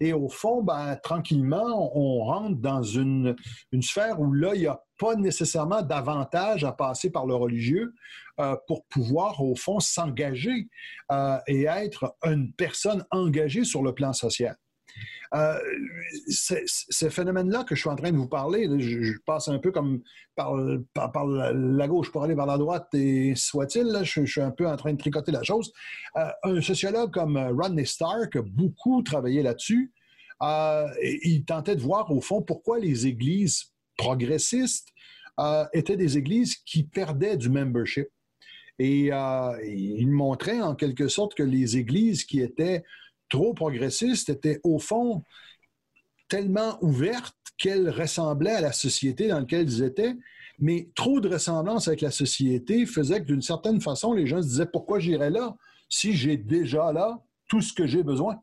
Et 0.00 0.12
au 0.12 0.28
fond, 0.28 0.62
ben, 0.62 0.96
tranquillement, 1.02 1.96
on 1.96 2.24
rentre 2.24 2.56
dans 2.56 2.82
une, 2.82 3.36
sphère 3.80 4.20
où 4.20 4.32
là, 4.32 4.54
il 4.54 4.60
n'y 4.60 4.66
a 4.66 4.80
pas 4.98 5.14
nécessairement 5.14 5.82
d'avantage 5.82 6.64
à 6.64 6.72
passer 6.72 7.10
par 7.10 7.26
le 7.26 7.34
religieux 7.34 7.94
euh, 8.40 8.56
pour 8.66 8.84
pouvoir, 8.86 9.40
au 9.40 9.54
fond, 9.54 9.80
s'engager 9.80 10.68
euh, 11.12 11.38
et 11.46 11.64
être 11.64 12.16
une 12.24 12.52
personne 12.52 13.04
engagée 13.10 13.64
sur 13.64 13.82
le 13.82 13.94
plan 13.94 14.12
social. 14.12 14.56
Euh, 15.34 15.58
ce 16.28 17.08
phénomène-là 17.08 17.64
que 17.64 17.74
je 17.74 17.80
suis 17.80 17.90
en 17.90 17.96
train 17.96 18.12
de 18.12 18.16
vous 18.16 18.28
parler, 18.28 18.68
je, 18.80 19.18
passe 19.26 19.48
un 19.48 19.58
peu 19.58 19.70
comme 19.72 20.02
par, 20.34 20.54
la 20.54 21.88
gauche 21.88 22.10
pour 22.10 22.24
aller 22.24 22.34
vers 22.34 22.46
la 22.46 22.58
droite, 22.58 22.88
et 22.94 23.34
soit-il, 23.36 24.00
je, 24.02 24.24
suis 24.24 24.40
un 24.40 24.50
peu 24.50 24.66
en 24.68 24.76
train 24.76 24.92
de 24.92 24.98
tricoter 24.98 25.32
la 25.32 25.42
chose. 25.42 25.72
Euh, 26.16 26.28
un 26.42 26.60
sociologue 26.60 27.12
comme 27.12 27.36
Rodney 27.36 27.84
Stark 27.84 28.36
a 28.36 28.42
beaucoup 28.42 29.02
travaillé 29.02 29.42
là-dessus. 29.42 29.92
Euh, 30.42 30.86
il 31.22 31.44
tentait 31.44 31.76
de 31.76 31.80
voir, 31.80 32.10
au 32.10 32.20
fond, 32.20 32.42
pourquoi 32.42 32.78
les 32.78 33.06
églises 33.06 33.72
progressistes 33.96 34.88
euh, 35.40 35.64
étaient 35.72 35.96
des 35.96 36.18
églises 36.18 36.56
qui 36.56 36.84
perdaient 36.84 37.36
du 37.36 37.48
membership. 37.48 38.08
Et 38.80 39.10
il 39.64 40.10
montrait 40.10 40.60
en 40.60 40.74
quelque 40.74 41.06
sorte 41.06 41.34
que 41.34 41.44
les 41.44 41.76
églises 41.76 42.24
qui 42.24 42.40
étaient 42.40 42.82
trop 43.28 43.54
progressistes 43.54 44.28
étaient 44.28 44.60
au 44.64 44.78
fond 44.78 45.22
tellement 46.34 46.78
ouvertes 46.82 47.36
qu'elles 47.58 47.88
ressemblaient 47.88 48.56
à 48.56 48.60
la 48.60 48.72
société 48.72 49.28
dans 49.28 49.38
laquelle 49.38 49.70
ils 49.70 49.84
étaient, 49.84 50.16
mais 50.58 50.88
trop 50.96 51.20
de 51.20 51.28
ressemblance 51.28 51.86
avec 51.86 52.00
la 52.00 52.10
société 52.10 52.86
faisait 52.86 53.20
que 53.20 53.26
d'une 53.26 53.40
certaine 53.40 53.80
façon, 53.80 54.12
les 54.12 54.26
gens 54.26 54.42
se 54.42 54.48
disaient 54.48 54.66
pourquoi 54.66 54.98
j'irais 54.98 55.30
là 55.30 55.54
si 55.88 56.12
j'ai 56.12 56.36
déjà 56.36 56.92
là 56.92 57.22
tout 57.48 57.60
ce 57.60 57.72
que 57.72 57.86
j'ai 57.86 58.02
besoin? 58.02 58.40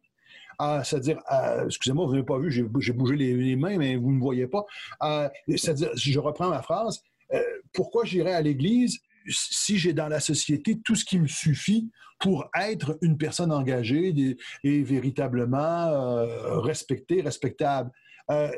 Ah, 0.58 0.86
c'est-à-dire, 0.86 1.20
euh, 1.34 1.66
excusez-moi, 1.66 2.06
vous 2.06 2.14
n'avez 2.14 2.26
pas 2.26 2.40
vu, 2.40 2.50
j'ai 2.50 2.94
bougé 2.94 3.18
les, 3.18 3.58
mains, 3.58 3.78
mais 3.78 3.98
vous 3.98 4.12
ne 4.12 4.16
me 4.16 4.22
voyez 4.22 4.48
pas. 4.48 4.64
Euh, 5.04 5.28
c'est-à-dire, 5.50 5.90
je 5.94 6.20
reprends 6.20 6.48
ma 6.48 6.62
phrase, 6.62 7.04
euh, 7.34 7.42
pourquoi 7.74 8.06
j'irais 8.06 8.34
à 8.34 8.42
l'Église 8.42 9.00
si 9.28 9.78
j'ai 9.78 9.94
dans 9.94 10.08
la 10.08 10.20
société 10.20 10.80
tout 10.84 10.96
ce 10.96 11.06
qui 11.06 11.20
me 11.20 11.28
suffit 11.28 11.90
pour 12.22 12.50
être 12.56 12.98
une 13.02 13.18
personne 13.18 13.52
engagée 13.52 14.38
et, 14.64 14.84
véritablement 14.84 15.88
euh, 15.88 16.60
respectée, 16.60 17.22
respectable. 17.22 17.92
Euh, 18.30 18.52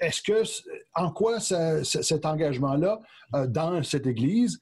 est-ce 0.00 0.22
que, 0.22 0.42
en 0.94 1.10
quoi 1.10 1.40
cet 1.40 2.24
engagement-là 2.24 3.00
euh, 3.34 3.46
dans 3.46 3.82
cette 3.82 4.06
Église 4.06 4.60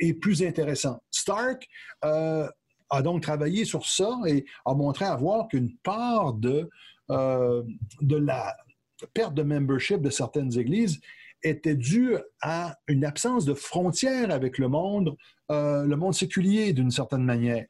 est 0.00 0.14
plus 0.14 0.42
intéressant? 0.42 1.02
Stark 1.10 1.66
a 2.02 3.02
donc 3.02 3.22
travaillé 3.22 3.64
sur 3.64 3.86
ça 3.86 4.18
et 4.26 4.44
a 4.66 4.74
montré 4.74 5.04
à 5.04 5.16
voir 5.16 5.48
qu'une 5.48 5.74
part 5.82 6.34
de, 6.34 6.68
de 7.08 8.16
la 8.16 8.54
perte 9.12 9.34
de 9.34 9.42
membership 9.42 10.00
de 10.00 10.10
certaines 10.10 10.58
églises 10.58 11.00
était 11.42 11.74
due 11.74 12.16
à 12.40 12.76
une 12.88 13.04
absence 13.04 13.44
de 13.44 13.54
frontières 13.54 14.30
avec 14.30 14.58
le 14.58 14.68
monde, 14.68 15.16
euh, 15.50 15.84
le 15.84 15.96
monde 15.96 16.14
séculier 16.14 16.72
d'une 16.72 16.90
certaine 16.90 17.24
manière. 17.24 17.66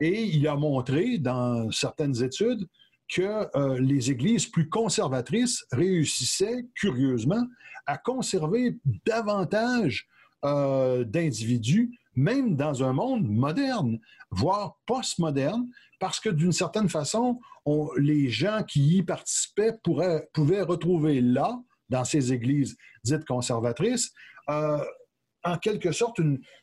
Et 0.00 0.22
il 0.22 0.46
a 0.46 0.54
montré 0.54 1.18
dans 1.18 1.70
certaines 1.72 2.22
études 2.22 2.66
que 3.12 3.56
euh, 3.56 3.80
les 3.80 4.10
églises 4.10 4.46
plus 4.46 4.68
conservatrices 4.68 5.64
réussissaient, 5.72 6.66
curieusement, 6.74 7.44
à 7.86 7.98
conserver 7.98 8.76
davantage 9.06 10.06
euh, 10.44 11.04
d'individus, 11.04 11.98
même 12.18 12.56
dans 12.56 12.82
un 12.82 12.92
monde 12.92 13.28
moderne, 13.28 13.98
voire 14.30 14.76
postmoderne, 14.86 15.68
parce 16.00 16.18
que 16.18 16.28
d'une 16.28 16.52
certaine 16.52 16.88
façon, 16.88 17.40
les 17.96 18.28
gens 18.28 18.62
qui 18.66 18.98
y 18.98 19.02
participaient 19.02 19.74
pouvaient 20.32 20.62
retrouver 20.62 21.20
là 21.20 21.58
dans 21.88 22.04
ces 22.04 22.32
églises 22.32 22.76
dites 23.04 23.24
conservatrices, 23.24 24.12
euh, 24.50 24.84
en 25.44 25.56
quelque 25.58 25.92
sorte 25.92 26.20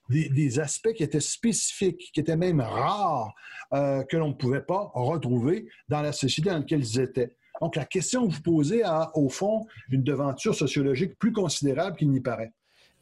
des, 0.10 0.60
aspects 0.60 0.91
qui 0.93 1.03
étaient 1.03 1.22
spécifiques, 1.22 2.12
qui 2.14 2.20
étaient 2.20 2.36
même 2.36 2.60
rares, 2.60 3.34
euh, 3.74 4.03
que 4.03 4.18
l'on 4.18 4.30
ne 4.30 4.34
pouvait 4.34 4.62
pas 4.62 4.91
retrouver 4.93 5.68
dans 5.88 6.01
la 6.01 6.12
société 6.12 6.49
dans 6.49 6.58
laquelle 6.58 6.82
ils 6.82 6.99
étaient. 6.99 7.36
Donc 7.62 7.78
la 7.78 7.86
question 7.86 8.28
que 8.28 8.34
vous 8.34 8.41
posez 8.41 8.84
a, 8.84 9.10
au 9.16 9.30
fond, 9.30 9.66
une 9.89 10.03
devanture 10.03 10.53
sociologique 10.53 11.18
plus 11.18 11.32
considérable 11.32 11.95
qu'il 11.95 12.12
n'y 12.12 12.20
paraît. 12.20 12.51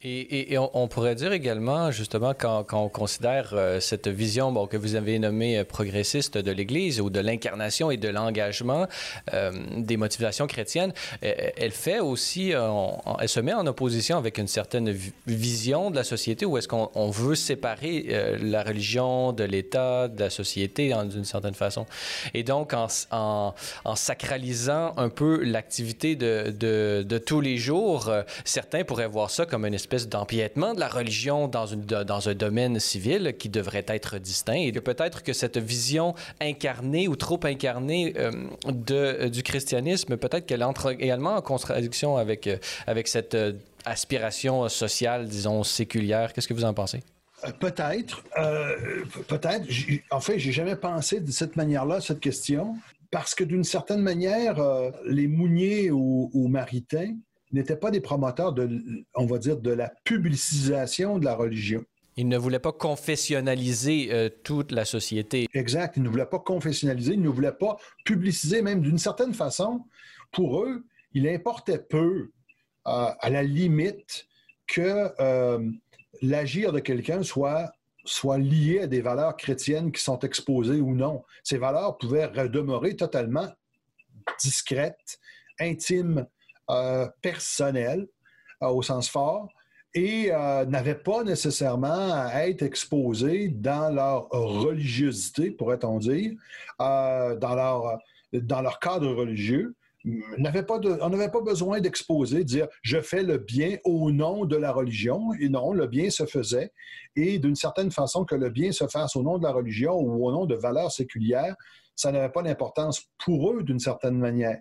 Et, 0.06 0.58
on, 0.58 0.86
pourrait 0.86 1.14
dire 1.14 1.32
également, 1.32 1.90
justement, 1.90 2.34
quand, 2.38 2.66
on 2.74 2.90
considère 2.90 3.52
euh, 3.54 3.80
cette 3.80 4.06
vision 4.06 4.66
que 4.66 4.76
vous 4.76 4.96
avez 4.96 5.18
nommée 5.18 5.56
euh, 5.56 5.64
progressiste 5.64 6.36
de 6.36 6.52
l'Église 6.52 7.00
ou 7.00 7.08
de 7.08 7.20
l'incarnation 7.20 7.90
et 7.90 7.96
de 7.96 8.08
l'engagement 8.08 8.86
euh, 9.32 9.50
des 9.78 9.96
motivations 9.96 10.46
chrétiennes, 10.46 10.92
elle, 11.22 11.70
fait 11.70 12.00
aussi, 12.00 12.50
elle 12.50 13.28
se 13.28 13.40
met 13.40 13.54
en 13.54 13.66
opposition 13.66 14.18
avec 14.18 14.36
une 14.36 14.46
certaine 14.46 14.94
vision 15.26 15.90
de 15.90 15.96
la 15.96 16.04
société 16.04 16.44
où 16.44 16.58
est-ce 16.58 16.68
qu'on 16.68 17.10
veut 17.10 17.34
séparer 17.34 18.36
la 18.42 18.62
religion 18.62 19.32
de 19.32 19.44
l'État, 19.44 20.08
de 20.08 20.20
la 20.20 20.30
société 20.30 20.92
d'une 21.06 21.24
certaine 21.24 21.54
façon? 21.54 21.86
Et 22.34 22.42
donc, 22.42 22.74
en, 22.74 23.54
sacralisant 23.94 24.92
un 24.98 25.08
peu 25.08 25.42
l'activité 25.42 26.14
de, 26.14 26.52
de, 26.54 27.04
de, 27.06 27.18
tous 27.18 27.40
les 27.40 27.56
jours, 27.56 28.12
certains 28.44 28.84
pourraient 28.84 29.08
voir 29.08 29.30
ça 29.30 29.46
comme 29.46 29.64
une 29.64 29.74
espèce 29.74 29.93
d'empiètement 30.02 30.74
de 30.74 30.80
la 30.80 30.88
religion 30.88 31.48
dans, 31.48 31.66
une, 31.66 31.84
dans 31.84 32.28
un 32.28 32.34
domaine 32.34 32.78
civil 32.80 33.34
qui 33.38 33.48
devrait 33.48 33.84
être 33.88 34.18
distinct. 34.18 34.54
Et 34.54 34.72
peut-être 34.72 35.22
que 35.22 35.32
cette 35.32 35.58
vision 35.58 36.14
incarnée 36.40 37.08
ou 37.08 37.16
trop 37.16 37.40
incarnée 37.44 38.14
euh, 38.16 38.32
euh, 38.90 39.28
du 39.28 39.42
christianisme, 39.42 40.16
peut-être 40.16 40.46
qu'elle 40.46 40.64
entre 40.64 40.92
également 40.92 41.36
en 41.36 41.42
contradiction 41.42 42.16
avec, 42.16 42.46
euh, 42.46 42.56
avec 42.86 43.08
cette 43.08 43.36
aspiration 43.84 44.68
sociale, 44.68 45.28
disons, 45.28 45.62
séculière. 45.62 46.32
Qu'est-ce 46.32 46.48
que 46.48 46.54
vous 46.54 46.64
en 46.64 46.74
pensez? 46.74 47.00
Peut-être. 47.60 48.24
peut-être. 49.28 49.66
En 50.10 50.20
fait, 50.20 50.38
j'ai 50.38 50.52
jamais 50.52 50.76
pensé 50.76 51.20
de 51.20 51.30
cette 51.30 51.56
manière-là 51.56 52.00
cette 52.00 52.20
question, 52.20 52.74
parce 53.10 53.34
que 53.34 53.44
d'une 53.44 53.64
certaine 53.64 54.00
manière, 54.00 54.56
les 55.04 55.26
Mouniers 55.26 55.90
ou, 55.90 56.30
ou 56.32 56.48
Maritains 56.48 57.14
n'étaient 57.54 57.76
pas 57.76 57.90
des 57.90 58.00
promoteurs 58.00 58.52
de, 58.52 58.68
on 59.14 59.26
va 59.26 59.38
dire, 59.38 59.56
de 59.56 59.70
la 59.70 59.92
publicisation 60.04 61.18
de 61.18 61.24
la 61.24 61.34
religion. 61.34 61.84
Ils 62.16 62.28
ne 62.28 62.38
voulaient 62.38 62.60
pas 62.60 62.72
confessionnaliser 62.72 64.08
euh, 64.12 64.28
toute 64.44 64.70
la 64.70 64.84
société. 64.84 65.48
Exact. 65.52 65.96
Ils 65.96 66.02
ne 66.02 66.08
voulaient 66.08 66.26
pas 66.26 66.38
confessionnaliser, 66.38 67.14
ils 67.14 67.22
ne 67.22 67.28
voulaient 67.28 67.52
pas 67.52 67.76
publiciser, 68.04 68.62
même 68.62 68.80
d'une 68.80 68.98
certaine 68.98 69.34
façon. 69.34 69.84
Pour 70.30 70.62
eux, 70.62 70.84
il 71.12 71.28
importait 71.28 71.78
peu, 71.78 72.30
euh, 72.86 73.10
à 73.18 73.30
la 73.30 73.42
limite, 73.42 74.26
que 74.66 75.10
euh, 75.20 75.70
l'agir 76.22 76.72
de 76.72 76.78
quelqu'un 76.78 77.22
soit, 77.22 77.72
soit 78.04 78.38
lié 78.38 78.80
à 78.80 78.86
des 78.86 79.00
valeurs 79.00 79.36
chrétiennes 79.36 79.90
qui 79.90 80.02
sont 80.02 80.20
exposées 80.20 80.80
ou 80.80 80.94
non. 80.94 81.24
Ces 81.42 81.58
valeurs 81.58 81.98
pouvaient 81.98 82.30
demeurer 82.48 82.94
totalement 82.94 83.48
discrètes, 84.40 85.18
intimes 85.58 86.26
personnel 87.20 88.06
euh, 88.62 88.68
au 88.68 88.82
sens 88.82 89.08
fort 89.08 89.48
et 89.94 90.32
euh, 90.32 90.64
n'avaient 90.64 90.96
pas 90.96 91.22
nécessairement 91.22 92.12
à 92.12 92.48
être 92.48 92.62
exposés 92.62 93.48
dans 93.48 93.94
leur 93.94 94.28
religiosité, 94.30 95.52
pourrait-on 95.52 95.98
dire, 95.98 96.32
dans, 96.80 97.54
leur, 97.54 97.98
dans 98.32 98.60
leur 98.60 98.80
cadre 98.80 99.12
religieux. 99.12 99.76
Pas 100.04 100.80
on 101.00 101.08
n'avait 101.08 101.30
pas 101.30 101.40
besoin 101.40 101.80
d'exposer, 101.80 102.38
de 102.38 102.42
dire 102.42 102.66
je 102.82 103.00
fais 103.00 103.22
le 103.22 103.38
bien 103.38 103.78
au 103.84 104.10
nom 104.10 104.44
de 104.44 104.56
la 104.56 104.72
religion. 104.72 105.32
Et 105.40 105.48
non, 105.48 105.72
le 105.72 105.86
bien 105.86 106.10
se 106.10 106.26
faisait. 106.26 106.72
Et 107.16 107.38
d'une 107.38 107.54
certaine 107.54 107.90
façon, 107.90 108.24
que 108.24 108.34
le 108.34 108.50
bien 108.50 108.72
se 108.72 108.86
fasse 108.88 109.16
au 109.16 109.22
nom 109.22 109.38
de 109.38 109.44
la 109.44 109.52
religion 109.52 109.94
ou 109.94 110.26
au 110.26 110.32
nom 110.32 110.44
de 110.44 110.56
valeurs 110.56 110.90
séculières, 110.90 111.54
ça 111.94 112.12
n'avait 112.12 112.32
pas 112.32 112.42
d'importance 112.42 113.04
pour 113.24 113.52
eux 113.52 113.62
d'une 113.62 113.78
certaine 113.78 114.18
manière. 114.18 114.60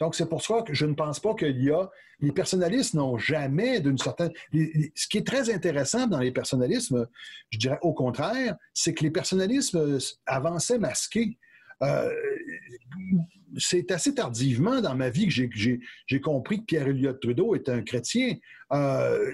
Donc, 0.00 0.14
c'est 0.14 0.28
pour 0.28 0.42
ça 0.42 0.62
que 0.62 0.74
je 0.74 0.86
ne 0.86 0.94
pense 0.94 1.20
pas 1.20 1.34
qu'il 1.34 1.62
y 1.62 1.70
a. 1.70 1.88
Les 2.20 2.32
personnalistes 2.32 2.94
n'ont 2.94 3.18
jamais 3.18 3.80
d'une 3.80 3.98
certaine. 3.98 4.32
Ce 4.52 5.06
qui 5.08 5.18
est 5.18 5.26
très 5.26 5.52
intéressant 5.52 6.06
dans 6.06 6.20
les 6.20 6.32
personnalismes, 6.32 7.06
je 7.50 7.58
dirais 7.58 7.78
au 7.82 7.92
contraire, 7.92 8.56
c'est 8.72 8.94
que 8.94 9.04
les 9.04 9.10
personnalismes 9.10 9.98
avançaient 10.26 10.78
masqués. 10.78 11.38
Euh, 11.82 12.10
c'est 13.58 13.90
assez 13.90 14.14
tardivement 14.14 14.80
dans 14.80 14.94
ma 14.94 15.10
vie 15.10 15.28
que 15.28 15.54
j'ai 16.06 16.20
compris 16.20 16.60
que 16.60 16.64
pierre 16.64 16.88
Elliott 16.88 17.20
Trudeau 17.20 17.54
est 17.54 17.68
un 17.68 17.82
chrétien. 17.82 18.34
Euh, 18.72 19.32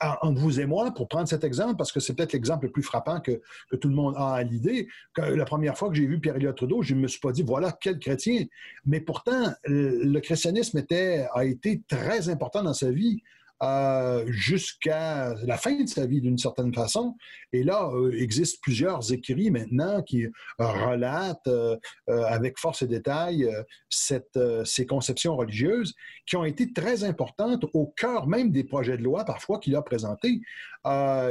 entre 0.00 0.40
vous 0.40 0.60
et 0.60 0.66
moi, 0.66 0.92
pour 0.92 1.08
prendre 1.08 1.28
cet 1.28 1.44
exemple, 1.44 1.76
parce 1.76 1.92
que 1.92 2.00
c'est 2.00 2.14
peut-être 2.14 2.32
l'exemple 2.32 2.66
le 2.66 2.72
plus 2.72 2.82
frappant 2.82 3.20
que, 3.20 3.40
tout 3.80 3.88
le 3.88 3.94
monde 3.94 4.14
a 4.16 4.34
à 4.34 4.42
l'idée, 4.42 4.88
la 5.16 5.44
première 5.44 5.78
fois 5.78 5.88
que 5.88 5.94
j'ai 5.94 6.06
vu 6.06 6.20
pierre 6.20 6.36
Elliott 6.36 6.56
Trudeau, 6.56 6.82
je 6.82 6.94
ne 6.94 7.00
me 7.00 7.08
suis 7.08 7.20
pas 7.20 7.32
dit, 7.32 7.42
voilà, 7.42 7.76
quel 7.80 7.98
chrétien. 7.98 8.44
Mais 8.84 9.00
pourtant, 9.00 9.52
le 9.64 10.18
christianisme 10.20 10.78
était, 10.78 11.26
a 11.32 11.44
été 11.44 11.82
très 11.88 12.28
important 12.28 12.62
dans 12.62 12.74
sa 12.74 12.90
vie. 12.90 13.22
Euh, 13.62 14.24
jusqu'à 14.26 15.34
la 15.44 15.58
fin 15.58 15.82
de 15.82 15.86
sa 15.86 16.06
vie 16.06 16.22
d'une 16.22 16.38
certaine 16.38 16.72
façon. 16.72 17.18
Et 17.52 17.62
là, 17.62 17.90
euh, 17.92 18.10
existe 18.18 18.62
plusieurs 18.62 19.12
écrits 19.12 19.50
maintenant 19.50 20.02
qui 20.02 20.26
relatent 20.58 21.46
euh, 21.46 21.76
avec 22.06 22.58
force 22.58 22.80
et 22.80 22.86
détail 22.86 23.50
ces 23.90 24.86
conceptions 24.86 25.36
religieuses 25.36 25.94
qui 26.24 26.36
ont 26.36 26.44
été 26.46 26.72
très 26.72 27.04
importantes 27.04 27.66
au 27.74 27.88
cœur 27.88 28.26
même 28.26 28.50
des 28.50 28.64
projets 28.64 28.96
de 28.96 29.02
loi 29.02 29.26
parfois 29.26 29.58
qu'il 29.58 29.76
a 29.76 29.82
présentés 29.82 30.40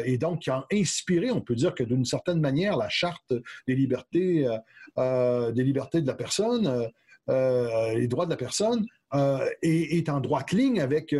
et 0.05 0.17
donc 0.19 0.41
qui 0.41 0.51
ont 0.51 0.63
inspiré, 0.71 1.31
on 1.31 1.41
peut 1.41 1.55
dire 1.55 1.73
que 1.73 1.83
d'une 1.83 2.05
certaine 2.05 2.39
manière, 2.39 2.77
la 2.77 2.89
charte 2.89 3.33
des 3.67 3.75
libertés, 3.75 4.47
des 4.97 5.63
libertés 5.63 6.01
de 6.01 6.07
la 6.07 6.13
personne 6.13 6.89
les 7.27 8.07
droits 8.07 8.25
de 8.25 8.31
la 8.31 8.37
personne 8.37 8.85
est, 9.13 10.09
en 10.09 10.19
droite 10.19 10.51
ligne 10.51 10.81
avec 10.81 11.15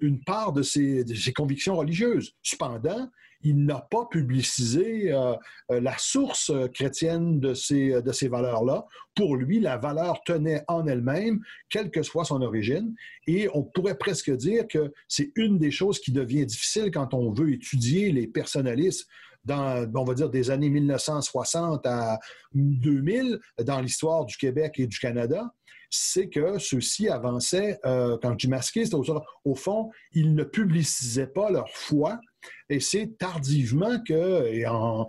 une 0.00 0.20
part 0.24 0.52
de 0.52 0.62
ses, 0.62 1.04
de 1.04 1.14
ses, 1.14 1.32
convictions 1.32 1.76
religieuses. 1.76 2.34
Cependant, 2.42 3.08
il 3.44 3.64
n'a 3.64 3.86
pas 3.90 4.06
publicisé 4.06 5.12
euh, 5.12 5.34
euh, 5.70 5.80
la 5.80 5.96
source 5.98 6.50
chrétienne 6.72 7.38
de 7.38 7.54
ces, 7.54 8.02
de 8.02 8.12
ces 8.12 8.28
valeurs-là. 8.28 8.86
Pour 9.14 9.36
lui, 9.36 9.60
la 9.60 9.76
valeur 9.76 10.22
tenait 10.24 10.64
en 10.66 10.86
elle-même, 10.86 11.40
quelle 11.68 11.90
que 11.90 12.02
soit 12.02 12.24
son 12.24 12.40
origine. 12.40 12.94
Et 13.26 13.48
on 13.54 13.62
pourrait 13.62 13.98
presque 13.98 14.34
dire 14.34 14.66
que 14.66 14.92
c'est 15.08 15.30
une 15.36 15.58
des 15.58 15.70
choses 15.70 16.00
qui 16.00 16.10
devient 16.10 16.46
difficile 16.46 16.90
quand 16.90 17.12
on 17.14 17.32
veut 17.32 17.52
étudier 17.52 18.10
les 18.10 18.26
personnalistes 18.26 19.06
dans, 19.44 19.86
on 19.94 20.04
va 20.04 20.14
dire, 20.14 20.30
des 20.30 20.50
années 20.50 20.70
1960 20.70 21.84
à 21.86 22.18
2000 22.54 23.38
dans 23.62 23.80
l'histoire 23.80 24.24
du 24.24 24.38
Québec 24.38 24.76
et 24.78 24.86
du 24.86 24.98
Canada 24.98 25.52
c'est 25.96 26.28
que 26.28 26.58
ceux-ci 26.58 27.08
avançaient, 27.08 27.78
euh, 27.84 28.18
quand 28.20 28.32
je 28.32 28.36
dis 28.36 28.48
masqué, 28.48 28.84
c'est 28.84 28.94
au, 28.94 29.04
au, 29.44 29.54
fond, 29.54 29.90
ils 30.12 30.34
ne 30.34 30.44
publicisaient 30.44 31.26
pas 31.26 31.50
leur 31.50 31.68
foi, 31.70 32.18
et 32.70 32.80
c'est 32.80 33.18
tardivement 33.18 33.98
que, 34.06 34.66
en, 34.66 35.06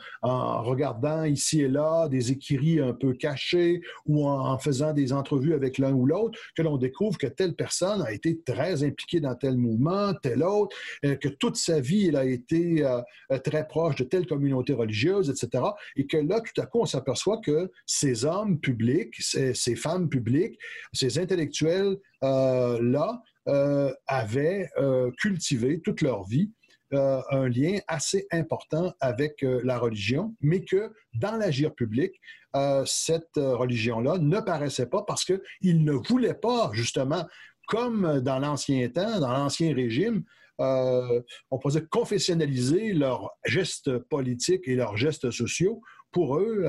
regardant 0.64 1.24
ici 1.24 1.62
et 1.62 1.68
là 1.68 2.08
des 2.10 2.32
écrits 2.32 2.80
un 2.80 2.94
peu 2.94 3.14
cachés 3.14 3.82
ou 4.06 4.28
en, 4.28 4.58
faisant 4.58 4.94
des 4.94 5.14
entrevues 5.14 5.54
avec 5.54 5.78
l'un 5.78 5.94
ou 5.94 6.06
l'autre, 6.06 6.40
que 6.56 6.62
l'on 6.62 6.78
découvre 6.78 7.18
que 7.18 7.28
telle 7.28 7.56
personne 7.56 8.02
a 8.02 8.12
été 8.12 8.42
très 8.42 8.84
impliquée 8.84 9.20
dans 9.20 9.36
tel 9.36 9.58
mouvement, 9.58 10.14
tel 10.22 10.44
autre, 10.44 10.76
euh, 11.06 11.16
que 11.16 11.30
toute 11.30 11.56
sa 11.56 11.80
vie, 11.80 12.08
elle 12.08 12.16
a 12.16 12.26
été 12.26 12.86
euh, 12.86 13.02
très 13.44 13.68
proche 13.68 13.96
de 13.96 14.04
telle 14.04 14.28
communauté 14.28 14.74
religieuse, 14.74 15.30
etc. 15.30 15.64
Et 15.96 16.08
que 16.08 16.18
là, 16.18 16.42
tout 16.42 16.62
à 16.62 16.66
coup, 16.66 16.82
on 16.82 16.86
s'aperçoit 16.86 17.40
que 17.40 17.72
ces 17.86 18.26
hommes 18.26 18.60
publics, 18.60 19.14
ces, 19.20 19.76
femmes 19.76 20.10
publiques, 20.10 20.58
ces 20.94 21.20
intellectuels-là, 21.20 23.22
euh, 23.48 23.94
avaient 24.08 24.70
cultivé 25.18 25.80
toute 25.82 26.02
leur 26.02 26.24
vie 26.24 26.52
euh, 26.94 27.20
un 27.32 27.50
lien 27.50 27.80
assez 27.88 28.28
important 28.32 28.94
avec 29.00 29.44
euh, 29.44 29.60
la 29.64 29.80
religion, 29.80 30.36
mais 30.40 30.64
que 30.64 30.94
dans 31.16 31.36
l'agir 31.36 31.74
public, 31.74 32.12
euh, 32.56 32.84
cette 32.86 33.38
religion-là 33.38 34.20
ne 34.20 34.40
paraissait 34.40 34.86
pas 34.86 35.02
parce 35.02 35.26
qu'ils 35.26 35.84
ne 35.84 35.94
voulaient 35.94 36.36
pas, 36.36 36.70
justement, 36.74 37.26
comme 37.68 38.20
dans 38.22 38.38
l'ancien 38.38 38.88
temps, 38.90 39.20
dans 39.20 39.34
l'ancien 39.34 39.74
régime, 39.74 40.24
on 40.60 41.58
pourrait 41.60 41.80
dire 41.80 41.90
confessionnaliser 41.90 42.94
leurs 42.94 43.32
gestes 43.46 43.98
politiques 43.98 44.68
et 44.68 44.76
leurs 44.76 44.96
gestes 44.96 45.32
sociaux. 45.32 45.82
Pour 46.12 46.38
eux, 46.38 46.66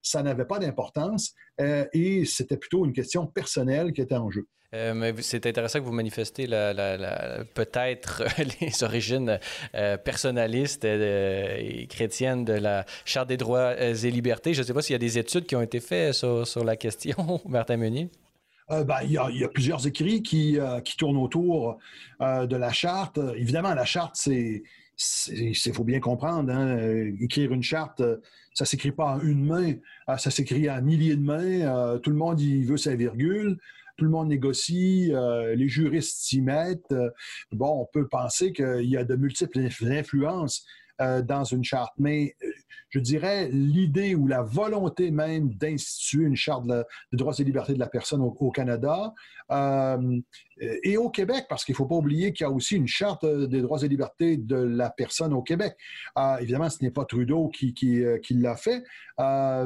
ça 0.00 0.22
n'avait 0.22 0.46
pas 0.46 0.58
d'importance 0.58 1.34
et 1.58 2.24
c'était 2.24 2.56
plutôt 2.56 2.86
une 2.86 2.92
question 2.92 3.26
personnelle 3.26 3.92
qui 3.92 4.00
était 4.00 4.14
en 4.14 4.30
jeu. 4.30 4.46
Euh, 4.74 5.12
c'est 5.20 5.46
intéressant 5.46 5.78
que 5.78 5.84
vous 5.84 5.92
manifestez 5.92 6.46
peut-être 7.54 8.24
les 8.60 8.82
origines 8.82 9.38
euh, 9.74 9.96
personnalistes 9.96 10.84
euh, 10.84 11.56
et 11.58 11.86
chrétiennes 11.86 12.44
de 12.44 12.54
la 12.54 12.84
Charte 13.04 13.28
des 13.28 13.36
droits 13.36 13.80
et 13.80 14.10
libertés. 14.10 14.52
Je 14.52 14.62
ne 14.62 14.66
sais 14.66 14.74
pas 14.74 14.82
s'il 14.82 14.94
y 14.94 14.96
a 14.96 14.98
des 14.98 15.18
études 15.18 15.46
qui 15.46 15.54
ont 15.54 15.62
été 15.62 15.80
faites 15.80 16.12
sur, 16.12 16.64
la 16.64 16.76
question, 16.76 17.40
Martin 17.48 17.76
Meunier. 17.76 18.10
Ben, 18.68 18.96
il, 19.04 19.12
y 19.12 19.44
a, 19.44 19.48
plusieurs 19.48 19.86
écrits 19.86 20.22
qui, 20.22 20.58
tournent 20.96 21.18
autour 21.18 21.78
de 22.20 22.56
la 22.56 22.72
charte. 22.72 23.20
Évidemment, 23.36 23.74
la 23.74 23.84
charte, 23.84 24.16
c'est 24.16 24.62
il 25.28 25.72
faut 25.74 25.82
bien 25.82 25.98
comprendre, 25.98 26.52
hein, 26.52 26.78
écrire 27.20 27.52
une 27.52 27.64
charte, 27.64 28.00
ça 28.54 28.64
s'écrit 28.64 28.92
pas 28.92 29.16
en 29.16 29.20
une 29.20 29.44
main, 29.44 29.74
ça 30.16 30.30
s'écrit 30.30 30.68
à 30.68 30.80
milliers 30.80 31.16
de 31.16 31.20
mains. 31.20 31.98
tout 31.98 32.10
le 32.10 32.16
monde 32.16 32.40
y 32.40 32.62
veut 32.62 32.76
sa 32.76 32.94
virgule 32.94 33.58
tout 33.96 34.04
le 34.04 34.10
monde 34.10 34.28
négocie, 34.28 35.10
euh, 35.12 35.54
les 35.54 35.68
juristes 35.68 36.22
s'y 36.22 36.40
mettent. 36.40 36.92
Euh, 36.92 37.10
bon, 37.52 37.82
on 37.82 37.86
peut 37.92 38.08
penser 38.08 38.52
qu'il 38.52 38.84
y 38.84 38.96
a 38.96 39.04
de 39.04 39.16
multiples 39.16 39.60
influences 39.84 40.64
euh, 41.00 41.22
dans 41.22 41.44
une 41.44 41.64
charte, 41.64 41.92
mais 41.98 42.36
je 42.90 43.00
dirais 43.00 43.48
l'idée 43.50 44.14
ou 44.14 44.28
la 44.28 44.42
volonté 44.42 45.10
même 45.10 45.52
d'instituer 45.54 46.24
une 46.24 46.36
charte 46.36 46.66
de, 46.66 46.84
droits 47.12 47.34
et 47.38 47.44
libertés 47.44 47.74
de 47.74 47.80
la 47.80 47.88
personne 47.88 48.20
au, 48.22 48.50
Canada 48.52 49.12
et 50.60 50.96
au 50.96 51.10
Québec, 51.10 51.46
parce 51.48 51.64
qu'il 51.64 51.72
ne 51.72 51.76
faut 51.76 51.86
pas 51.86 51.96
oublier 51.96 52.32
qu'il 52.32 52.44
y 52.44 52.46
a 52.46 52.52
aussi 52.52 52.76
une 52.76 52.86
charte 52.86 53.26
des 53.26 53.60
droits 53.60 53.82
et 53.82 53.88
libertés 53.88 54.36
de 54.36 54.56
la 54.56 54.90
personne 54.90 55.32
au 55.32 55.42
Québec. 55.42 55.74
évidemment, 56.40 56.70
ce 56.70 56.82
n'est 56.82 56.92
pas 56.92 57.04
Trudeau 57.04 57.48
qui, 57.48 58.04
l'a 58.30 58.56
fait, 58.56 58.84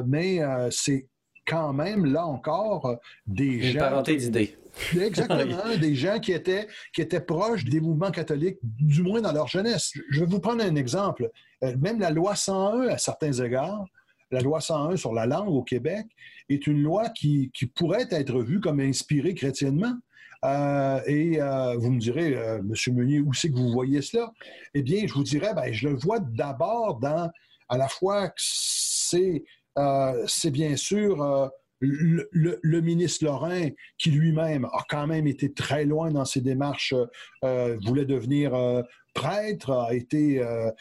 mais 0.07 0.39
c'est 0.71 1.07
quand 1.49 1.73
même, 1.73 2.05
là 2.05 2.25
encore, 2.25 2.99
des 3.25 3.61
gens... 3.61 3.79
Parenté 3.79 4.15
d'idées. 4.17 4.55
Exactement, 5.01 5.77
des 5.79 5.95
gens 5.95 6.19
qui 6.19 6.31
étaient, 6.31 6.67
qui 6.93 7.01
étaient 7.01 7.19
proches 7.19 7.65
des 7.65 7.81
mouvements 7.81 8.11
catholiques, 8.11 8.59
du 8.63 9.01
moins 9.01 9.19
dans 9.19 9.31
leur 9.31 9.47
jeunesse. 9.47 9.91
Je 10.09 10.19
vais 10.21 10.25
vous 10.25 10.39
prendre 10.39 10.63
un 10.63 10.75
exemple. 10.75 11.29
Euh, 11.63 11.75
même 11.77 11.99
la 11.99 12.11
loi 12.11 12.35
101, 12.35 12.87
à 12.87 12.97
certains 12.97 13.33
égards, 13.33 13.85
la 14.31 14.41
loi 14.41 14.61
101 14.61 14.95
sur 14.95 15.13
la 15.13 15.25
langue 15.25 15.49
au 15.49 15.63
Québec 15.63 16.05
est 16.49 16.67
une 16.67 16.81
loi 16.81 17.09
qui, 17.09 17.51
qui 17.53 17.65
pourrait 17.65 18.07
être 18.11 18.41
vue 18.41 18.59
comme 18.59 18.79
inspirée 18.79 19.33
chrétiennement. 19.33 19.95
Euh, 20.45 21.01
et 21.07 21.41
euh, 21.41 21.75
vous 21.77 21.91
me 21.91 21.99
direz, 21.99 22.33
M. 22.33 22.73
Meunier, 22.93 23.19
où 23.19 23.33
c'est 23.33 23.49
que 23.49 23.57
vous 23.57 23.71
voyez 23.71 24.01
cela? 24.01 24.31
Eh 24.73 24.83
bien, 24.83 25.05
je 25.07 25.13
vous 25.13 25.23
dirais, 25.23 25.53
ben, 25.53 25.73
je 25.73 25.89
le 25.89 25.95
vois 25.95 26.19
d'abord 26.19 26.99
dans 26.99 27.29
à 27.67 27.77
la 27.77 27.87
fois 27.87 28.29
que 28.29 28.35
c'est 28.37 29.43
euh, 29.77 30.23
c'est 30.27 30.51
bien 30.51 30.75
sûr 30.75 31.21
euh, 31.21 31.47
le, 31.81 32.81
ministre 32.81 33.25
Lorrain, 33.25 33.69
qui 33.97 34.11
lui-même 34.11 34.65
a 34.65 34.83
quand 34.89 35.07
même 35.07 35.27
été 35.27 35.53
très 35.53 35.85
loin 35.85 36.11
dans 36.11 36.25
ses 36.25 36.41
démarches, 36.41 36.93
euh, 37.45 37.77
voulait 37.85 38.05
devenir 38.05 38.53
prêtre, 39.19 39.71
a 39.71 39.93
été 39.93 40.39
euh, 40.39 40.71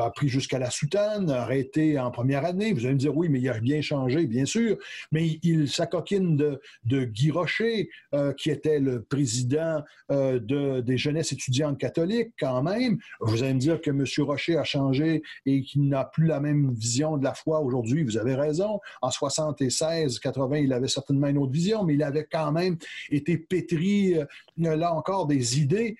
a 0.00 0.10
pris 0.10 0.28
jusqu'à 0.28 0.60
la 0.60 0.70
soutane, 0.70 1.30
a 1.30 1.42
arrêté 1.42 1.98
en 1.98 2.12
première 2.12 2.44
année. 2.44 2.72
Vous 2.72 2.84
allez 2.84 2.94
me 2.94 2.98
dire 2.98 3.16
oui, 3.16 3.28
mais 3.28 3.40
il 3.40 3.48
a 3.48 3.58
bien 3.58 3.80
changé, 3.80 4.26
bien 4.26 4.44
sûr. 4.44 4.76
Mais 5.10 5.40
il 5.42 5.68
s'acoquine 5.68 6.36
de, 6.36 6.60
de 6.84 7.02
Guy 7.02 7.32
Rocher, 7.32 7.90
euh, 8.14 8.32
qui 8.32 8.50
était 8.50 8.78
le 8.78 9.02
président 9.02 9.82
euh, 10.12 10.38
de, 10.38 10.80
des 10.80 10.96
jeunesses 10.96 11.32
étudiantes 11.32 11.76
catholiques, 11.76 12.30
quand 12.38 12.62
même. 12.62 12.98
Vous 13.20 13.42
allez 13.42 13.54
me 13.54 13.58
dire 13.58 13.80
que 13.80 13.90
M. 13.90 14.04
Rocher 14.24 14.56
a 14.56 14.64
changé 14.64 15.22
et 15.44 15.62
qu'il 15.62 15.88
n'a 15.88 16.04
plus 16.04 16.26
la 16.26 16.38
même 16.38 16.72
vision 16.72 17.16
de 17.16 17.24
la 17.24 17.34
foi 17.34 17.60
aujourd'hui. 17.60 18.04
Vous 18.04 18.16
avez 18.16 18.36
raison. 18.36 18.78
En 19.02 19.10
76, 19.10 20.20
80, 20.20 20.58
il 20.58 20.72
avait 20.72 20.86
certainement 20.86 21.26
une 21.26 21.38
autre 21.38 21.52
vision, 21.52 21.82
mais 21.82 21.94
il 21.94 22.02
avait 22.04 22.28
quand 22.30 22.52
même 22.52 22.76
été 23.10 23.38
pétri, 23.38 24.14
là 24.56 24.94
encore, 24.94 25.26
des 25.26 25.60
idées 25.60 25.96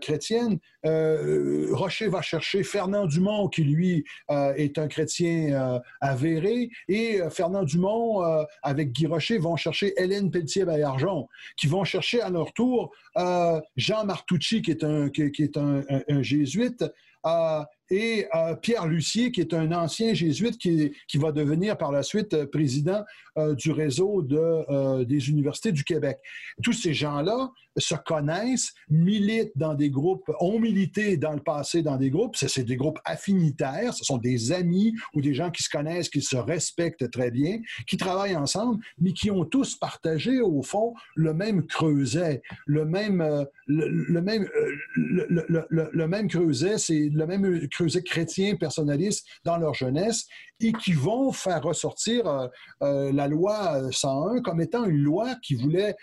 chrétiennes. 0.00 0.58
Rocher 1.72 2.08
va 2.08 2.22
chercher 2.22 2.62
Fernand 2.62 3.06
Dumont, 3.06 3.48
qui 3.48 3.64
lui 3.64 4.04
euh, 4.30 4.52
est 4.54 4.78
un 4.78 4.88
chrétien 4.88 5.52
euh, 5.52 5.80
avéré, 6.00 6.70
et 6.88 7.20
Fernand 7.30 7.64
Dumont, 7.64 8.22
avec 8.62 8.92
Guy 8.92 9.06
Rocher, 9.06 9.38
vont 9.38 9.56
chercher 9.56 9.94
Hélène 9.96 10.30
Pelletier-Baillargeon, 10.30 11.28
qui 11.56 11.66
vont 11.66 11.84
chercher 11.84 12.20
à 12.20 12.30
leur 12.30 12.52
tour 12.52 12.92
Jean 13.76 14.04
Martucci, 14.04 14.62
qui 14.62 14.70
est 14.70 14.84
un, 14.84 15.08
qui, 15.10 15.22
est 15.22 15.56
un, 15.56 15.82
jésuite, 16.22 16.84
et 17.90 18.26
Pierre 18.62 18.86
Lucier, 18.86 19.32
qui 19.32 19.40
est 19.40 19.54
un 19.54 19.72
ancien 19.72 20.14
jésuite 20.14 20.58
qui, 20.58 20.92
qui 21.06 21.18
va 21.18 21.32
devenir 21.32 21.76
par 21.76 21.92
la 21.92 22.02
suite 22.02 22.44
président 22.46 23.04
du 23.56 23.70
réseau 23.70 24.22
de, 24.22 25.04
des 25.04 25.30
universités 25.30 25.72
du 25.72 25.84
Québec. 25.84 26.18
Tous 26.62 26.72
ces 26.72 26.92
gens-là 26.92 27.50
se 27.80 27.94
connaissent, 27.94 28.72
militent 28.88 29.52
dans 29.56 29.74
des 29.74 29.90
groupes, 29.90 30.30
ont 30.40 30.58
milité 30.58 31.16
dans 31.16 31.32
le 31.32 31.40
passé 31.40 31.82
dans 31.82 31.96
des 31.96 32.10
groupes, 32.10 32.36
c'est 32.36 32.64
des 32.64 32.76
groupes 32.76 32.98
affinitaires, 33.04 33.94
ce 33.94 34.04
sont 34.04 34.18
des 34.18 34.52
amis 34.52 34.94
ou 35.14 35.20
des 35.20 35.34
gens 35.34 35.50
qui 35.50 35.62
se 35.62 35.70
connaissent, 35.70 36.08
qui 36.08 36.22
se 36.22 36.36
respectent 36.36 37.10
très 37.10 37.30
bien, 37.30 37.60
qui 37.86 37.96
travaillent 37.96 38.36
ensemble, 38.36 38.82
mais 38.98 39.12
qui 39.12 39.30
ont 39.30 39.44
tous 39.44 39.76
partagé 39.76 40.40
au 40.40 40.62
fond 40.62 40.94
le 41.14 41.34
même 41.34 41.66
creuset, 41.66 42.42
le 42.66 42.84
même, 42.84 43.20
euh, 43.20 43.44
le, 43.66 44.20
même, 44.20 44.42
euh, 44.42 44.72
le, 44.96 45.88
le, 45.92 46.08
même 46.08 46.28
creuset, 46.28 46.78
c'est 46.78 47.10
le 47.12 47.26
même 47.26 47.68
creuset 47.68 47.77
chrétien 48.04 48.56
personnaliste 48.56 49.26
dans 49.44 49.56
leur 49.56 49.74
jeunesse 49.74 50.26
et 50.60 50.72
qui 50.72 50.92
vont 50.92 51.30
faire 51.32 51.62
ressortir 51.62 52.48
euh, 52.82 53.12
la 53.12 53.28
loi 53.28 53.92
101 53.92 54.42
comme 54.42 54.60
étant 54.60 54.84
une 54.84 55.02
loi 55.02 55.34
qui 55.42 55.54
voulait 55.54 55.94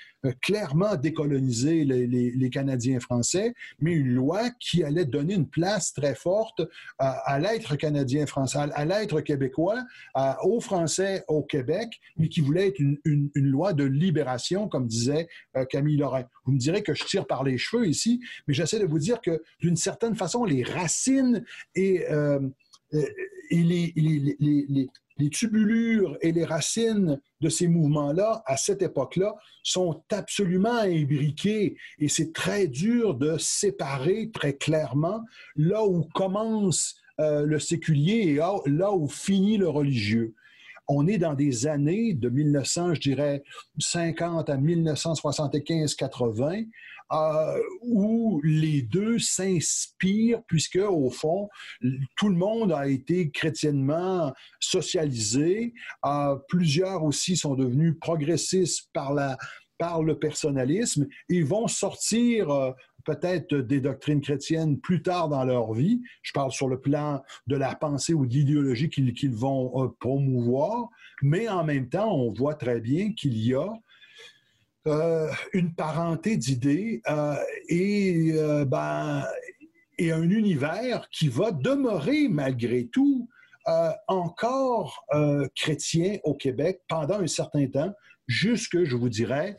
clairement 0.41 0.95
décoloniser 0.95 1.83
les, 1.83 2.49
Canadiens 2.49 2.99
français, 2.99 3.53
mais 3.79 3.91
une 3.91 4.13
loi 4.13 4.49
qui 4.59 4.83
allait 4.83 5.05
donner 5.05 5.33
une 5.33 5.47
place 5.47 5.93
très 5.93 6.15
forte 6.15 6.61
à, 6.99 7.39
l'être 7.39 7.75
canadien-français, 7.75 8.59
à 8.73 8.85
l'être 8.85 9.19
québécois, 9.21 9.83
aux 10.43 10.61
Français 10.61 11.23
au 11.27 11.43
Québec, 11.43 11.99
mais 12.17 12.29
qui 12.29 12.41
voulait 12.41 12.67
être 12.67 12.79
une, 12.79 13.29
loi 13.35 13.73
de 13.73 13.83
libération, 13.83 14.67
comme 14.67 14.87
disait 14.87 15.27
euh, 15.57 15.65
Camille 15.65 15.97
Lorrain. 15.97 16.25
Vous 16.45 16.53
me 16.53 16.57
direz 16.57 16.81
que 16.81 16.93
je 16.93 17.03
tire 17.03 17.27
par 17.27 17.43
les 17.43 17.57
cheveux 17.57 17.87
ici, 17.87 18.21
mais 18.47 18.53
j'essaie 18.53 18.79
de 18.79 18.85
vous 18.85 18.99
dire 18.99 19.21
que 19.21 19.43
d'une 19.59 19.75
certaine 19.75 20.15
façon, 20.15 20.45
les 20.45 20.63
racines 20.63 21.43
et, 21.73 22.05
euh, 22.09 22.39
les, 23.51 24.89
tubulures 25.31 26.17
et 26.21 26.31
les 26.31 26.45
racines 26.45 27.19
de 27.41 27.49
ces 27.49 27.67
mouvements-là, 27.67 28.43
à 28.45 28.57
cette 28.57 28.81
époque-là, 28.81 29.35
sont 29.63 30.03
absolument 30.11 30.79
imbriqués 30.79 31.77
et 31.99 32.09
c'est 32.09 32.33
très 32.33 32.67
dur 32.67 33.15
de 33.15 33.37
séparer 33.37 34.29
très 34.31 34.53
clairement 34.53 35.21
là 35.55 35.85
où 35.85 36.03
commence 36.13 36.95
euh, 37.21 37.45
le 37.45 37.59
séculier 37.59 38.35
et 38.35 38.69
là 38.69 38.93
où 38.93 39.07
finit 39.07 39.57
le 39.57 39.69
religieux. 39.69 40.33
On 40.87 41.07
est 41.07 41.17
dans 41.17 41.33
des 41.33 41.65
années 41.65 42.13
de 42.13 42.29
1900, 42.29 42.93
je 42.95 43.01
dirais 43.01 43.43
50 43.79 44.49
à 44.49 44.57
1975-80, 44.57 46.67
euh, 47.11 47.61
où 47.81 48.41
les 48.43 48.81
deux 48.81 49.19
s'inspirent, 49.19 50.41
puisque 50.47 50.77
au 50.77 51.11
fond, 51.11 51.49
tout 52.17 52.29
le 52.29 52.35
monde 52.35 52.71
a 52.71 52.87
été 52.87 53.29
chrétiennement 53.29 54.33
socialisé. 54.59 55.73
Euh, 56.05 56.35
plusieurs 56.47 57.03
aussi 57.03 57.37
sont 57.37 57.53
devenus 57.53 57.95
progressistes 57.99 58.89
par 58.93 59.13
la 59.13 59.37
par 59.77 60.01
le 60.01 60.17
personnalisme, 60.17 61.05
ils 61.27 61.43
vont 61.43 61.67
sortir 61.67 62.49
euh, 62.49 62.71
peut-être 63.03 63.55
des 63.55 63.81
doctrines 63.81 64.21
chrétiennes 64.21 64.79
plus 64.79 65.01
tard 65.01 65.27
dans 65.27 65.43
leur 65.43 65.73
vie. 65.73 66.01
Je 66.21 66.31
parle 66.31 66.53
sur 66.53 66.69
le 66.69 66.79
plan 66.79 67.21
de 67.47 67.57
la 67.57 67.75
pensée 67.75 68.13
ou 68.13 68.25
de 68.25 68.33
l'idéologie 68.33 68.89
qu'ils 68.89 69.35
vont 69.35 69.93
promouvoir, 69.99 70.87
mais 71.21 71.49
en 71.49 71.65
même 71.65 71.89
temps, 71.89 72.09
on 72.09 72.31
voit 72.31 72.55
très 72.55 72.79
bien 72.79 73.11
qu'il 73.11 73.37
y 73.37 73.53
a 73.53 73.69
euh, 74.87 75.31
une 75.53 75.73
parenté 75.73 76.37
d'idées 76.37 77.01
euh, 77.09 77.35
et, 77.69 78.33
euh, 78.35 78.65
ben, 78.65 79.23
et 79.97 80.11
un 80.11 80.29
univers 80.29 81.09
qui 81.09 81.27
va 81.27 81.51
demeurer 81.51 82.27
malgré 82.29 82.87
tout 82.87 83.27
encore 84.07 85.07
chrétien 85.55 86.19
au 86.23 86.35
Québec 86.35 86.81
pendant 86.87 87.19
un 87.19 87.25
certain 87.25 87.65
temps, 87.65 87.91
jusque, 88.27 88.83
je 88.83 88.95
vous 88.95 89.09
dirais, 89.09 89.57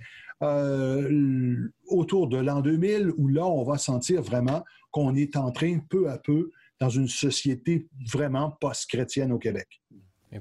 autour 1.88 2.28
de 2.28 2.36
l'an 2.36 2.60
2000, 2.60 3.10
où 3.16 3.26
là, 3.26 3.44
on 3.44 3.64
va 3.64 3.78
sentir 3.78 4.22
vraiment 4.22 4.62
qu'on 4.92 5.16
est 5.16 5.34
en 5.34 5.50
train, 5.50 5.80
peu 5.90 6.08
à 6.08 6.18
peu, 6.18 6.52
dans 6.78 6.88
une 6.88 7.08
société 7.08 7.88
vraiment 8.08 8.52
post-chrétienne 8.60 9.32
au 9.32 9.38
Québec 9.38 9.82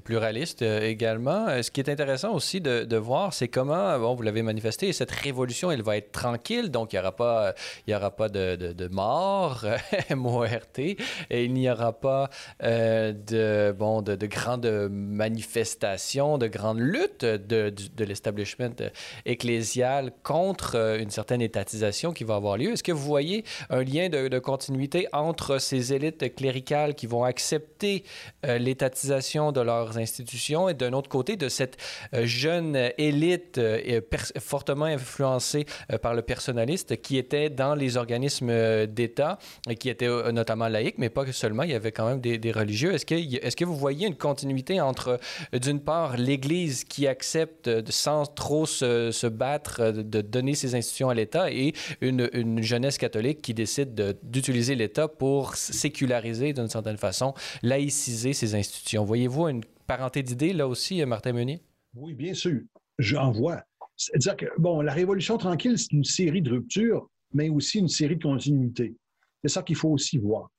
pluraliste 0.00 0.62
euh, 0.62 0.80
également. 0.82 1.48
Euh, 1.48 1.62
ce 1.62 1.70
qui 1.70 1.80
est 1.80 1.88
intéressant 1.88 2.32
aussi 2.32 2.60
de, 2.60 2.96
voir, 2.96 3.32
c'est 3.32 3.48
comment, 3.48 3.98
bon, 3.98 4.14
vous 4.14 4.22
l'avez 4.22 4.42
manifesté, 4.42 4.92
cette 4.92 5.10
révolution, 5.10 5.70
elle 5.70 5.82
va 5.82 5.96
être 5.96 6.12
tranquille, 6.12 6.70
donc 6.70 6.92
il 6.92 6.96
n'y 6.96 7.00
aura 7.00 7.14
pas, 7.14 7.54
aura 7.90 8.10
pas 8.10 8.28
de, 8.28 8.56
de, 8.56 8.88
mort, 8.88 9.64
MORT, 10.10 10.78
et 10.78 10.96
il 11.30 11.52
n'y 11.52 11.70
aura 11.70 11.92
pas 11.92 12.30
euh, 12.62 13.12
de, 13.12 13.74
bon, 13.76 14.02
de, 14.02 14.26
grandes 14.26 14.88
manifestations, 14.90 16.38
de 16.38 16.46
grandes 16.46 16.80
luttes 16.80 17.24
de, 17.24 17.70
de 17.70 18.04
l'establishment 18.04 18.76
ecclésial 19.24 20.12
contre 20.22 20.98
une 20.98 21.10
certaine 21.10 21.42
étatisation 21.42 22.12
qui 22.12 22.24
va 22.24 22.36
avoir 22.36 22.56
lieu. 22.56 22.72
Est-ce 22.72 22.82
que 22.82 22.92
vous 22.92 23.04
voyez 23.04 23.44
un 23.70 23.82
lien 23.82 24.08
de, 24.08 24.38
continuité 24.38 25.06
entre 25.12 25.58
ces 25.58 25.92
élites 25.92 26.34
cléricales 26.34 26.94
qui 26.94 27.06
vont 27.06 27.24
accepter 27.24 28.04
l'étatisation 28.42 29.52
de 29.52 29.60
leur 29.60 29.85
institutions 29.94 30.68
et 30.68 30.74
d'un 30.74 30.92
autre 30.92 31.08
côté 31.08 31.36
de 31.36 31.48
cette 31.48 31.76
euh, 32.14 32.26
jeune 32.26 32.90
élite 32.98 33.58
euh, 33.58 34.00
fortement 34.38 34.84
influencée 34.86 35.66
euh, 35.92 35.98
par 35.98 36.14
le 36.14 36.22
personnaliste 36.22 37.00
qui 37.00 37.16
était 37.18 37.50
dans 37.50 37.74
les 37.74 37.96
organismes 37.96 38.86
d'État 38.86 39.38
et 39.68 39.76
qui 39.76 39.88
était 39.88 40.08
notamment 40.32 40.68
laïque, 40.68 40.96
mais 40.98 41.08
pas 41.08 41.30
seulement, 41.32 41.62
il 41.62 41.70
y 41.70 41.74
avait 41.74 41.92
quand 41.92 42.06
même 42.06 42.20
des, 42.20 42.52
religieux. 42.52 42.92
Est-ce 42.94 43.06
que, 43.06 43.14
est 43.14 43.54
que 43.54 43.64
vous 43.64 43.76
voyez 43.76 44.06
une 44.06 44.14
continuité 44.14 44.80
entre, 44.80 45.18
d'une 45.52 45.80
part, 45.80 46.16
l'Église 46.16 46.84
qui 46.84 47.06
accepte 47.06 47.90
sans 47.90 48.26
trop 48.26 48.66
se, 48.66 49.26
battre 49.26 49.90
de 49.90 50.20
donner 50.20 50.54
ses 50.54 50.74
institutions 50.74 51.08
à 51.08 51.14
l'État 51.14 51.50
et 51.50 51.72
une, 52.00 52.28
une, 52.32 52.62
jeunesse 52.62 52.98
catholique 52.98 53.42
qui 53.42 53.54
décide 53.54 54.16
d'utiliser 54.22 54.74
l'État 54.74 55.08
pour 55.08 55.56
séculariser 55.56 56.52
d'une 56.52 56.68
certaine 56.68 56.96
façon, 56.96 57.34
laïciser 57.62 58.32
ses 58.32 58.54
institutions? 58.54 59.04
Voyez-vous 59.04 59.48
une 59.48 59.62
parenté 59.86 60.22
d'idées, 60.22 60.52
là 60.52 60.68
aussi, 60.68 61.00
euh, 61.00 61.06
Martin 61.06 61.32
Meunier? 61.32 61.62
Oui, 61.94 62.14
bien 62.14 62.34
sûr. 62.34 62.60
J'en 62.98 63.30
vois. 63.30 63.62
C'est-à-dire 63.96 64.36
que, 64.36 64.46
bon, 64.58 64.80
la 64.80 64.92
Révolution 64.92 65.38
tranquille, 65.38 65.78
c'est 65.78 65.92
une 65.92 66.04
série 66.04 66.42
de 66.42 66.50
ruptures, 66.50 67.08
mais 67.32 67.48
aussi 67.48 67.78
une 67.78 67.88
série 67.88 68.16
de 68.16 68.22
continuités. 68.22 68.94
C'est 69.42 69.50
ça 69.50 69.62
qu'il 69.62 69.76
faut 69.76 69.90
aussi 69.90 70.18
voir. 70.18 70.50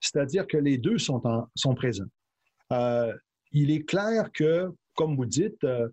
C'est-à-dire 0.00 0.46
que 0.46 0.58
les 0.58 0.76
deux 0.76 0.98
sont, 0.98 1.20
en, 1.26 1.46
sont 1.54 1.74
présents. 1.74 2.04
Euh, 2.72 3.14
il 3.52 3.70
est 3.70 3.84
clair 3.84 4.30
que, 4.32 4.70
comme 4.94 5.16
vous 5.16 5.26
dites, 5.26 5.64
euh, 5.64 5.88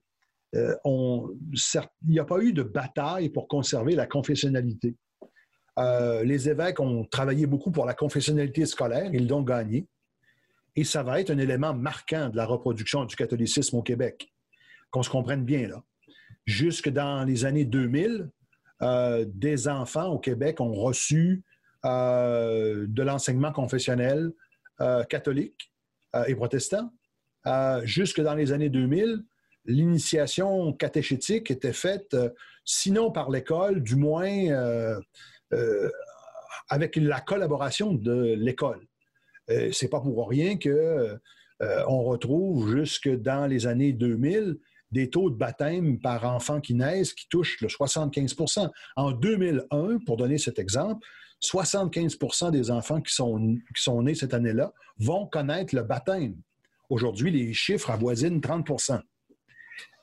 il 0.54 2.10
n'y 2.10 2.20
a 2.20 2.26
pas 2.26 2.40
eu 2.40 2.52
de 2.52 2.64
bataille 2.64 3.30
pour 3.30 3.48
conserver 3.48 3.96
la 3.96 4.06
confessionnalité. 4.06 4.96
les 5.78 6.50
évêques 6.50 6.82
ont 6.82 7.06
travaillé 7.06 7.46
beaucoup 7.46 7.72
pour 7.72 7.86
la 7.86 7.94
confessionnalité 7.94 8.66
scolaire, 8.66 9.10
ils 9.14 9.30
l'ont 9.30 9.44
gagné 9.44 9.88
et 10.76 10.84
ça 10.84 11.04
va 11.04 11.20
être 11.20 11.32
un 11.32 11.38
élément 11.38 11.74
marquant 11.74 12.30
de 12.30 12.38
la 12.38 12.46
reproduction 12.46 13.06
du 13.06 13.16
catholicisme 13.16 13.78
au 13.78 13.82
Québec. 13.82 14.32
Qu'on 14.90 15.04
se 15.04 15.10
comprenne 15.10 15.44
bien, 15.44 15.68
là. 15.68 15.84
Jusque 16.46 16.90
dans 16.90 17.24
les 17.24 17.46
années 17.46 17.66
2000, 17.66 18.30
euh, 18.82 19.26
des 19.28 19.68
enfants 19.68 20.08
au 20.08 20.20
Québec 20.20 20.60
ont 20.60 20.74
reçu 20.74 21.44
euh, 21.86 22.86
de 22.88 23.04
l'enseignement 23.04 23.52
confessionnel 23.52 24.32
euh, 24.80 25.04
catholique 25.04 25.72
et 26.28 26.36
protestant. 26.36 26.92
jusque 27.84 28.20
dans 28.20 28.36
les 28.36 28.52
années 28.52 28.70
2000, 28.70 29.24
l'initiation 29.64 30.74
catéchétique 30.74 31.50
était 31.50 31.72
faite, 31.72 32.18
sinon 32.66 33.12
par 33.12 33.30
l'école, 33.30 33.82
du 33.82 33.96
moins 33.96 35.00
avec 36.68 36.98
la 36.98 37.22
collaboration 37.22 37.94
de 37.94 38.34
l'école. 38.34 38.86
Euh, 39.50 39.72
c'est 39.72 39.90
pas 39.90 40.00
pour 40.00 40.30
rien 40.30 40.58
que 40.58 41.18
euh, 41.62 41.84
on 41.88 42.04
retrouve 42.04 42.76
jusque 42.76 43.10
dans 43.10 43.48
les 43.48 43.68
années 43.68 43.94
2000 43.94 44.58
des 44.92 45.10
taux 45.10 45.30
de 45.30 45.36
baptême 45.36 46.00
par 46.00 46.26
enfant 46.26 46.60
qui 46.60 46.74
naissent 46.74 47.14
qui 47.14 47.28
touchent 47.30 47.62
le 47.62 47.68
75% 47.68 48.70
En 48.98 49.12
2001, 49.12 50.00
pour 50.06 50.18
donner 50.18 50.38
cet 50.38 50.60
exemple, 50.60 51.06
75% 51.42 52.52
des 52.52 52.72
enfants 52.72 53.02
qui 53.02 53.14
sont, 53.14 53.40
nés 54.02 54.16
cette 54.16 54.34
année-là 54.34 54.74
vont 55.00 55.28
connaître 55.28 55.76
le 55.76 55.84
baptême. 55.84 56.36
Aujourd'hui, 56.90 57.32
les 57.32 57.54
chiffres 57.54 57.90
avoisinent 57.90 58.40
30% 58.40 59.02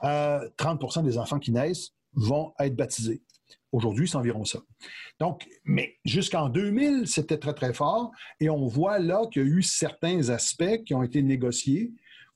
30% 0.02 0.98
euh, 0.98 1.02
des 1.02 1.18
enfants 1.18 1.38
qui 1.38 1.52
naissent 1.52 1.90
vont 2.14 2.54
être 2.58 2.74
baptisés. 2.74 3.22
Aujourd'hui, 3.72 4.08
c'est 4.08 4.16
environ 4.16 4.44
ça. 4.44 4.60
Donc, 5.20 5.46
mais 5.64 5.96
jusqu'en 6.04 6.48
2000, 6.48 7.06
c'était 7.06 7.38
très, 7.38 7.52
très 7.52 7.74
fort. 7.74 8.10
Et 8.40 8.48
on 8.48 8.66
voit 8.66 8.98
là 8.98 9.26
qu'il 9.30 9.42
y 9.42 9.44
a 9.44 9.48
eu 9.48 9.62
certains 9.62 10.30
aspects 10.30 10.84
qui 10.86 10.94
ont 10.94 11.02
été 11.02 11.22
négociés 11.22 11.92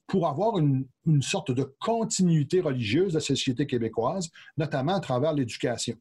pour 0.07 0.29
avoir 0.29 0.59
une, 0.59 0.87
sorte 1.23 1.53
de 1.53 1.63
continuité 1.81 2.61
religieuse 2.61 3.13
de 3.13 3.15
la 3.15 3.21
société 3.21 3.67
québécoise, 3.67 4.31
notamment 4.59 4.95
à 4.95 5.01
travers 5.01 5.33
l'éducation. 5.33 5.97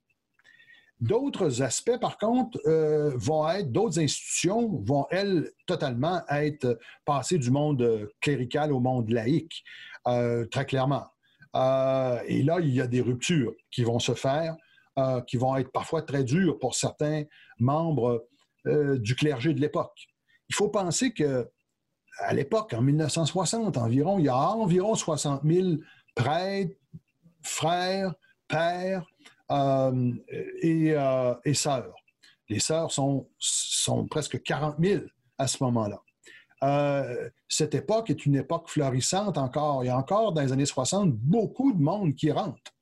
D'autres 0.99 1.61
aspects, 1.61 1.97
par 1.99 2.17
contre, 2.17 2.59
euh, 2.67 3.11
vont 3.15 3.47
être, 3.49 3.71
d'autres 3.71 3.99
institutions 3.99 4.81
vont, 4.83 5.07
elles, 5.11 5.49
totalement 5.65 6.21
être 6.29 6.77
passées 7.05 7.37
du 7.37 7.51
monde 7.51 8.09
clérical 8.19 8.71
au 8.73 8.79
monde 8.79 9.09
laïque, 9.09 9.63
euh, 10.07 10.45
très 10.45 10.65
clairement. 10.65 11.05
Euh, 11.55 12.19
et 12.27 12.43
là, 12.43 12.59
il 12.59 12.69
y 12.69 12.81
a 12.81 12.87
des 12.87 13.01
ruptures 13.01 13.53
qui 13.71 13.83
vont 13.83 13.99
se 13.99 14.13
faire 14.13 14.55
euh, 14.99 15.21
qui 15.21 15.37
vont 15.37 15.55
être 15.55 15.71
parfois 15.71 16.01
très 16.01 16.25
durs 16.25 16.59
pour 16.59 16.75
certains 16.75 17.23
membres 17.59 18.27
euh, 18.67 18.97
du 18.97 19.15
clergé 19.15 19.53
de 19.53 19.61
l'époque. 19.61 20.09
Il 20.49 20.55
faut 20.55 20.67
penser 20.67 21.13
que 21.13 21.49
à 22.19 22.33
l'époque, 22.33 22.73
en 22.73 22.81
1960 22.81 23.77
environ, 23.77 24.19
il 24.19 24.25
y 24.25 24.27
a 24.27 24.35
environ 24.35 24.93
60 24.93 25.43
000 25.45 25.77
prêtres, 26.13 26.75
frères, 27.41 28.13
pères 28.49 29.09
euh, 29.49 30.11
et, 30.61 31.53
sœurs. 31.53 31.95
Les 32.49 32.59
sœurs 32.59 32.91
sont, 32.91 33.29
sont 33.39 34.05
presque 34.09 34.43
40 34.43 34.75
000 34.77 35.03
à 35.37 35.47
ce 35.47 35.63
moment-là. 35.63 36.01
cette 37.47 37.75
époque 37.75 38.09
est 38.09 38.25
une 38.25 38.35
époque 38.35 38.67
florissante 38.67 39.37
encore. 39.37 39.85
Il 39.85 39.87
y 39.87 39.89
a 39.89 39.97
encore, 39.97 40.33
dans 40.33 40.41
les 40.41 40.51
années 40.51 40.65
60, 40.65 41.13
beaucoup 41.13 41.71
de 41.71 41.81
monde 41.81 42.13
qui 42.13 42.29
rentre. 42.29 42.73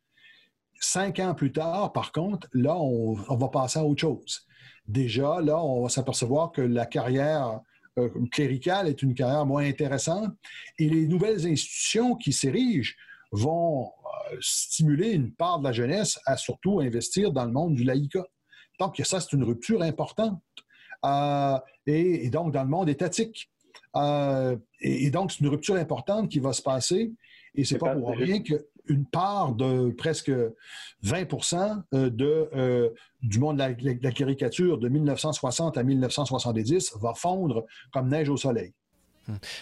Cinq 0.79 1.19
ans 1.19 1.35
plus 1.35 1.51
tard, 1.51 1.91
par 1.91 2.11
contre, 2.13 2.47
là, 2.53 2.75
on, 2.75 3.13
va 3.13 3.47
passer 3.49 3.79
à 3.79 3.83
autre 3.83 4.01
chose. 4.01 4.47
Déjà, 4.87 5.41
là, 5.41 5.61
on 5.61 5.83
va 5.83 5.89
s'apercevoir 5.89 6.51
que 6.51 6.61
la 6.61 6.85
carrière 6.85 7.59
euh, 7.97 8.09
cléricale 8.31 8.87
est 8.87 9.03
une 9.03 9.13
carrière 9.13 9.45
moins 9.45 9.65
intéressante 9.65 10.33
et 10.77 10.89
les 10.89 11.05
nouvelles 11.05 11.45
institutions 11.45 12.15
qui 12.15 12.31
s'érigent 12.31 12.93
vont 13.31 13.87
euh, 14.31 14.37
stimuler 14.39 15.11
une 15.11 15.33
part 15.33 15.59
de 15.59 15.65
la 15.65 15.73
jeunesse 15.73 16.17
à 16.25 16.37
surtout 16.37 16.79
investir 16.79 17.33
dans 17.33 17.45
le 17.45 17.51
monde 17.51 17.75
du 17.75 17.83
laïcat. 17.83 18.25
Donc, 18.79 19.01
ça, 19.03 19.19
c'est 19.19 19.33
une 19.33 19.43
rupture 19.43 19.81
importante. 19.81 20.41
Euh, 21.05 21.59
et, 21.85 22.29
donc, 22.29 22.53
dans 22.53 22.63
le 22.63 22.69
monde 22.69 22.87
étatique. 22.87 23.51
et, 24.79 25.11
donc, 25.11 25.33
c'est 25.33 25.41
une 25.41 25.49
rupture 25.49 25.75
importante 25.75 26.29
qui 26.29 26.39
va 26.39 26.53
se 26.53 26.61
passer. 26.61 27.11
Et 27.53 27.65
c'est 27.65 27.79
pas 27.79 27.95
pour 27.95 28.11
rien 28.11 28.41
qu'une 28.89 29.05
part 29.05 29.53
de 29.53 29.91
presque 29.91 30.31
20 31.03 31.25
de, 31.91 32.93
du 33.21 33.39
monde 33.39 33.57
de 33.57 34.03
la, 34.03 34.11
caricature 34.11 34.79
de 34.79 34.89
1960 34.89 35.77
à 35.77 35.83
1970 35.83 36.93
va 36.99 37.13
fondre 37.13 37.65
comme 37.91 38.09
neige 38.09 38.29
au 38.29 38.37
soleil. 38.37 38.73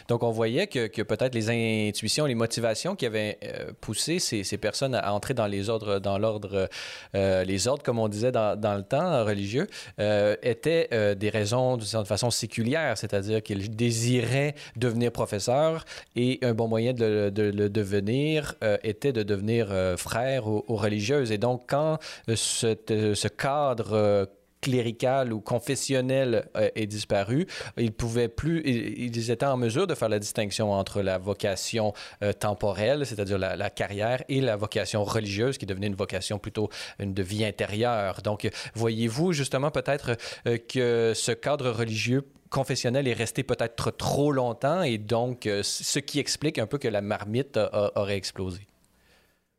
Donc, 0.08 0.24
on 0.24 0.32
voyait 0.32 0.68
que, 0.68 1.02
peut-être 1.02 1.36
les 1.36 1.50
intuitions, 1.90 2.26
les 2.26 2.36
motivations 2.36 2.96
qui 2.96 3.06
avaient 3.06 3.38
euh, 3.44 3.72
poussé 3.82 4.20
ces, 4.20 4.58
personnes 4.58 4.96
à 4.96 5.14
entrer 5.14 5.34
dans 5.34 5.48
les 5.48 5.70
ordres, 5.70 6.00
dans 6.00 6.18
l'ordre, 6.18 6.70
euh, 7.16 7.44
les 7.44 7.68
ordres, 7.68 7.84
comme 7.84 8.00
on 8.00 8.08
disait 8.08 8.32
dans, 8.32 8.78
le 8.78 8.84
temps 8.84 9.26
religieux, 9.26 9.68
euh, 10.00 10.36
étaient 10.42 11.16
des 11.16 11.30
raisons 11.30 11.78
d'une 11.78 12.06
façon 12.06 12.32
séculière, 12.32 12.98
c'est-à-dire 12.98 13.42
qu'ils 13.44 13.76
désiraient 13.76 14.56
devenir 14.76 15.12
professeurs 15.12 15.86
et 16.16 16.40
un 16.42 16.54
bon 16.54 16.68
moyen 16.68 16.94
de, 16.94 17.32
le 17.36 17.70
devenir 17.70 18.56
était 18.84 19.14
de 19.14 19.24
devenir 19.24 19.70
frère 19.98 20.48
aux, 20.48 20.64
religieuses. 20.68 21.32
Et 21.32 21.38
donc, 21.38 21.64
quand 21.68 21.98
ce 22.28 23.28
cadre 23.28 24.28
clérical 24.68 25.32
ou 25.32 25.40
confessionnel 25.40 26.50
euh, 26.58 26.70
est 26.76 26.88
disparu, 26.88 27.48
ils 27.78 27.94
pouvaient 27.94 28.28
plus, 28.28 28.62
ils 28.66 29.32
étaient 29.32 29.46
en 29.46 29.56
mesure 29.56 29.88
de 29.88 29.96
faire 29.96 30.10
la 30.10 30.20
distinction 30.20 30.74
entre 30.74 31.02
la 31.02 31.18
vocation 31.18 31.94
euh, 32.22 32.34
temporelle, 32.34 33.06
c'est-à-dire 33.06 33.38
la, 33.38 33.70
carrière, 33.70 34.24
et 34.28 34.42
la 34.42 34.58
vocation 34.58 35.06
religieuse, 35.06 35.58
qui 35.58 35.66
devenait 35.66 35.88
une 35.88 35.96
vocation 35.96 36.38
plutôt 36.38 36.70
une 37.00 37.14
de 37.14 37.24
vie 37.24 37.46
intérieure. 37.46 38.22
Donc, 38.22 38.50
voyez-vous 38.76 39.32
justement 39.32 39.72
peut-être 39.72 40.18
euh, 40.48 40.58
que 40.58 41.14
ce 41.16 41.32
cadre 41.32 41.72
religieux 41.72 42.24
confessionnel 42.50 43.08
est 43.08 43.14
resté 43.14 43.44
peut-être 43.44 43.92
trop 43.92 44.32
longtemps 44.32 44.82
et 44.82 44.98
donc 44.98 45.50
ce 45.64 46.00
qui 46.00 46.18
explique 46.20 46.60
un 46.60 46.66
peu 46.66 46.78
que 46.78 46.88
la 46.88 47.02
marmite 47.02 47.60
aurait 47.96 48.16
explosé. 48.16 48.62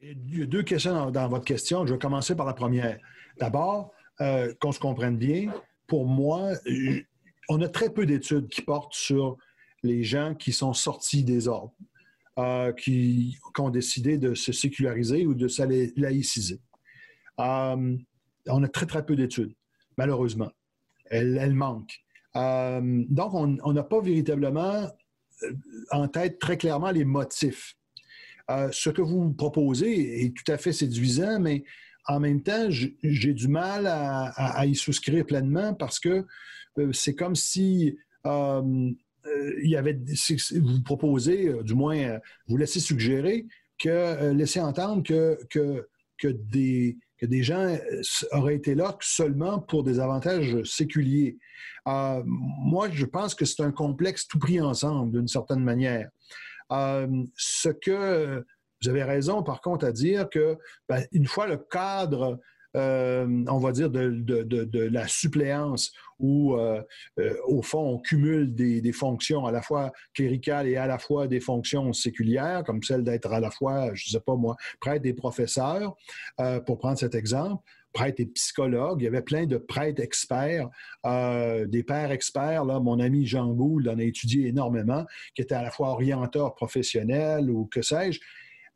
Il 0.00 0.38
y 0.38 0.42
a 0.42 0.46
deux 0.46 0.62
questions 0.62 1.10
dans 1.10 1.28
votre 1.28 1.44
question. 1.44 1.86
Je 1.86 1.92
vais 1.92 1.98
commencer 1.98 2.34
par 2.34 2.46
la 2.46 2.54
première. 2.54 2.98
D'abord, 3.38 3.92
euh, 4.20 4.52
qu'on 4.60 4.72
se 4.72 4.80
comprenne 4.80 5.16
bien, 5.16 5.52
pour 5.86 6.06
moi, 6.06 6.50
on 7.48 7.62
a 7.62 7.68
très 7.68 7.90
peu 7.90 8.04
d'études 8.04 8.48
qui 8.48 8.62
portent 8.62 8.94
sur 8.94 9.36
les 9.82 10.02
gens 10.02 10.34
qui 10.34 10.52
sont 10.52 10.72
sortis 10.72 11.22
des 11.22 11.46
ordres, 11.46 11.74
euh, 12.38 12.72
qui, 12.72 13.38
ont 13.58 13.70
décidé 13.70 14.18
de 14.18 14.34
se 14.34 14.52
séculariser 14.52 15.24
ou 15.24 15.34
de 15.34 15.46
se 15.46 15.62
laïciser. 16.00 16.60
Euh, 17.38 17.96
on 18.48 18.62
a 18.62 18.68
très, 18.68 18.86
très 18.86 19.06
peu 19.06 19.14
d'études, 19.14 19.54
malheureusement. 19.96 20.50
Elles, 21.10 21.54
manquent. 21.54 22.04
donc, 22.34 23.34
on 23.34 23.72
n'a 23.72 23.82
pas 23.82 24.00
véritablement 24.00 24.90
en 25.90 26.08
tête 26.08 26.38
très 26.38 26.56
clairement 26.56 26.90
les 26.90 27.04
motifs. 27.04 27.76
ce 28.48 28.90
que 28.90 29.00
vous 29.00 29.32
proposez 29.32 30.24
est 30.24 30.36
tout 30.36 30.52
à 30.52 30.58
fait 30.58 30.72
séduisant, 30.72 31.40
mais 31.40 31.64
en 32.08 32.20
même 32.20 32.42
temps, 32.42 32.68
j'ai 32.70 33.34
du 33.34 33.48
mal 33.48 33.86
à, 33.86 34.64
y 34.66 34.74
souscrire 34.74 35.26
pleinement 35.26 35.74
parce 35.74 36.00
que 36.00 36.24
euh, 36.78 36.92
c'est 36.92 37.14
comme 37.14 37.36
si 37.36 37.98
euh, 38.26 38.90
euh, 39.26 39.60
il 39.62 39.70
y 39.70 39.76
avait, 39.76 39.98
vous 40.52 40.82
proposez, 40.82 41.52
du 41.62 41.74
moins, 41.74 42.18
vous 42.46 42.56
laissez 42.56 42.80
suggérer 42.80 43.46
que, 43.78 44.32
laissez 44.32 44.60
entendre 44.60 45.02
que, 45.02 45.38
que, 45.50 45.86
que, 46.16 46.28
des, 46.28 46.96
que 47.18 47.26
des 47.26 47.42
gens 47.42 47.76
auraient 48.32 48.56
été 48.56 48.74
là 48.74 48.96
seulement 49.00 49.58
pour 49.58 49.84
des 49.84 50.00
avantages 50.00 50.62
séculiers. 50.62 51.36
moi, 51.84 52.88
je 52.90 53.04
pense 53.04 53.34
que 53.34 53.44
c'est 53.44 53.62
un 53.62 53.70
complexe 53.70 54.26
tout 54.26 54.38
pris 54.38 54.62
ensemble, 54.62 55.12
d'une 55.12 55.28
certaine 55.28 55.62
manière. 55.62 56.08
ce 56.70 57.68
que 57.68 58.42
vous 58.82 58.88
avez 58.88 59.02
raison, 59.02 59.42
par 59.42 59.60
contre, 59.60 59.86
à 59.86 59.92
dire 59.92 60.28
que 60.28 60.56
ben, 60.88 61.04
une 61.12 61.26
fois 61.26 61.46
le 61.46 61.56
cadre, 61.56 62.38
euh, 62.76 63.44
on 63.48 63.58
va 63.58 63.72
dire, 63.72 63.90
de, 63.90 64.88
la 64.92 65.08
suppléance, 65.08 65.92
où, 66.18 66.54
euh, 66.54 66.82
euh, 67.18 67.34
au 67.46 67.62
fond, 67.62 67.94
on 67.94 67.98
cumule 67.98 68.54
des, 68.54 68.92
fonctions 68.92 69.46
à 69.46 69.52
la 69.52 69.62
fois 69.62 69.92
cléricales 70.14 70.68
et 70.68 70.76
à 70.76 70.86
la 70.86 70.98
fois 70.98 71.26
des 71.26 71.40
fonctions 71.40 71.92
séculières, 71.92 72.64
comme 72.64 72.82
celle 72.82 73.04
d'être 73.04 73.32
à 73.32 73.40
la 73.40 73.50
fois, 73.50 73.94
je 73.94 74.08
ne 74.08 74.12
sais 74.12 74.20
pas 74.20 74.36
moi, 74.36 74.56
prêtre 74.80 75.06
et 75.06 75.14
professeur, 75.14 75.96
pour 76.66 76.78
prendre 76.78 76.98
cet 76.98 77.14
exemple 77.14 77.62
prêtre 77.94 78.20
et 78.20 78.26
psychologue. 78.26 79.00
Il 79.00 79.04
y 79.04 79.08
avait 79.08 79.22
plein 79.22 79.46
de 79.46 79.56
prêtres 79.56 80.02
experts, 80.02 80.68
des 81.04 81.82
pères 81.82 82.12
experts. 82.12 82.64
Là, 82.66 82.80
mon 82.80 83.00
ami 83.00 83.26
Jean 83.26 83.52
Gould 83.54 83.88
en 83.88 83.98
a 83.98 84.02
étudié 84.02 84.48
énormément, 84.48 85.06
qui 85.34 85.42
étaient 85.42 85.54
à 85.54 85.62
la 85.62 85.70
fois 85.70 85.88
orienteurs 85.88 86.54
professionnels 86.54 87.50
ou 87.50 87.64
que 87.64 87.80
sais-je. 87.80 88.20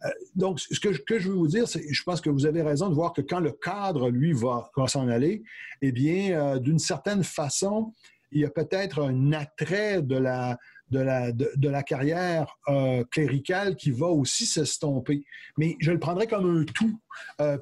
Euh, 0.05 0.09
donc, 0.35 0.61
ce 0.61 0.79
que, 0.81 1.19
je 1.19 1.29
veux 1.29 1.35
vous 1.35 1.47
dire, 1.47 1.69
c'est 1.69 1.83
je 1.93 2.03
pense 2.03 2.21
que 2.21 2.31
vous 2.31 2.47
avez 2.47 2.63
raison 2.63 2.89
de 2.89 2.95
voir 2.95 3.13
que 3.13 3.21
quand 3.21 3.41
le 3.41 3.53
cadre, 3.53 4.11
lui, 4.11 4.33
va, 4.33 4.71
s'en 4.87 5.09
aller, 5.09 5.43
eh 5.81 5.93
bien, 5.93 6.39
euh, 6.39 6.59
d'une 6.59 6.79
certaine 6.79 7.23
façon, 7.23 7.93
il 8.31 8.41
y 8.41 8.45
a 8.45 8.51
peut-être 8.51 9.03
un 9.03 9.33
attrait 9.33 10.03
de 10.03 10.17
la, 10.17 10.59
de 10.91 10.99
la, 10.99 11.33
de, 11.33 11.69
la 11.69 11.83
carrière 11.83 12.59
euh, 12.69 13.05
cléricale 13.11 13.77
qui 13.77 13.91
va 13.91 14.07
aussi 14.07 14.47
s'estomper. 14.47 15.25
Mais 15.59 15.77
je 15.81 15.93
le 15.93 15.99
prendrais 15.99 16.27
comme 16.27 16.61
un 16.61 16.65
tout, 16.65 16.99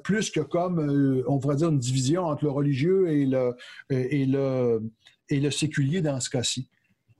plus 0.03 0.31
que 0.31 0.39
comme, 0.39 1.23
on 1.27 1.39
pourrait 1.39 1.57
dire, 1.57 1.69
une 1.69 1.79
division 1.79 2.25
entre 2.25 2.45
le 2.45 2.51
religieux 2.51 3.09
et 3.09 3.25
le, 3.25 3.55
et 3.89 4.25
le, 4.25 4.81
et 5.29 5.39
le 5.41 5.51
séculier 5.51 6.01
dans 6.01 6.19
ce 6.21 6.29
cas-ci. 6.29 6.69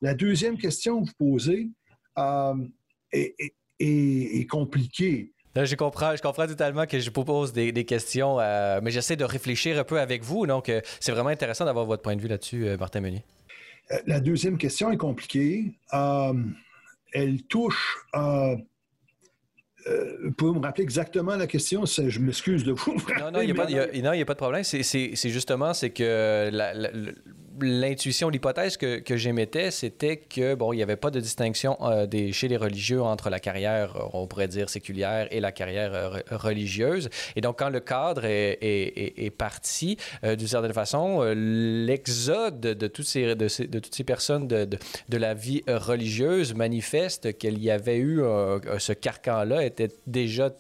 La 0.02 0.14
deuxième 0.14 0.58
question 0.58 1.04
que 1.04 1.10
vous 1.10 1.36
posez 1.36 1.70
est, 3.82 4.40
est, 4.40 4.46
compliqué. 4.46 5.32
je 5.56 5.76
comprends, 5.76 6.16
je 6.16 6.22
comprends 6.22 6.48
totalement 6.48 6.86
que 6.86 7.00
je 7.00 7.10
propose 7.10 7.54
des, 7.54 7.86
questions, 7.86 8.40
euh, 8.40 8.80
mais 8.82 8.92
j'essaie 8.92 9.16
de 9.16 9.26
réfléchir 9.26 9.80
un 9.80 9.84
peu 9.84 10.00
avec 10.00 10.24
vous. 10.24 10.46
Donc, 10.46 10.70
euh, 10.70 10.82
c'est 11.00 11.12
vraiment 11.12 11.30
intéressant 11.30 11.66
d'avoir 11.66 11.86
votre 11.86 12.02
point 12.02 12.16
de 12.16 12.22
vue 12.22 12.28
là-dessus, 12.28 12.68
euh, 12.68 12.78
Martin 12.78 13.02
Meunier. 13.02 13.24
La 14.06 14.20
deuxième 14.20 14.58
question 14.58 14.92
est 14.92 14.98
compliquée. 14.98 15.74
elle 17.14 17.44
touche. 17.50 17.98
vous 18.14 18.62
pouvez 20.38 20.58
me 20.58 20.64
rappeler 20.64 20.84
exactement 20.84 21.36
la 21.36 21.48
question? 21.48 21.86
Je 21.86 22.20
m'excuse 22.20 22.64
de 22.64 22.72
vous. 22.72 22.96
Non, 23.20 23.32
non, 23.32 23.42
il 23.42 23.48
n'y 23.48 23.52
a, 24.22 24.26
pas 24.26 24.34
de 24.34 24.38
problème. 24.38 24.64
C'est 24.64 25.16
justement, 25.30 25.74
c'est 25.74 25.90
que 25.90 26.50
la, 26.54 26.74
l'intuition, 27.60 28.30
l'hypothèse 28.30 28.78
que, 28.78 28.99
que 28.99 29.18
j'émettais, 29.18 29.72
c'était 29.72 30.18
que 30.18 30.56
bon, 30.56 30.74
il 30.74 30.78
n'y 30.78 30.84
avait 30.84 30.95
pas 30.95 31.12
de 31.12 31.20
distinction 31.20 31.78
euh, 31.82 32.06
des, 32.06 32.32
chez 32.32 32.47
les 32.47 32.58
religieux 32.58 33.02
entre 33.02 33.30
la 33.30 33.39
carrière, 33.39 33.95
euh, 33.95 34.10
on 34.14 34.28
pourrait 34.28 34.47
dire 34.47 34.70
séculière, 34.70 35.28
et 35.32 35.39
la 35.39 35.52
carrière 35.52 35.93
euh, 35.93 36.20
religieuse. 36.32 37.10
Et 37.36 37.41
donc, 37.41 37.60
quand 37.60 37.70
le 37.70 37.80
cadre 37.80 38.24
est, 38.26 39.36
parti, 39.38 39.97
d'une 40.24 40.47
certaine 40.47 40.74
façon, 40.74 41.24
l'exode 41.34 42.60
de, 42.60 42.88
toutes 42.88 43.06
ces, 43.06 43.36
de, 43.36 43.47
de, 43.66 44.04
personnes 44.04 44.47
de, 44.47 44.66
de, 44.66 45.18
la 45.18 45.34
vie 45.34 45.64
religieuse 45.68 46.54
manifeste 46.54 47.38
qu'il 47.38 47.60
y 47.60 47.72
avait 47.72 47.97
eu 47.97 48.22
ce 48.78 48.93
carcan-là 48.93 49.64
était 49.66 49.89
déjà 50.06 50.52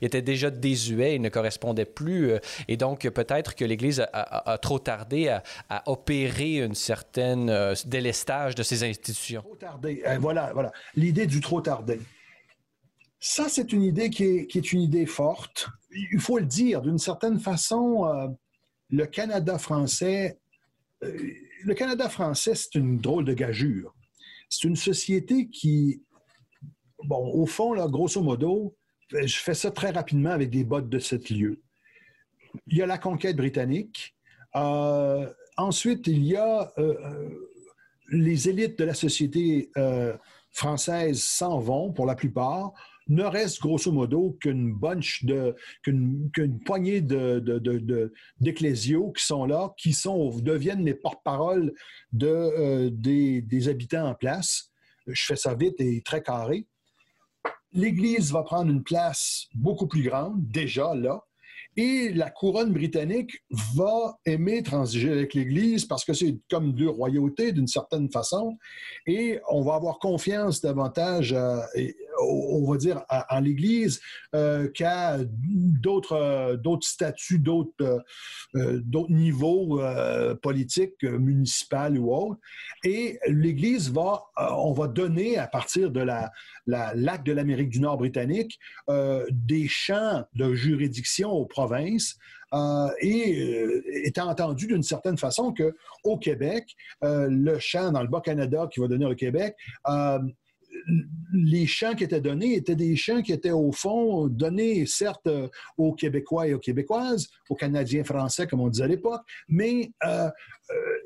il 0.00 0.06
était 0.06 0.22
déjà 0.22 0.50
désuet, 0.50 1.16
il 1.16 1.22
ne 1.22 1.28
correspondait 1.28 1.84
plus. 1.84 2.30
Euh, 2.30 2.38
et 2.68 2.76
donc, 2.76 3.08
peut-être 3.08 3.54
que 3.54 3.64
l'Église 3.64 4.06
a, 4.12 4.58
trop 4.58 4.78
tardé 4.78 5.28
à, 5.68 5.82
opérer 5.86 6.58
une 6.58 6.74
certaine 6.74 7.50
euh, 7.50 7.74
délestage 7.86 8.54
de 8.54 8.62
ces 8.62 8.84
institutions. 8.84 9.42
Trop 9.42 9.56
tardé. 9.56 10.02
Euh, 10.06 10.18
voilà, 10.18 10.52
voilà. 10.52 10.72
L'idée 10.94 11.26
du 11.26 11.40
trop 11.40 11.60
tardé. 11.60 12.00
Ça, 13.20 13.48
c'est 13.48 13.72
une 13.72 13.82
idée 13.82 14.10
qui 14.10 14.24
est, 14.24 14.72
une 14.72 14.82
idée 14.82 15.06
forte. 15.06 15.68
Il 16.12 16.20
faut 16.20 16.38
le 16.38 16.44
dire, 16.44 16.82
d'une 16.82 16.98
certaine 16.98 17.38
façon, 17.40 18.36
le 18.90 19.06
Canada 19.06 19.56
français, 19.58 20.38
le 21.00 21.74
Canada 21.74 22.10
français, 22.10 22.54
c'est 22.54 22.74
une 22.74 22.98
drôle 22.98 23.24
de 23.24 23.32
gageure. 23.32 23.94
C'est 24.50 24.68
une 24.68 24.76
société 24.76 25.48
qui, 25.48 26.02
bon, 27.02 27.32
au 27.32 27.46
fond, 27.46 27.72
là, 27.72 27.88
grosso 27.88 28.22
modo, 28.22 28.76
je 29.22 29.36
fais 29.36 29.54
ça 29.54 29.70
très 29.70 29.90
rapidement 29.90 30.30
avec 30.30 30.50
des 30.50 30.64
bottes 30.64 30.88
de 30.88 30.98
sept 30.98 31.30
lieux. 31.30 31.62
Il 32.68 32.78
y 32.78 32.82
a 32.82 32.86
la 32.86 32.98
conquête 32.98 33.36
britannique. 33.36 34.14
Euh, 34.56 35.28
ensuite, 35.56 36.06
il 36.06 36.24
y 36.24 36.36
a 36.36 36.72
euh, 36.78 36.94
euh, 37.04 37.28
les 38.10 38.48
élites 38.48 38.78
de 38.78 38.84
la 38.84 38.94
société 38.94 39.70
française 40.52 41.20
s'en 41.22 41.58
vont 41.58 41.92
pour 41.92 42.06
la 42.06 42.14
plupart. 42.14 42.72
Ne 43.06 43.24
reste 43.24 43.60
grosso 43.60 43.92
modo 43.92 44.38
qu'une 44.40 44.78
de, 45.22 45.54
qu'une, 45.82 46.60
poignée 46.64 47.02
de, 47.02 48.12
qui 48.40 49.24
sont 49.24 49.44
là, 49.44 49.74
qui 49.76 49.92
sont, 49.92 50.38
deviennent 50.38 50.84
les 50.84 50.94
porte-parole 50.94 51.74
de, 52.12 52.88
des, 52.88 53.42
des 53.42 53.68
habitants 53.68 54.08
en 54.08 54.14
place. 54.14 54.70
Je 55.06 55.24
fais 55.26 55.36
ça 55.36 55.54
vite 55.54 55.80
et 55.80 56.00
très 56.02 56.22
carré 56.22 56.66
l'Église 57.74 58.32
va 58.32 58.42
prendre 58.42 58.70
une 58.70 58.82
place 58.82 59.46
beaucoup 59.54 59.86
plus 59.86 60.02
grande, 60.02 60.46
déjà 60.48 60.94
là, 60.94 61.22
Et 61.76 62.12
la 62.12 62.30
couronne 62.30 62.72
britannique 62.72 63.42
va 63.74 64.16
aimer 64.24 64.62
transiger 64.62 65.10
avec 65.10 65.34
l'Église 65.34 65.84
parce 65.84 66.04
que 66.04 66.12
c'est 66.12 66.38
comme 66.48 66.72
deux 66.72 66.88
royautés 66.88 67.50
d'une 67.50 67.66
certaine 67.66 68.08
façon. 68.12 68.56
Et 69.08 69.40
on 69.50 69.62
va 69.62 69.74
avoir 69.74 69.98
confiance 69.98 70.60
davantage, 70.60 71.34
on 72.28 72.70
va 72.70 72.76
dire, 72.76 73.02
en 73.30 73.40
l'Église 73.40 74.00
euh, 74.34 74.68
qu'à 74.68 75.18
d'autres, 75.20 76.56
d'autres 76.62 76.86
statuts, 76.86 77.38
d'autres, 77.38 78.02
euh, 78.54 78.80
niveaux 79.08 79.80
euh, 79.80 80.34
politiques, 80.34 81.02
municipaux 81.02 81.94
ou 81.98 82.14
autres. 82.14 82.40
Et 82.84 83.18
l'Église 83.26 83.90
va, 83.90 84.22
on 84.36 84.72
va 84.72 84.86
donner 84.86 85.38
à 85.38 85.46
partir 85.46 85.90
de 85.90 86.00
la, 86.00 86.30
l'acte 86.66 87.26
de 87.26 87.32
l'Amérique 87.32 87.70
du 87.70 87.80
Nord 87.80 87.98
britannique 87.98 88.58
des 88.88 89.68
champs 89.68 90.24
de 90.34 90.54
juridiction 90.54 91.30
aux 91.30 91.46
provinces 91.46 92.18
euh, 92.54 92.88
et 93.00 93.42
euh, 93.42 93.82
étant 94.04 94.28
entendu 94.28 94.68
d'une 94.68 94.82
certaine 94.82 95.18
façon 95.18 95.52
que 95.52 95.74
au 96.04 96.18
Québec, 96.18 96.76
euh, 97.02 97.26
le 97.28 97.58
champ 97.58 97.90
dans 97.90 98.02
le 98.02 98.08
Bas-Canada 98.08 98.68
qui 98.72 98.78
va 98.78 98.86
donner 98.86 99.06
au 99.06 99.14
Québec, 99.14 99.56
les 101.32 101.66
champs 101.66 101.94
qui 101.94 102.04
étaient 102.04 102.20
donnés 102.20 102.54
étaient 102.54 102.76
des 102.76 102.96
champs 102.96 103.22
qui 103.22 103.32
étaient 103.32 103.50
au 103.50 103.72
fond 103.72 104.28
donnés 104.28 104.86
certes 104.86 105.28
aux 105.76 105.94
Québécois 105.94 106.48
et 106.48 106.54
aux 106.54 106.58
Québécoises, 106.58 107.28
aux 107.48 107.54
Canadiens 107.54 108.04
français 108.04 108.46
comme 108.46 108.60
on 108.60 108.68
disait 108.68 108.84
à 108.84 108.88
l'époque, 108.88 109.22
mais 109.48 109.92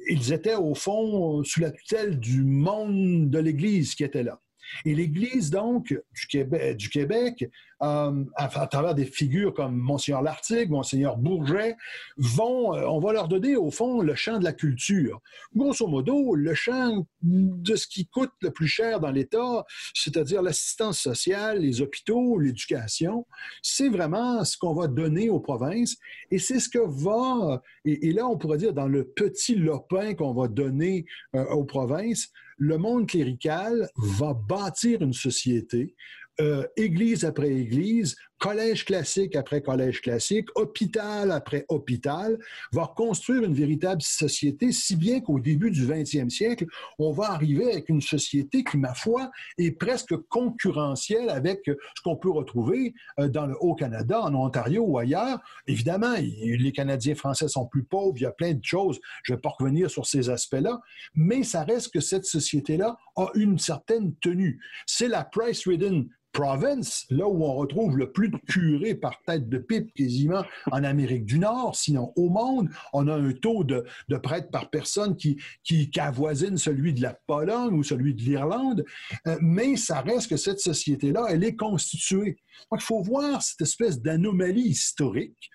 ils 0.09 0.33
étaient 0.33 0.57
au 0.57 0.75
fond 0.75 1.43
sous 1.45 1.61
la 1.61 1.71
tutelle 1.71 2.19
du 2.19 2.45
monde 2.45 3.31
de 3.31 3.39
l'Église 3.39 3.95
qui 3.95 4.05
était 4.05 4.23
là. 4.23 4.41
Et 4.85 4.95
l'Église, 4.95 5.51
donc, 5.51 5.97
du 6.14 6.27
Québec, 6.27 6.77
Québec 6.99 7.49
euh, 7.81 8.25
à, 8.35 8.66
travers 8.66 8.95
des 8.95 9.05
figures 9.05 9.55
comme 9.55 9.77
Monseigneur 9.77 10.21
Lartigue, 10.21 10.69
Monseigneur 10.69 11.16
Bourget, 11.16 11.77
vont, 12.16 12.75
euh, 12.75 12.85
on 12.89 12.99
va 12.99 13.12
leur 13.12 13.29
donner, 13.29 13.55
au 13.55 13.71
fond, 13.71 14.01
le 14.01 14.16
champ 14.16 14.39
de 14.39 14.45
la 14.45 14.53
culture. 14.53 15.21
Grosso 15.55 15.87
modo, 15.87 16.35
le 16.35 16.55
champ 16.55 17.07
de 17.23 17.77
ce 17.77 17.87
qui 17.87 18.07
coûte 18.07 18.33
le 18.41 18.51
plus 18.51 18.66
cher 18.66 18.99
dans 18.99 19.12
l'État, 19.12 19.64
c'est-à-dire 19.95 20.43
l'assistance 20.43 20.99
sociale, 20.99 21.61
les 21.61 21.81
hôpitaux, 21.81 22.39
l'éducation, 22.39 23.27
c'est 23.62 23.89
vraiment 23.89 24.45
ce 24.45 24.59
qu'on 24.59 24.75
va 24.75 24.89
donner 24.89 25.31
aux 25.31 25.41
provinces. 25.41 25.97
Et 26.33 26.41
c'est 26.41 26.59
ce 26.59 26.69
que 26.69 26.79
va, 26.79 27.62
et, 27.85 28.12
là, 28.12 28.27
on 28.27 28.37
pourrait 28.37 28.59
dire, 28.59 28.73
dans 28.73 28.89
le 28.89 29.05
petit 29.05 29.55
lopin 29.55 30.14
qu'on 30.14 30.35
va 30.35 30.49
donner 30.49 31.07
euh, 31.37 31.45
aux 31.51 31.64
provinces, 31.64 32.33
le 32.59 32.77
monde 32.77 33.09
clérical 33.09 33.89
va 33.97 34.35
bâtir 34.35 35.03
une 35.03 35.13
société, 35.13 35.95
euh, 36.41 36.67
église 36.77 37.25
après 37.25 37.51
église, 37.51 38.17
collège 38.39 38.84
classique 38.84 39.36
après 39.36 39.62
collège 39.62 40.01
classique, 40.01 40.49
hôpital 40.55 41.32
après 41.32 41.64
hôpital, 41.68 42.39
va 42.72 42.93
construire 42.97 43.45
une 43.45 43.55
véritable 43.55 44.03
société, 44.03 44.72
si 44.72 44.97
bien 44.97 45.20
qu'au 45.20 45.41
début 45.41 45.70
du 45.70 45.86
20e 45.86 46.30
siècle, 46.30 46.66
on 46.99 47.12
va 47.12 47.32
arriver 47.32 47.72
avec 47.72 47.89
une 47.89 48.01
société 48.01 48.64
qui, 48.64 48.76
ma 48.76 48.95
foi, 48.95 49.30
est 49.59 49.72
presque 49.72 50.16
concurrentielle 50.28 51.30
avec 51.30 51.62
ce 51.66 52.03
qu'on 52.03 52.16
peut 52.16 52.30
retrouver 52.30 52.95
euh, 53.18 53.28
dans 53.28 53.47
le 53.47 53.57
Haut-Canada, 53.61 54.20
en 54.22 54.34
Ontario 54.34 54.84
ou 54.86 54.99
ailleurs. 54.99 55.41
Évidemment, 55.66 56.14
les 56.16 56.72
Canadiens 56.72 57.14
français 57.14 57.49
sont 57.49 57.66
plus 57.66 57.82
pauvres, 57.82 58.14
il 58.16 58.22
y 58.22 58.26
a 58.26 58.32
plein 58.32 58.55
de 58.55 58.64
choses, 58.64 59.01
je 59.22 59.32
ne 59.32 59.36
vais 59.36 59.41
pas 59.41 59.51
revenir 59.59 59.91
sur 59.91 60.07
ces 60.07 60.30
aspects-là, 60.30 60.80
mais 61.14 61.43
ça 61.43 61.64
reste 61.64 61.93
que 61.93 62.01
cette 62.01 62.24
société-là 62.24 62.97
a 63.16 63.30
une 63.34 63.59
certaine 63.59 64.14
tenue. 64.16 64.61
C'est 64.86 65.09
la 65.09 65.24
price-ridden 65.24 66.09
province, 66.33 67.07
là 67.11 67.26
où 67.26 67.45
on 67.45 67.55
retrouve 67.55 67.97
le 67.97 68.12
plus 68.12 68.29
de 68.29 68.37
curés 68.49 68.95
par 68.95 69.20
tête 69.26 69.49
de 69.49 69.59
pipe 69.59 69.93
quasiment 69.95 70.45
en 70.70 70.85
Amérique 70.85 71.24
du 71.24 71.39
Nord, 71.39 71.76
sinon 71.76 72.12
au 72.16 72.29
monde. 72.29 72.68
On 72.93 73.09
a 73.09 73.14
un 73.14 73.33
taux 73.33 73.64
de, 73.64 73.85
prêtres 74.22 74.51
par 74.51 74.70
personne 74.70 75.16
qui, 75.16 75.41
qui, 75.64 75.91
avoisine 75.99 76.57
celui 76.57 76.93
de 76.93 77.03
la 77.03 77.18
Pologne 77.26 77.74
ou 77.74 77.83
celui 77.83 78.14
de 78.14 78.22
l'Irlande, 78.22 78.85
euh, 79.26 79.37
mais 79.41 79.76
ça 79.76 80.01
reste 80.01 80.31
que 80.31 80.37
cette 80.37 80.61
société-là, 80.61 81.26
elle 81.29 81.45
est 81.45 81.57
constituée. 81.57 82.39
Donc, 82.70 82.81
il 82.81 82.85
faut 82.85 83.03
voir 83.03 83.43
cette 83.43 83.61
espèce 83.62 84.01
d'anomalie 84.01 84.68
historique 84.68 85.51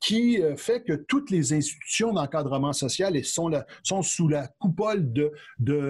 qui 0.00 0.42
euh, 0.42 0.56
fait 0.56 0.82
que 0.82 0.92
toutes 0.92 1.30
les 1.30 1.52
institutions 1.52 2.12
d'encadrement 2.12 2.72
social 2.72 3.22
sont, 3.24 3.50
sous 4.02 4.28
la 4.28 4.48
coupole 4.58 5.12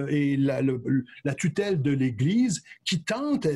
et 0.09 0.37
la, 0.37 1.35
tutelle 1.35 1.81
de 1.81 1.91
l'Église 1.91 2.63
qui 2.85 3.03
tente, 3.03 3.47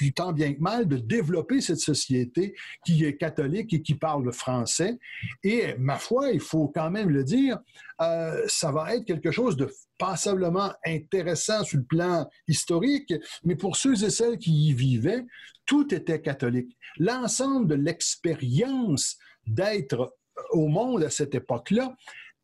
du 0.00 0.12
tant 0.12 0.32
bien 0.32 0.54
que 0.54 0.60
mal, 0.60 0.88
de 0.88 0.96
développer 0.96 1.60
cette 1.60 1.78
société 1.78 2.54
qui 2.84 3.04
est 3.04 3.16
catholique 3.16 3.72
et 3.74 3.82
qui 3.82 3.94
parle 3.94 4.24
le 4.24 4.32
français. 4.32 4.98
Et 5.42 5.74
ma 5.78 5.96
foi, 5.96 6.30
il 6.30 6.40
faut 6.40 6.68
quand 6.68 6.90
même 6.90 7.10
le 7.10 7.24
dire, 7.24 7.58
euh, 8.00 8.44
ça 8.46 8.70
va 8.72 8.94
être 8.94 9.04
quelque 9.04 9.30
chose 9.30 9.56
de 9.56 9.70
passablement 9.98 10.72
intéressant 10.86 11.64
sur 11.64 11.78
le 11.78 11.84
plan 11.84 12.28
historique, 12.46 13.12
mais 13.44 13.56
pour 13.56 13.76
ceux 13.76 14.04
et 14.04 14.10
celles 14.10 14.38
qui 14.38 14.68
y 14.68 14.72
vivaient, 14.72 15.24
tout 15.66 15.92
était 15.94 16.22
catholique. 16.22 16.76
L'ensemble 16.96 17.68
de 17.68 17.74
l'expérience 17.74 19.18
d'être 19.48 20.16
au 20.50 20.68
monde 20.68 21.02
à 21.02 21.10
cette 21.10 21.34
époque-là 21.34 21.96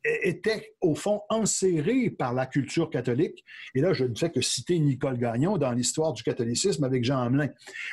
était 0.04 0.74
au 0.80 0.94
fond 0.94 1.22
enserré 1.30 2.10
par 2.10 2.34
la 2.34 2.46
culture 2.46 2.90
catholique. 2.90 3.42
Et 3.74 3.80
là, 3.80 3.94
je 3.94 4.04
ne 4.04 4.14
fais 4.14 4.30
que 4.30 4.42
citer 4.42 4.78
Nicole 4.78 5.18
Gagnon 5.18 5.56
dans 5.56 5.72
l'histoire 5.72 6.12
du 6.12 6.22
catholicisme 6.22 6.84
avec 6.84 7.02
Jean 7.04 7.22
Hamelin, 7.22 7.48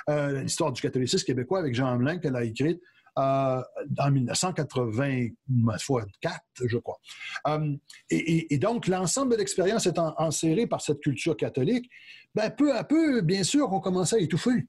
euh, 0.10 0.42
l'histoire 0.42 0.74
du 0.74 0.82
catholicisme 0.82 1.26
québécois 1.26 1.60
avec 1.60 1.74
Jean 1.74 1.88
Hamelin 1.88 2.18
qu'elle 2.18 2.36
a 2.36 2.44
écrite 2.44 2.82
euh, 3.18 3.62
en 3.98 4.12
1984, 4.12 6.42
je 6.66 6.78
crois. 6.78 7.00
Euh, 7.48 7.78
et, 8.10 8.58
donc, 8.58 8.88
l'ensemble 8.88 9.32
de 9.34 9.38
l'expérience 9.38 9.86
étant 9.86 10.14
enserré 10.18 10.68
par 10.68 10.82
cette 10.82 11.00
culture 11.02 11.38
catholique, 11.38 11.90
ben, 12.36 12.50
peu 12.50 12.76
à 12.76 12.84
peu, 12.84 13.22
bien 13.22 13.44
sûr, 13.44 13.72
on 13.72 13.80
commençait 13.80 14.18
à 14.18 14.20
étouffer. 14.20 14.68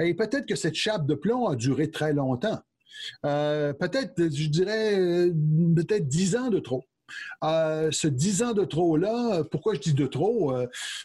Et 0.00 0.12
peut-être 0.14 0.46
que 0.46 0.56
cette 0.56 0.74
chape 0.74 1.06
de 1.06 1.14
plomb 1.14 1.46
a 1.46 1.54
duré 1.56 1.90
très 1.90 2.14
longtemps. 2.14 2.58
Euh, 3.24 3.72
peut-être, 3.72 4.14
je 4.18 4.48
dirais, 4.48 4.98
euh, 4.98 5.32
peut-être 5.76 6.08
dix 6.08 6.36
ans 6.36 6.48
de 6.48 6.58
trop. 6.58 6.84
Euh, 7.42 7.90
ce 7.90 8.08
dix 8.08 8.42
ans 8.42 8.52
de 8.52 8.64
trop-là, 8.64 9.44
pourquoi 9.50 9.74
je 9.74 9.80
dis 9.80 9.94
de 9.94 10.06
trop? 10.06 10.54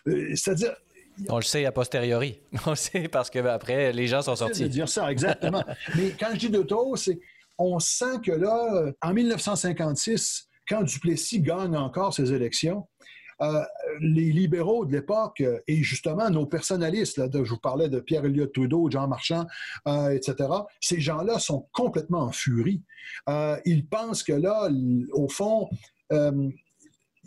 C'est-à-dire, 0.05 0.73
on 1.27 1.35
le 1.35 1.43
sait 1.43 1.65
a 1.65 1.71
posteriori. 1.73 2.39
On 2.65 2.69
le 2.69 2.75
sait 2.77 3.09
parce 3.09 3.29
que 3.29 3.39
après 3.39 3.91
les 3.91 4.07
gens 4.07 4.21
sont 4.21 4.37
sortis. 4.37 4.63
de 4.63 4.67
dire 4.69 4.87
ça, 4.87 5.11
exactement. 5.11 5.65
Mais 5.95 6.11
quand 6.17 6.29
je 6.31 6.39
dis 6.39 6.49
de 6.49 6.61
trop, 6.61 6.95
c'est 6.95 7.19
on 7.57 7.77
sent 7.79 8.21
que 8.23 8.31
là, 8.31 8.93
en 9.01 9.13
1956, 9.13 10.47
quand 10.65 10.83
Duplessis 10.83 11.41
gagne 11.41 11.75
encore 11.75 12.13
ses 12.13 12.31
élections, 12.31 12.87
euh, 13.41 13.63
les 14.01 14.31
libéraux 14.31 14.85
de 14.85 14.91
l'époque 14.91 15.39
euh, 15.41 15.59
et 15.67 15.81
justement 15.81 16.29
nos 16.29 16.45
personnalistes, 16.45 17.17
là, 17.17 17.27
je 17.31 17.49
vous 17.49 17.57
parlais 17.57 17.87
de 17.87 17.99
Pierre 18.01 18.25
Elliott 18.25 18.51
Trudeau, 18.51 18.89
Jean 18.91 19.07
Marchand, 19.07 19.45
euh, 19.87 20.09
etc., 20.09 20.49
ces 20.81 20.99
gens-là 20.99 21.39
sont 21.39 21.67
complètement 21.71 22.23
en 22.23 22.31
furie. 22.31 22.81
ils 23.65 23.85
pensent 23.89 24.23
que 24.23 24.33
là, 24.33 24.69
au 25.13 25.29
fond, 25.29 25.69
il 26.11 26.53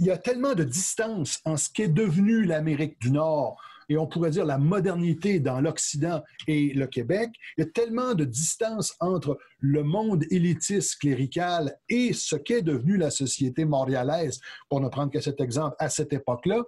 y 0.06 0.10
a 0.10 0.18
tellement 0.18 0.54
de 0.54 0.64
distance 0.64 1.40
en 1.44 1.56
ce 1.56 1.70
qu'est 1.70 1.88
devenu 1.88 2.44
l'Amérique 2.44 3.00
du 3.00 3.10
Nord 3.10 3.56
et 3.93 3.99
on 3.99 4.07
pourrait 4.07 4.30
dire 4.30 4.47
la 4.47 4.57
modernité 4.57 5.38
dans 5.38 5.61
l'Occident 5.61 6.22
et 6.49 6.72
le 6.72 6.86
Québec, 6.86 7.30
il 7.59 7.64
y 7.64 7.66
a 7.66 7.70
tellement 7.70 8.14
de 8.14 8.24
distance 8.24 8.97
entre 9.01 9.38
le 9.61 9.82
monde 9.82 10.24
élitiste 10.30 10.99
clérical 10.99 11.76
et 11.90 12.14
ce 12.14 12.36
qu'est 12.36 12.62
devenu 12.62 12.97
la 12.97 13.11
société 13.11 13.66
montréalaise, 13.66 14.40
pour 14.70 14.80
ne 14.80 14.88
prendre 14.88 15.12
que 15.12 15.20
cet 15.20 15.43
exemple 15.43 15.76
à 15.78 15.90
cette 15.90 16.14
époque-là, 16.14 16.62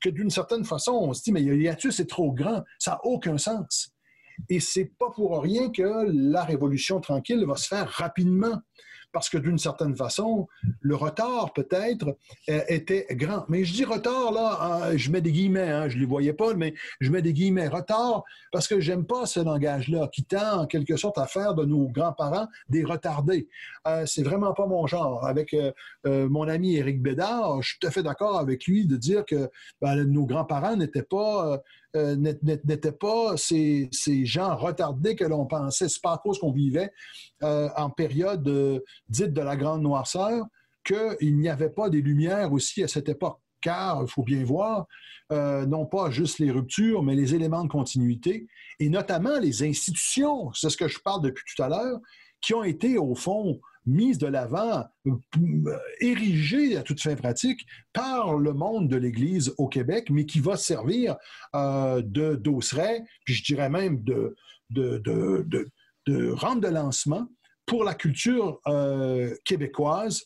que 0.00 0.08
d'une 0.08 0.30
certaine 0.30 0.64
façon, 0.64 0.92
on 0.92 1.12
se 1.12 1.22
dit, 1.22 1.32
mais 1.32 1.42
hiatus 1.42 2.00
est 2.00 2.08
trop 2.08 2.32
grand, 2.32 2.64
ça 2.78 2.92
n'a 2.92 3.00
aucun 3.04 3.36
sens. 3.36 3.94
Et 4.48 4.58
c'est 4.58 4.90
pas 4.98 5.10
pour 5.10 5.42
rien 5.42 5.70
que 5.70 6.06
la 6.10 6.44
révolution 6.44 6.98
tranquille 7.00 7.44
va 7.44 7.56
se 7.56 7.68
faire 7.68 7.90
rapidement 7.90 8.58
parce 9.12 9.28
que 9.28 9.38
d'une 9.38 9.58
certaine 9.58 9.96
façon, 9.96 10.46
le 10.80 10.94
retard 10.94 11.52
peut-être 11.52 12.16
euh, 12.48 12.60
était 12.68 13.06
grand. 13.12 13.44
Mais 13.48 13.64
je 13.64 13.72
dis 13.72 13.84
retard, 13.84 14.32
là, 14.32 14.58
hein, 14.60 14.96
je 14.96 15.10
mets 15.10 15.20
des 15.20 15.32
guillemets, 15.32 15.70
hein, 15.70 15.88
je 15.88 15.96
ne 15.96 16.00
les 16.00 16.06
voyais 16.06 16.32
pas, 16.32 16.54
mais 16.54 16.74
je 17.00 17.10
mets 17.10 17.22
des 17.22 17.32
guillemets. 17.32 17.68
Retard 17.68 18.24
parce 18.52 18.68
que 18.68 18.80
j'aime 18.80 19.04
pas 19.04 19.26
ce 19.26 19.40
langage-là 19.40 20.08
qui 20.12 20.24
tend 20.24 20.62
en 20.62 20.66
quelque 20.66 20.96
sorte 20.96 21.18
à 21.18 21.26
faire 21.26 21.54
de 21.54 21.64
nos 21.64 21.88
grands-parents 21.88 22.48
des 22.68 22.84
retardés. 22.84 23.48
Euh, 23.86 24.04
c'est 24.06 24.22
vraiment 24.22 24.52
pas 24.52 24.66
mon 24.66 24.86
genre. 24.86 25.26
Avec 25.26 25.54
euh, 25.54 25.72
euh, 26.06 26.28
mon 26.28 26.48
ami 26.48 26.76
Éric 26.76 27.02
Bédard, 27.02 27.62
je 27.62 27.70
suis 27.70 27.78
tout 27.78 27.86
à 27.86 27.90
fait 27.90 28.02
d'accord 28.02 28.38
avec 28.38 28.66
lui 28.66 28.86
de 28.86 28.96
dire 28.96 29.24
que 29.24 29.50
ben, 29.80 30.04
nos 30.04 30.26
grands-parents 30.26 30.76
n'étaient 30.76 31.02
pas 31.02 31.60
euh, 31.96 32.14
n'étaient 32.16 32.92
pas 32.92 33.36
ces, 33.36 33.88
gens 34.24 34.56
retardés 34.56 35.16
que 35.16 35.24
l'on 35.24 35.46
pensait. 35.46 35.88
C'est 35.88 36.02
pas 36.02 36.12
à 36.14 36.18
cause 36.18 36.38
qu'on 36.38 36.52
vivait 36.52 36.92
euh, 37.42 37.68
en 37.76 37.90
période 37.90 38.46
euh, 38.46 38.80
dite 39.08 39.32
de 39.32 39.40
la 39.40 39.56
grande 39.56 39.82
noirceur 39.82 40.46
qu'il 40.84 41.36
n'y 41.36 41.48
avait 41.48 41.70
pas 41.70 41.90
des 41.90 42.00
lumières 42.00 42.52
aussi 42.52 42.82
à 42.82 42.88
cette 42.88 43.08
époque. 43.08 43.38
Car, 43.60 44.02
il 44.02 44.08
faut 44.08 44.22
bien 44.22 44.42
voir, 44.42 44.86
non 45.30 45.84
pas 45.84 46.10
juste 46.10 46.38
les 46.38 46.50
ruptures, 46.50 47.02
mais 47.02 47.14
les 47.14 47.34
éléments 47.34 47.62
de 47.62 47.68
continuité, 47.68 48.46
et 48.78 48.88
notamment 48.88 49.38
les 49.38 49.62
institutions, 49.62 50.50
c'est 50.54 50.70
ce 50.70 50.78
que 50.78 50.88
je 50.88 50.98
parle 50.98 51.20
depuis 51.20 51.44
tout 51.54 51.62
à 51.62 51.68
l'heure, 51.68 52.00
qui 52.40 52.54
ont 52.54 52.64
été, 52.64 52.96
au 52.96 53.14
fond, 53.14 53.60
mise 53.90 54.18
de 54.18 54.26
l'avant, 54.26 54.84
érigée 56.00 56.76
à 56.76 56.82
toute 56.82 57.00
fin 57.00 57.16
pratique 57.16 57.66
par 57.92 58.36
le 58.38 58.52
monde 58.52 58.88
de 58.88 58.96
l'Église 58.96 59.52
au 59.58 59.68
Québec, 59.68 60.08
mais 60.10 60.26
qui 60.26 60.40
va 60.40 60.56
servir 60.56 61.16
de 61.54 62.36
dosseret, 62.36 63.02
puis 63.24 63.34
je 63.34 63.44
dirais 63.44 63.68
même 63.68 64.02
de, 64.02 64.36
de, 64.70 65.02
de, 66.06 66.30
rampe 66.32 66.62
de 66.62 66.68
lancement 66.68 67.28
pour 67.66 67.84
la 67.84 67.94
culture 67.94 68.60
québécoise 69.44 70.24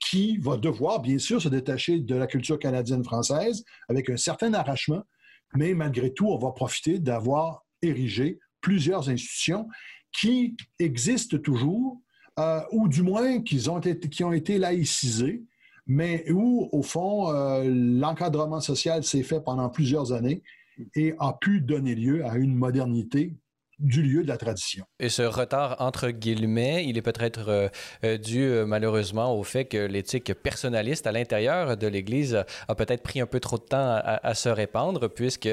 qui 0.00 0.36
va 0.36 0.56
devoir, 0.56 1.00
bien 1.00 1.18
sûr, 1.18 1.40
se 1.40 1.48
détacher 1.48 2.00
de 2.00 2.14
la 2.14 2.26
culture 2.26 2.58
canadienne-française 2.58 3.64
avec 3.88 4.10
un 4.10 4.16
certain 4.16 4.52
arrachement, 4.52 5.02
mais 5.54 5.72
malgré 5.74 6.12
tout, 6.12 6.28
on 6.28 6.38
va 6.38 6.52
profiter 6.52 6.98
d'avoir 6.98 7.64
érigé 7.80 8.38
plusieurs 8.60 9.08
institutions 9.08 9.68
qui 10.12 10.56
existent 10.78 11.38
toujours, 11.38 12.00
euh, 12.38 12.60
ou 12.72 12.88
du 12.88 13.02
moins 13.02 13.40
qui 13.42 13.68
ont 13.68 14.32
été, 14.32 14.58
laïcisées, 14.58 15.44
mais 15.86 16.30
où, 16.30 16.68
au 16.72 16.82
fond, 16.82 17.30
euh, 17.30 17.64
l'encadrement 17.64 18.60
social 18.60 19.04
s'est 19.04 19.22
fait 19.22 19.40
pendant 19.40 19.68
plusieurs 19.68 20.12
années 20.12 20.42
et 20.96 21.14
a 21.18 21.36
pu 21.40 21.60
donner 21.60 21.94
lieu 21.94 22.24
à 22.24 22.36
une 22.36 22.54
modernité 22.54 23.36
du 23.78 24.02
lieu 24.02 24.22
de 24.22 24.28
la 24.28 24.36
tradition. 24.36 24.84
Et 25.00 25.08
ce 25.08 25.22
retard, 25.22 25.76
entre 25.80 26.10
guillemets, 26.10 26.84
il 26.86 26.96
est 26.96 27.02
peut-être 27.02 27.48
euh, 27.48 27.68
euh, 28.04 28.16
dû 28.16 28.42
euh, 28.42 28.66
malheureusement 28.66 29.36
au 29.36 29.42
fait 29.42 29.64
que 29.64 29.78
l'éthique 29.78 30.32
personnaliste 30.34 31.06
à 31.06 31.12
l'intérieur 31.12 31.76
de 31.76 31.86
l'Église 31.86 32.44
a 32.68 32.74
peut-être 32.74 33.02
pris 33.02 33.20
un 33.20 33.26
peu 33.26 33.40
trop 33.40 33.58
de 33.58 33.64
temps 33.64 34.00
à, 34.04 34.34
se 34.34 34.48
répandre, 34.48 35.08
puisque, 35.08 35.48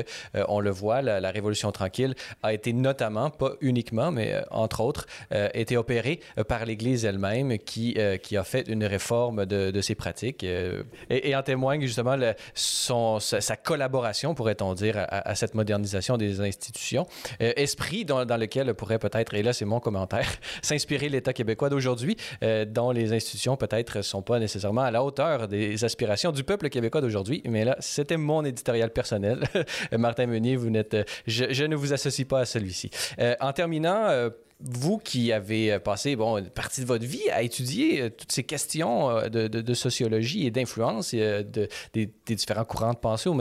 on 0.48 0.60
le 0.60 0.72
voit, 0.72 1.02
la, 1.02 1.32
Révolution 1.32 1.72
tranquille 1.72 2.14
a 2.44 2.54
été 2.54 2.74
notamment, 2.74 3.30
pas 3.30 3.54
uniquement, 3.62 4.12
mais 4.12 4.36
entre 4.52 4.82
autres, 4.82 5.06
été 5.54 5.78
opérée 5.78 6.20
par 6.48 6.66
l'Église 6.66 7.06
elle-même 7.06 7.58
qui, 7.58 7.98
qui 8.22 8.38
a 8.38 8.44
fait 8.44 8.68
une 8.68 8.84
réforme 8.84 9.46
de, 9.46 9.72
de 9.72 9.82
ses 9.82 9.96
pratiques. 9.96 10.44
Et, 10.44 11.36
en 11.36 11.44
témoigne 11.44 11.82
justement 11.82 12.18
son, 12.54 13.20
sa, 13.20 13.56
collaboration, 13.56 14.36
pourrait-on 14.36 14.74
dire, 14.74 14.98
à, 14.98 15.30
à, 15.30 15.36
cette 15.36 15.56
modernisation 15.56 16.18
des 16.18 16.42
institutions. 16.42 17.08
esprit 17.40 18.06
dans, 18.12 18.38
lequel 18.38 18.74
pourrait 18.74 19.00
peut-être, 19.00 19.34
et 19.34 19.44
là 19.44 19.54
c'est 19.54 19.66
mon 19.66 19.80
commentaire, 19.80 20.28
s'inspirer 20.62 21.10
l'État 21.10 21.34
québécois 21.34 21.70
d'aujourd'hui, 21.70 22.16
euh, 22.44 22.66
dont 22.66 22.92
les 22.92 23.14
institutions 23.14 23.58
peut-être 23.58 23.98
ne 23.98 24.02
sont 24.02 24.22
pas 24.22 24.40
nécessairement 24.40 24.82
à 24.82 24.92
la 24.92 25.04
hauteur 25.04 25.48
des 25.48 25.84
aspirations 25.84 26.32
du 26.32 26.44
peuple 26.44 26.70
québécois 26.70 27.02
d'aujourd'hui. 27.02 27.42
Mais 27.48 27.66
là, 27.66 27.76
c'était 27.80 28.18
mon 28.18 28.44
éditorial 28.44 28.92
personnel. 28.92 29.44
Martin 29.98 30.28
Meunier, 30.28 30.56
vous 30.56 30.70
n'êtes, 30.70 30.96
je, 31.28 31.64
ne 31.64 31.76
vous 31.76 31.94
associe 31.94 32.28
pas 32.28 32.42
à 32.42 32.46
celui-ci. 32.46 32.90
Euh, 33.20 33.36
en 33.40 33.54
terminant, 33.54 34.06
euh, 34.10 34.30
vous 34.60 35.00
qui 35.00 35.32
avez 35.32 35.80
passé 35.80 36.16
bon, 36.16 36.38
une 36.38 36.50
partie 36.50 36.82
de 36.82 36.86
votre 36.86 37.06
vie 37.06 37.30
à 37.32 37.42
étudier 37.42 38.12
toutes 38.12 38.32
ces 38.32 38.44
questions 38.44 39.28
de, 39.28 39.74
sociologie 39.74 40.46
et 40.46 40.52
d'influence 40.52 41.16
de, 41.16 41.68
des, 41.94 42.10
différents 42.28 42.66
courants 42.66 42.94
de 42.94 43.00
pensée 43.00 43.32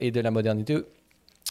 et 0.00 0.10
de 0.10 0.20
la 0.20 0.30
modernité 0.32 0.78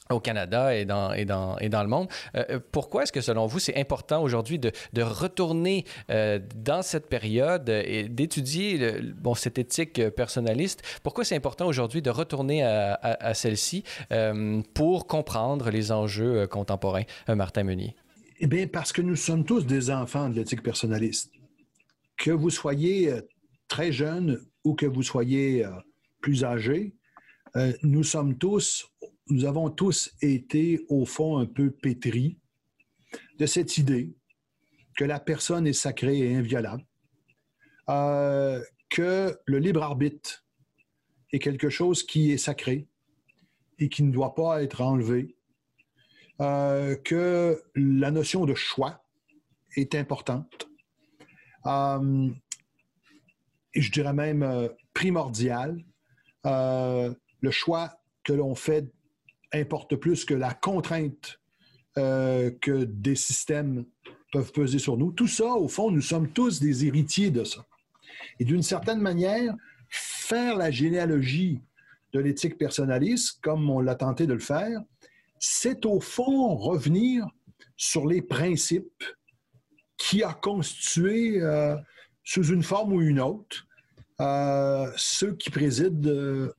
au 0.10 0.20
Canada 0.20 0.76
et 0.76 0.86
dans, 0.86 1.14
et 1.14 1.26
dans, 1.26 1.58
et 1.58 1.70
dans 1.70 1.82
le 1.82 1.90
monde. 1.90 2.08
Euh, 2.36 2.44
euh, 2.50 2.60
pourquoi 2.72 3.04
est-ce 3.04 3.12
que, 3.12 3.22
selon 3.22 3.48
vous, 3.48 3.60
c'est 3.60 3.78
important 3.78 4.22
aujourd'hui 4.22 4.60
de, 4.60 4.72
de, 4.94 5.02
retourner 5.02 5.86
euh, 6.10 6.40
dans 6.56 6.82
cette 6.82 7.08
période 7.08 7.70
et 7.70 8.10
d'étudier 8.10 9.02
bon, 9.18 9.34
cette 9.34 9.58
éthique 9.58 10.10
personnaliste? 10.10 10.84
Pourquoi 11.04 11.24
c'est 11.24 11.36
important 11.36 11.68
aujourd'hui 11.68 12.02
de 12.02 12.10
retourner 12.10 12.64
à, 12.64 12.94
à, 12.94 13.34
celle-ci 13.34 13.84
pour 14.74 15.08
comprendre 15.08 15.70
les 15.70 15.92
enjeux 15.92 16.48
contemporains? 16.48 17.04
Martin 17.28 17.64
Meunier? 17.64 17.96
Eh 18.40 18.48
bien, 18.48 18.68
parce 18.68 18.92
que 18.92 19.02
nous 19.02 19.16
sommes 19.16 19.46
tous 19.46 19.66
des 19.66 19.90
enfants 19.90 20.30
de 20.30 20.36
l'éthique 20.36 20.64
personnaliste. 20.64 21.32
Que 22.18 22.32
vous 22.32 22.50
soyez 22.50 23.14
très 23.68 23.92
jeune 23.92 24.40
ou 24.64 24.76
que 24.76 24.86
vous 24.86 25.04
soyez 25.04 25.66
plus 26.22 26.44
âgé, 26.44 26.94
nous 27.84 28.04
sommes 28.04 28.38
tous 28.38 28.93
nous 29.28 29.46
avons 29.46 29.70
tous 29.70 30.14
été, 30.22 30.86
au 30.90 31.06
fond, 31.06 31.38
un 31.38 31.46
peu 31.46 31.72
pétris 31.72 32.40
de 33.40 33.46
cette 33.46 33.78
idée 33.78 34.16
que 34.96 35.04
la 35.04 35.20
personne 35.20 35.68
est 35.68 35.74
sacrée 35.74 36.20
et 36.20 36.36
inviolable, 36.36 36.86
euh, 37.90 38.62
que 38.90 39.40
le 39.46 39.60
libre 39.60 39.84
arbitre 39.84 40.46
est 41.32 41.40
quelque 41.40 41.70
chose 41.70 42.04
qui 42.04 42.32
est 42.32 42.38
sacré 42.38 42.88
et 43.80 43.90
qui 43.90 44.04
ne 44.04 44.12
doit 44.12 44.36
pas 44.36 44.62
être 44.62 44.82
enlevé, 44.82 45.36
euh, 46.42 46.96
que 46.96 47.62
la 47.76 48.12
notion 48.12 48.46
de 48.46 48.54
choix 48.54 49.04
est 49.76 49.96
importante, 49.96 50.70
euh, 51.66 52.30
et 53.74 53.82
je 53.82 53.92
dirais 53.92 54.14
même 54.14 54.70
primordial. 54.94 55.84
le 56.46 57.52
choix 57.52 58.00
que 58.24 58.32
l'on 58.32 58.56
fait 58.56 58.90
importe 59.54 59.96
plus 59.96 60.26
que 60.26 60.34
la 60.34 60.54
contrainte 60.54 61.40
euh, 61.98 62.52
que 62.62 62.84
des 62.84 63.16
systèmes 63.16 63.86
peuvent 64.32 64.52
peser 64.52 64.80
sur 64.80 64.98
nous. 64.98 65.12
Tout 65.12 65.28
ça, 65.28 65.54
au 65.54 65.68
fond, 65.68 65.92
nous 65.92 66.02
sommes 66.02 66.30
tous 66.30 66.60
des 66.60 66.86
héritiers 66.86 67.30
de 67.30 67.44
ça. 67.44 67.66
Et 68.40 68.46
d'une 68.46 68.64
certaine 68.64 69.00
manière, 69.00 69.54
faire 69.90 70.58
la 70.58 70.72
généalogie 70.72 71.62
de 72.14 72.20
l'éthique 72.20 72.58
personnaliste, 72.58 73.40
comme 73.42 73.70
on 73.70 73.80
l'a 73.80 73.96
tenté 73.96 74.26
de 74.26 74.34
le 74.34 74.40
faire, 74.40 74.82
c'est 75.40 75.86
au 75.86 76.00
fond 76.00 76.56
revenir 76.56 77.28
sur 77.78 78.08
les 78.08 78.22
principes 78.22 79.04
qui 79.98 80.24
a 80.24 80.34
constitué, 80.34 81.42
euh, 81.42 81.76
sous 82.24 82.46
une 82.46 82.64
forme 82.64 82.94
ou 82.94 83.02
une 83.02 83.20
autre, 83.20 83.68
euh, 84.20 84.92
ceux 84.96 85.36
qui 85.36 85.50
président 85.50 86.50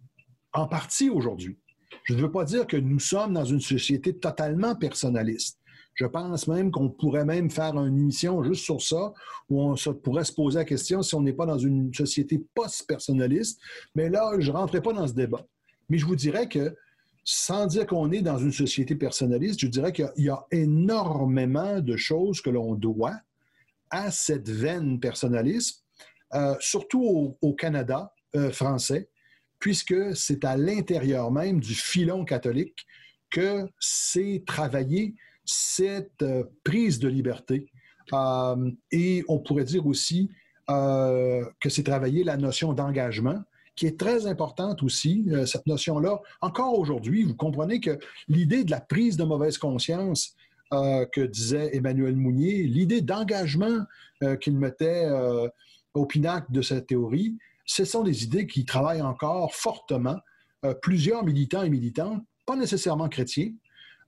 en 0.53 0.69
partie 0.69 1.11
aujourd'hui. 1.11 1.59
Je 2.03 2.15
ne 2.15 2.21
veux 2.21 2.31
pas 2.31 2.45
dire 2.45 2.67
que 2.67 2.77
nous 2.77 2.99
sommes 2.99 3.35
dans 3.35 3.45
une 3.45 3.61
société 3.61 4.15
totalement 4.17 4.75
personnaliste. 4.75 5.59
Je 5.95 6.07
pense 6.07 6.49
même 6.49 6.71
qu'on 6.71 6.91
pourrait 6.91 7.25
même 7.25 7.51
faire 7.51 7.77
une 7.79 7.99
émission 7.99 8.43
juste 8.43 8.65
sur 8.65 8.83
ça, 8.83 9.13
où 9.49 9.63
on 9.63 9.77
pourrait 10.03 10.25
se 10.25 10.33
poser 10.33 10.59
la 10.59 10.65
question 10.65 11.03
si 11.03 11.15
on 11.15 11.23
n'est 11.23 11.33
pas 11.33 11.47
dans 11.47 11.59
une 11.59 11.95
société 11.95 12.45
post-personnaliste. 12.55 13.61
Mais 13.95 14.09
là, 14.09 14.33
je 14.39 14.51
ne 14.51 14.57
rentrerai 14.57 14.83
pas 14.83 14.93
dans 14.93 15.07
ce 15.07 15.13
débat. 15.13 15.47
Mais 15.89 15.99
je 15.99 16.05
vous 16.05 16.17
dirais 16.17 16.49
que, 16.49 16.75
sans 17.23 17.67
dire 17.67 17.87
qu'on 17.87 18.11
est 18.11 18.23
dans 18.23 18.39
une 18.39 18.53
société 18.53 18.97
personnaliste, 18.97 19.61
je 19.61 19.69
dirais 19.69 19.93
qu'il 19.93 20.11
y, 20.17 20.29
a 20.29 20.45
énormément 20.51 21.81
de 21.81 21.97
choses 21.97 22.41
que 22.41 22.51
l'on 22.51 22.75
doit 22.75 23.17
à 23.91 24.11
cette 24.11 24.49
veine 24.49 24.99
personnaliste, 24.99 25.85
euh, 26.35 26.57
surtout 26.59 27.37
au, 27.41 27.53
Canada 27.55 28.13
euh, 28.35 28.51
français, 28.51 29.09
puisque 29.65 30.15
c'est 30.15 30.45
à 30.45 30.59
l'intérieur 30.59 31.33
même 31.33 31.59
du 31.59 31.75
filon 31.75 32.27
catholique 32.27 32.87
que 33.31 33.67
c'est 33.81 34.43
travaillé 34.47 35.15
cette 35.47 36.21
euh, 36.21 36.45
prise 36.65 36.99
de 36.99 37.09
liberté. 37.09 37.71
Euh, 38.13 38.71
et 38.93 39.25
on 39.27 39.39
pourrait 39.39 39.65
dire 39.65 39.87
aussi 39.87 40.29
euh, 40.69 41.47
que 41.63 41.71
c'est 41.71 41.85
travaillé 41.85 42.25
la 42.25 42.37
notion 42.37 42.75
d'engagement, 42.75 43.43
qui 43.75 43.87
est 43.87 43.99
très 43.99 44.27
importante 44.27 44.83
aussi, 44.83 45.27
cette 45.47 45.67
notion-là. 45.67 46.21
Encore 46.43 46.79
aujourd'hui, 46.79 47.23
vous 47.23 47.35
comprenez 47.35 47.81
que 47.81 47.99
l'idée 48.29 48.65
de 48.65 48.71
la 48.71 48.83
prise 48.83 49.17
de 49.17 49.25
mauvaise 49.25 49.57
conscience 49.57 50.37
que 50.71 51.27
disait 51.27 51.75
Emmanuel 51.75 52.15
Mounier, 52.15 52.65
l'idée 52.65 53.01
d'engagement 53.01 53.81
qu'il 54.41 54.57
mettait 54.57 55.09
au 55.93 56.07
pinacle 56.07 56.53
de 56.53 56.63
cette 56.63 56.87
théorie, 56.87 57.37
ce 57.65 57.85
sont 57.85 58.03
des 58.03 58.25
idées 58.25 58.47
qui 58.47 58.65
travaillent 58.65 59.03
encore 59.03 59.55
fortement. 59.55 60.19
Euh, 60.65 60.75
plusieurs 60.75 61.25
militants 61.25 61.63
et 61.63 61.71
militantes, 61.71 62.23
pas 62.47 62.57
nécessairement 62.57 63.09
chrétiens, 63.09 63.53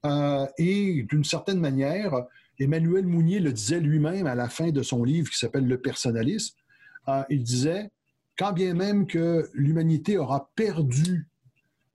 euh, 0.05 0.47
et 0.59 1.05
d'une 1.05 1.25
certaine 1.25 1.61
manière, 1.61 2.13
Emmanuel 2.59 3.07
Mounier 3.07 3.41
le 3.41 3.53
disait 3.53 3.81
lui-même 3.81 4.27
à 4.27 4.35
la 4.35 4.49
fin 4.49 4.71
de 4.71 4.83
son 4.83 5.05
livre 5.05 5.31
qui 5.31 5.39
s'appelle 5.39 5.67
Le 5.67 5.81
personnalisme. 5.81 6.57
Euh, 7.09 7.23
il 7.29 7.43
disait, 7.43 7.91
quand 8.39 8.53
bien 8.53 8.75
même 8.75 9.07
que 9.07 9.49
l'humanité 9.55 10.19
aura 10.19 10.51
perdu, 10.55 11.29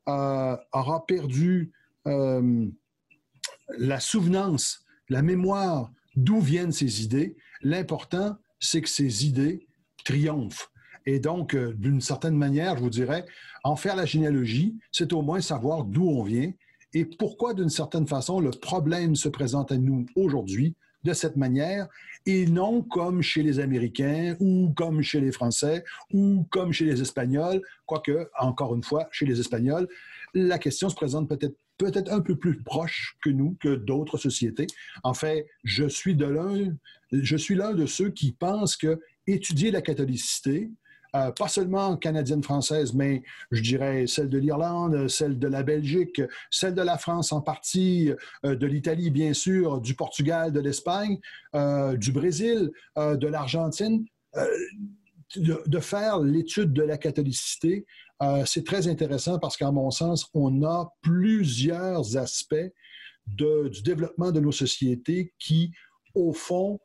aura 0.08 1.06
perdu 1.08 1.72
la 2.06 4.00
souvenance, 4.00 4.84
la 5.10 5.22
mémoire 5.22 5.92
d'où 6.16 6.42
viennent 6.42 6.72
ces 6.72 7.04
idées, 7.04 7.38
l'important, 7.62 8.38
c'est 8.60 8.82
que 8.82 8.90
ces 8.90 9.26
idées 9.26 9.68
triomphent. 10.04 10.71
Et 11.06 11.20
donc, 11.20 11.56
euh, 11.56 11.74
d'une 11.74 12.02
certaine 12.02 12.36
manière, 12.36 12.78
je 12.78 12.84
vous 12.84 12.90
dirais, 12.90 13.26
en 13.64 13.76
faire 13.76 13.96
la 13.96 14.06
généalogie, 14.06 14.78
c'est 14.92 15.14
au 15.14 15.22
moins 15.22 15.42
savoir 15.42 15.84
d'où 15.84 16.08
on 16.08 16.24
vient 16.24 16.52
et 16.94 17.06
pourquoi, 17.06 17.54
d'une 17.54 17.70
certaine 17.70 18.08
façon, 18.08 18.40
le 18.40 18.52
problème 18.52 19.16
se 19.16 19.30
présente 19.30 19.72
à 19.72 19.78
nous 19.78 20.06
aujourd'hui 20.16 20.76
de 21.04 21.14
cette 21.14 21.38
manière 21.38 21.88
et 22.26 22.46
non 22.46 22.84
comme 22.84 23.22
chez 23.22 23.42
les 23.44 23.60
Américains 23.60 24.36
ou 24.40 24.72
comme 24.76 25.02
chez 25.02 25.22
les 25.22 25.32
Français 25.32 25.84
ou 26.14 26.46
comme 26.52 26.74
chez 26.74 26.86
les 26.86 27.02
Espagnols, 27.02 27.62
quoique, 27.86 28.30
encore 28.38 28.76
une 28.76 28.84
fois, 28.84 29.08
chez 29.12 29.26
les 29.26 29.40
Espagnols, 29.40 29.88
la 30.34 30.60
question 30.60 30.90
se 30.90 30.96
présente 30.96 31.30
peut-être 31.30 31.56
peut-être 31.78 32.12
un 32.12 32.22
peu 32.22 32.36
plus 32.36 32.62
proche 32.62 33.18
que 33.24 33.32
nous, 33.32 33.58
que 33.60 33.74
d'autres 33.74 34.20
sociétés. 34.20 34.68
En 35.02 35.16
fait, 35.16 35.48
je 35.64 35.88
suis 35.88 36.14
l'un 36.14 36.78
de 37.12 37.86
ceux 37.88 38.12
qui 38.12 38.34
pensent 38.34 38.78
que 38.78 39.00
étudier 39.26 39.72
la 39.72 39.82
catholicité, 39.82 40.70
euh, 41.14 41.32
pas 41.32 41.50
seulement 41.50 41.98
canadienne-française, 41.98 42.94
mais 42.94 43.24
je 43.52 43.62
dirais 43.62 44.08
celle 44.08 44.30
de 44.30 44.38
l'Irlande, 44.38 45.10
celle 45.10 45.38
de 45.38 45.48
la 45.48 45.62
Belgique, 45.62 46.22
celle 46.50 46.74
de 46.74 46.82
la 46.82 46.98
France 46.98 47.34
en 47.34 47.42
partie, 47.42 48.14
euh, 48.46 48.56
de 48.56 48.66
l'Italie 48.66 49.12
bien 49.12 49.34
sûr, 49.34 49.82
du 49.82 49.94
Portugal, 49.94 50.54
de 50.54 50.62
l'Espagne, 50.62 51.20
euh, 51.54 51.98
du 51.98 52.14
Brésil, 52.14 52.72
de 52.98 53.28
l'Argentine. 53.28 54.06
De, 55.36 55.80
faire 55.80 56.20
l'étude 56.20 56.74
de 56.74 56.84
la 56.84 56.98
catholicité, 56.98 57.86
c'est 58.46 58.66
très 58.66 58.88
intéressant 58.88 59.40
parce 59.40 59.56
qu'à 59.56 59.72
mon 59.72 59.90
sens, 59.92 60.30
on 60.34 60.64
a 60.64 60.94
plusieurs 61.02 62.18
aspects 62.18 62.72
du 63.28 63.82
développement 63.84 64.32
de 64.32 64.40
nos 64.40 64.52
sociétés 64.52 65.34
qui, 65.40 65.72
au 66.16 66.34
fond, 66.34 66.80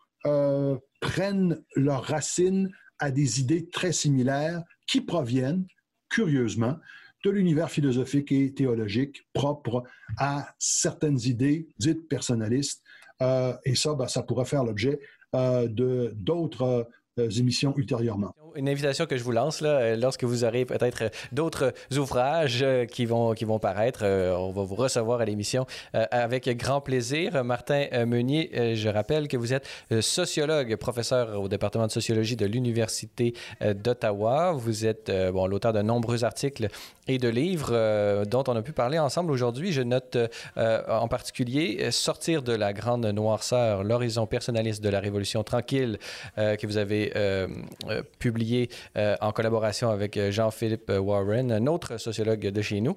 prennent 1.01 1.63
leurs 1.75 2.05
racines 2.05 2.71
à 2.99 3.11
des 3.11 3.41
idées 3.41 3.69
très 3.69 3.93
similaires 3.93 4.63
qui 4.87 5.01
proviennent, 5.01 5.67
curieusement, 6.09 6.77
de 7.25 7.31
l'univers 7.31 7.71
philosophique 7.71 8.31
et 8.31 8.55
théologique 8.55 9.27
propre 9.33 9.83
à 10.19 10.55
certaines 10.59 11.21
idées 11.21 11.69
dites 11.79 12.09
personnalistes. 12.09 12.83
Euh, 13.23 13.55
et 13.65 13.75
ça, 13.75 13.95
ben, 13.95 14.07
ça 14.07 14.23
pourrait 14.23 14.45
faire 14.45 14.65
l'objet 14.65 15.01
euh, 15.35 15.67
de 15.67 16.13
d'autres 16.15 16.89
émissions 17.19 17.75
ultérieurement. 17.77 18.35
Une 18.55 18.69
invitation 18.69 19.07
que 19.07 19.17
je 19.17 19.25
vous 19.25 19.33
lance 19.33 19.61
là, 19.61 19.79
euh, 19.79 19.97
lorsque 19.97 20.25
vous 20.25 20.45
aurez 20.45 20.65
peut-être 20.65 21.11
d'autres 21.33 21.73
ouvrages 21.97 22.63
euh, 22.63 22.85
qui 22.87 23.05
vont, 23.05 23.33
qui 23.35 23.45
vont 23.45 23.59
paraître, 23.59 24.05
on 24.05 24.53
va 24.53 24.63
vous 24.63 24.75
recevoir 24.75 25.21
à 25.21 25.25
l'émission 25.25 25.67
avec 25.93 26.49
grand 26.57 26.81
plaisir. 26.81 27.45
Martin 27.45 27.87
Meunier, 28.07 28.75
je 28.77 28.89
rappelle 28.89 29.29
que 29.29 29.37
vous 29.37 29.53
êtes 29.53 29.67
sociologue, 30.01 30.77
professeur 30.77 31.41
au 31.41 31.49
département 31.49 31.87
de 31.87 31.93
sociologie 31.93 32.37
de 32.37 32.47
l'Université 32.47 33.35
d'Ottawa. 33.61 34.53
Vous 34.53 34.87
êtes 34.87 35.11
bon, 35.33 35.47
l'auteur 35.47 35.73
de 35.73 35.83
nombreux 35.83 36.25
articles 36.25 36.69
et 37.09 37.19
de 37.19 37.29
livres 37.29 38.25
dont 38.27 38.45
on 38.49 38.57
a 38.57 38.63
pu 38.63 38.73
parler 38.73 38.99
ensemble 38.99 39.33
aujourd'hui. 39.33 39.73
Je 39.73 39.83
note 39.83 40.17
en 40.57 41.09
particulier 41.09 41.91
Sortir 41.91 42.43
de 42.43 42.53
la 42.53 42.73
grande 42.73 43.07
noirceur, 43.07 43.85
l'horizon 43.85 44.27
personnaliste 44.27 44.83
de 44.83 44.89
la 44.89 45.01
révolution 45.01 45.43
tranquille 45.45 45.99
que 46.37 46.67
vous 46.67 46.77
avez 46.77 47.13
euh, 47.17 47.49
euh, 47.89 48.03
publié 48.19 48.69
euh, 48.97 49.17
en 49.21 49.33
collaboration 49.33 49.91
avec 49.91 50.19
Jean-Philippe 50.31 50.91
Warren, 50.99 51.53
un 51.53 51.67
autre 51.67 51.99
sociologue 51.99 52.41
de 52.41 52.63
chez 52.63 52.81
nous, 52.81 52.97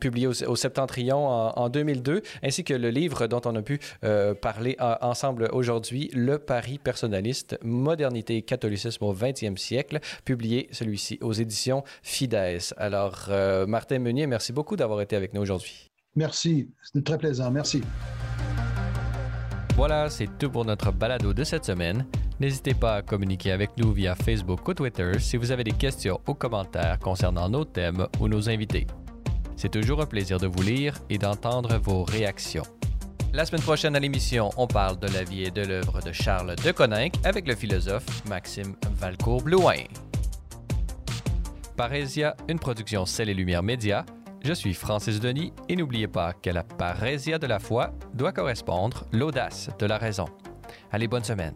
publié 0.00 0.26
au, 0.26 0.56
Septentrion 0.56 1.26
en, 1.26 1.68
2002, 1.68 2.22
ainsi 2.42 2.64
que 2.64 2.74
le 2.74 2.90
livre 2.90 3.26
dont 3.26 3.40
on 3.44 3.54
a 3.56 3.62
pu 3.62 3.80
parler 4.40 4.76
ensemble 4.80 5.48
aujourd'hui, 5.52 6.10
Le 6.14 6.38
Paris 6.38 6.78
personnaliste, 6.82 7.58
modernité 7.62 8.36
et 8.36 8.42
catholicisme 8.42 9.04
au 9.04 9.14
20e 9.14 9.56
siècle, 9.56 10.00
publié 10.24 10.68
celui-ci 10.72 11.18
aux 11.20 11.32
éditions 11.32 11.84
Fides. 12.02 12.58
Martin 13.66 13.98
Meunier, 13.98 14.26
merci 14.26 14.52
beaucoup 14.52 14.76
d'avoir 14.76 15.00
été 15.00 15.16
avec 15.16 15.34
nous 15.34 15.42
aujourd'hui. 15.42 15.90
Merci, 16.14 16.70
c'était 16.82 17.02
très 17.02 17.18
plaisant. 17.18 17.50
Merci. 17.50 17.82
Voilà, 19.76 20.08
c'est 20.08 20.38
tout 20.38 20.50
pour 20.50 20.64
notre 20.64 20.90
balado 20.90 21.34
de 21.34 21.44
cette 21.44 21.66
semaine. 21.66 22.06
N'hésitez 22.40 22.74
pas 22.74 22.96
à 22.96 23.02
communiquer 23.02 23.52
avec 23.52 23.70
nous 23.76 23.92
via 23.92 24.14
Facebook 24.14 24.66
ou 24.66 24.74
Twitter 24.74 25.12
si 25.18 25.36
vous 25.36 25.50
avez 25.50 25.64
des 25.64 25.72
questions 25.72 26.20
ou 26.26 26.34
commentaires 26.34 26.98
concernant 26.98 27.48
nos 27.48 27.64
thèmes 27.64 28.06
ou 28.20 28.28
nos 28.28 28.48
invités. 28.48 28.86
C'est 29.56 29.70
toujours 29.70 30.02
un 30.02 30.06
plaisir 30.06 30.38
de 30.38 30.46
vous 30.46 30.62
lire 30.62 30.98
et 31.08 31.18
d'entendre 31.18 31.78
vos 31.78 32.04
réactions. 32.04 32.64
La 33.32 33.44
semaine 33.44 33.62
prochaine 33.62 33.96
à 33.96 34.00
l'émission, 34.00 34.50
on 34.56 34.66
parle 34.66 34.98
de 34.98 35.08
la 35.08 35.24
vie 35.24 35.44
et 35.44 35.50
de 35.50 35.62
l'œuvre 35.62 36.00
de 36.00 36.12
Charles 36.12 36.56
de 36.56 36.72
Coninck 36.72 37.14
avec 37.24 37.46
le 37.46 37.54
philosophe 37.54 38.24
Maxime 38.26 38.76
Valcourt-Blouin. 38.98 39.84
Parésia, 41.76 42.34
une 42.48 42.58
production 42.58 43.04
Celle 43.04 43.28
et 43.28 43.34
Lumière 43.34 43.62
Média. 43.62 44.06
Je 44.42 44.54
suis 44.54 44.72
Francis 44.72 45.20
Denis 45.20 45.52
et 45.68 45.76
n'oubliez 45.76 46.08
pas 46.08 46.32
que 46.32 46.48
la 46.48 46.62
parésia 46.62 47.38
de 47.38 47.46
la 47.46 47.58
foi 47.58 47.92
doit 48.14 48.32
correspondre 48.32 49.04
l'audace 49.12 49.68
de 49.78 49.84
la 49.84 49.98
raison. 49.98 50.24
Allez, 50.90 51.06
bonne 51.06 51.24
semaine. 51.24 51.54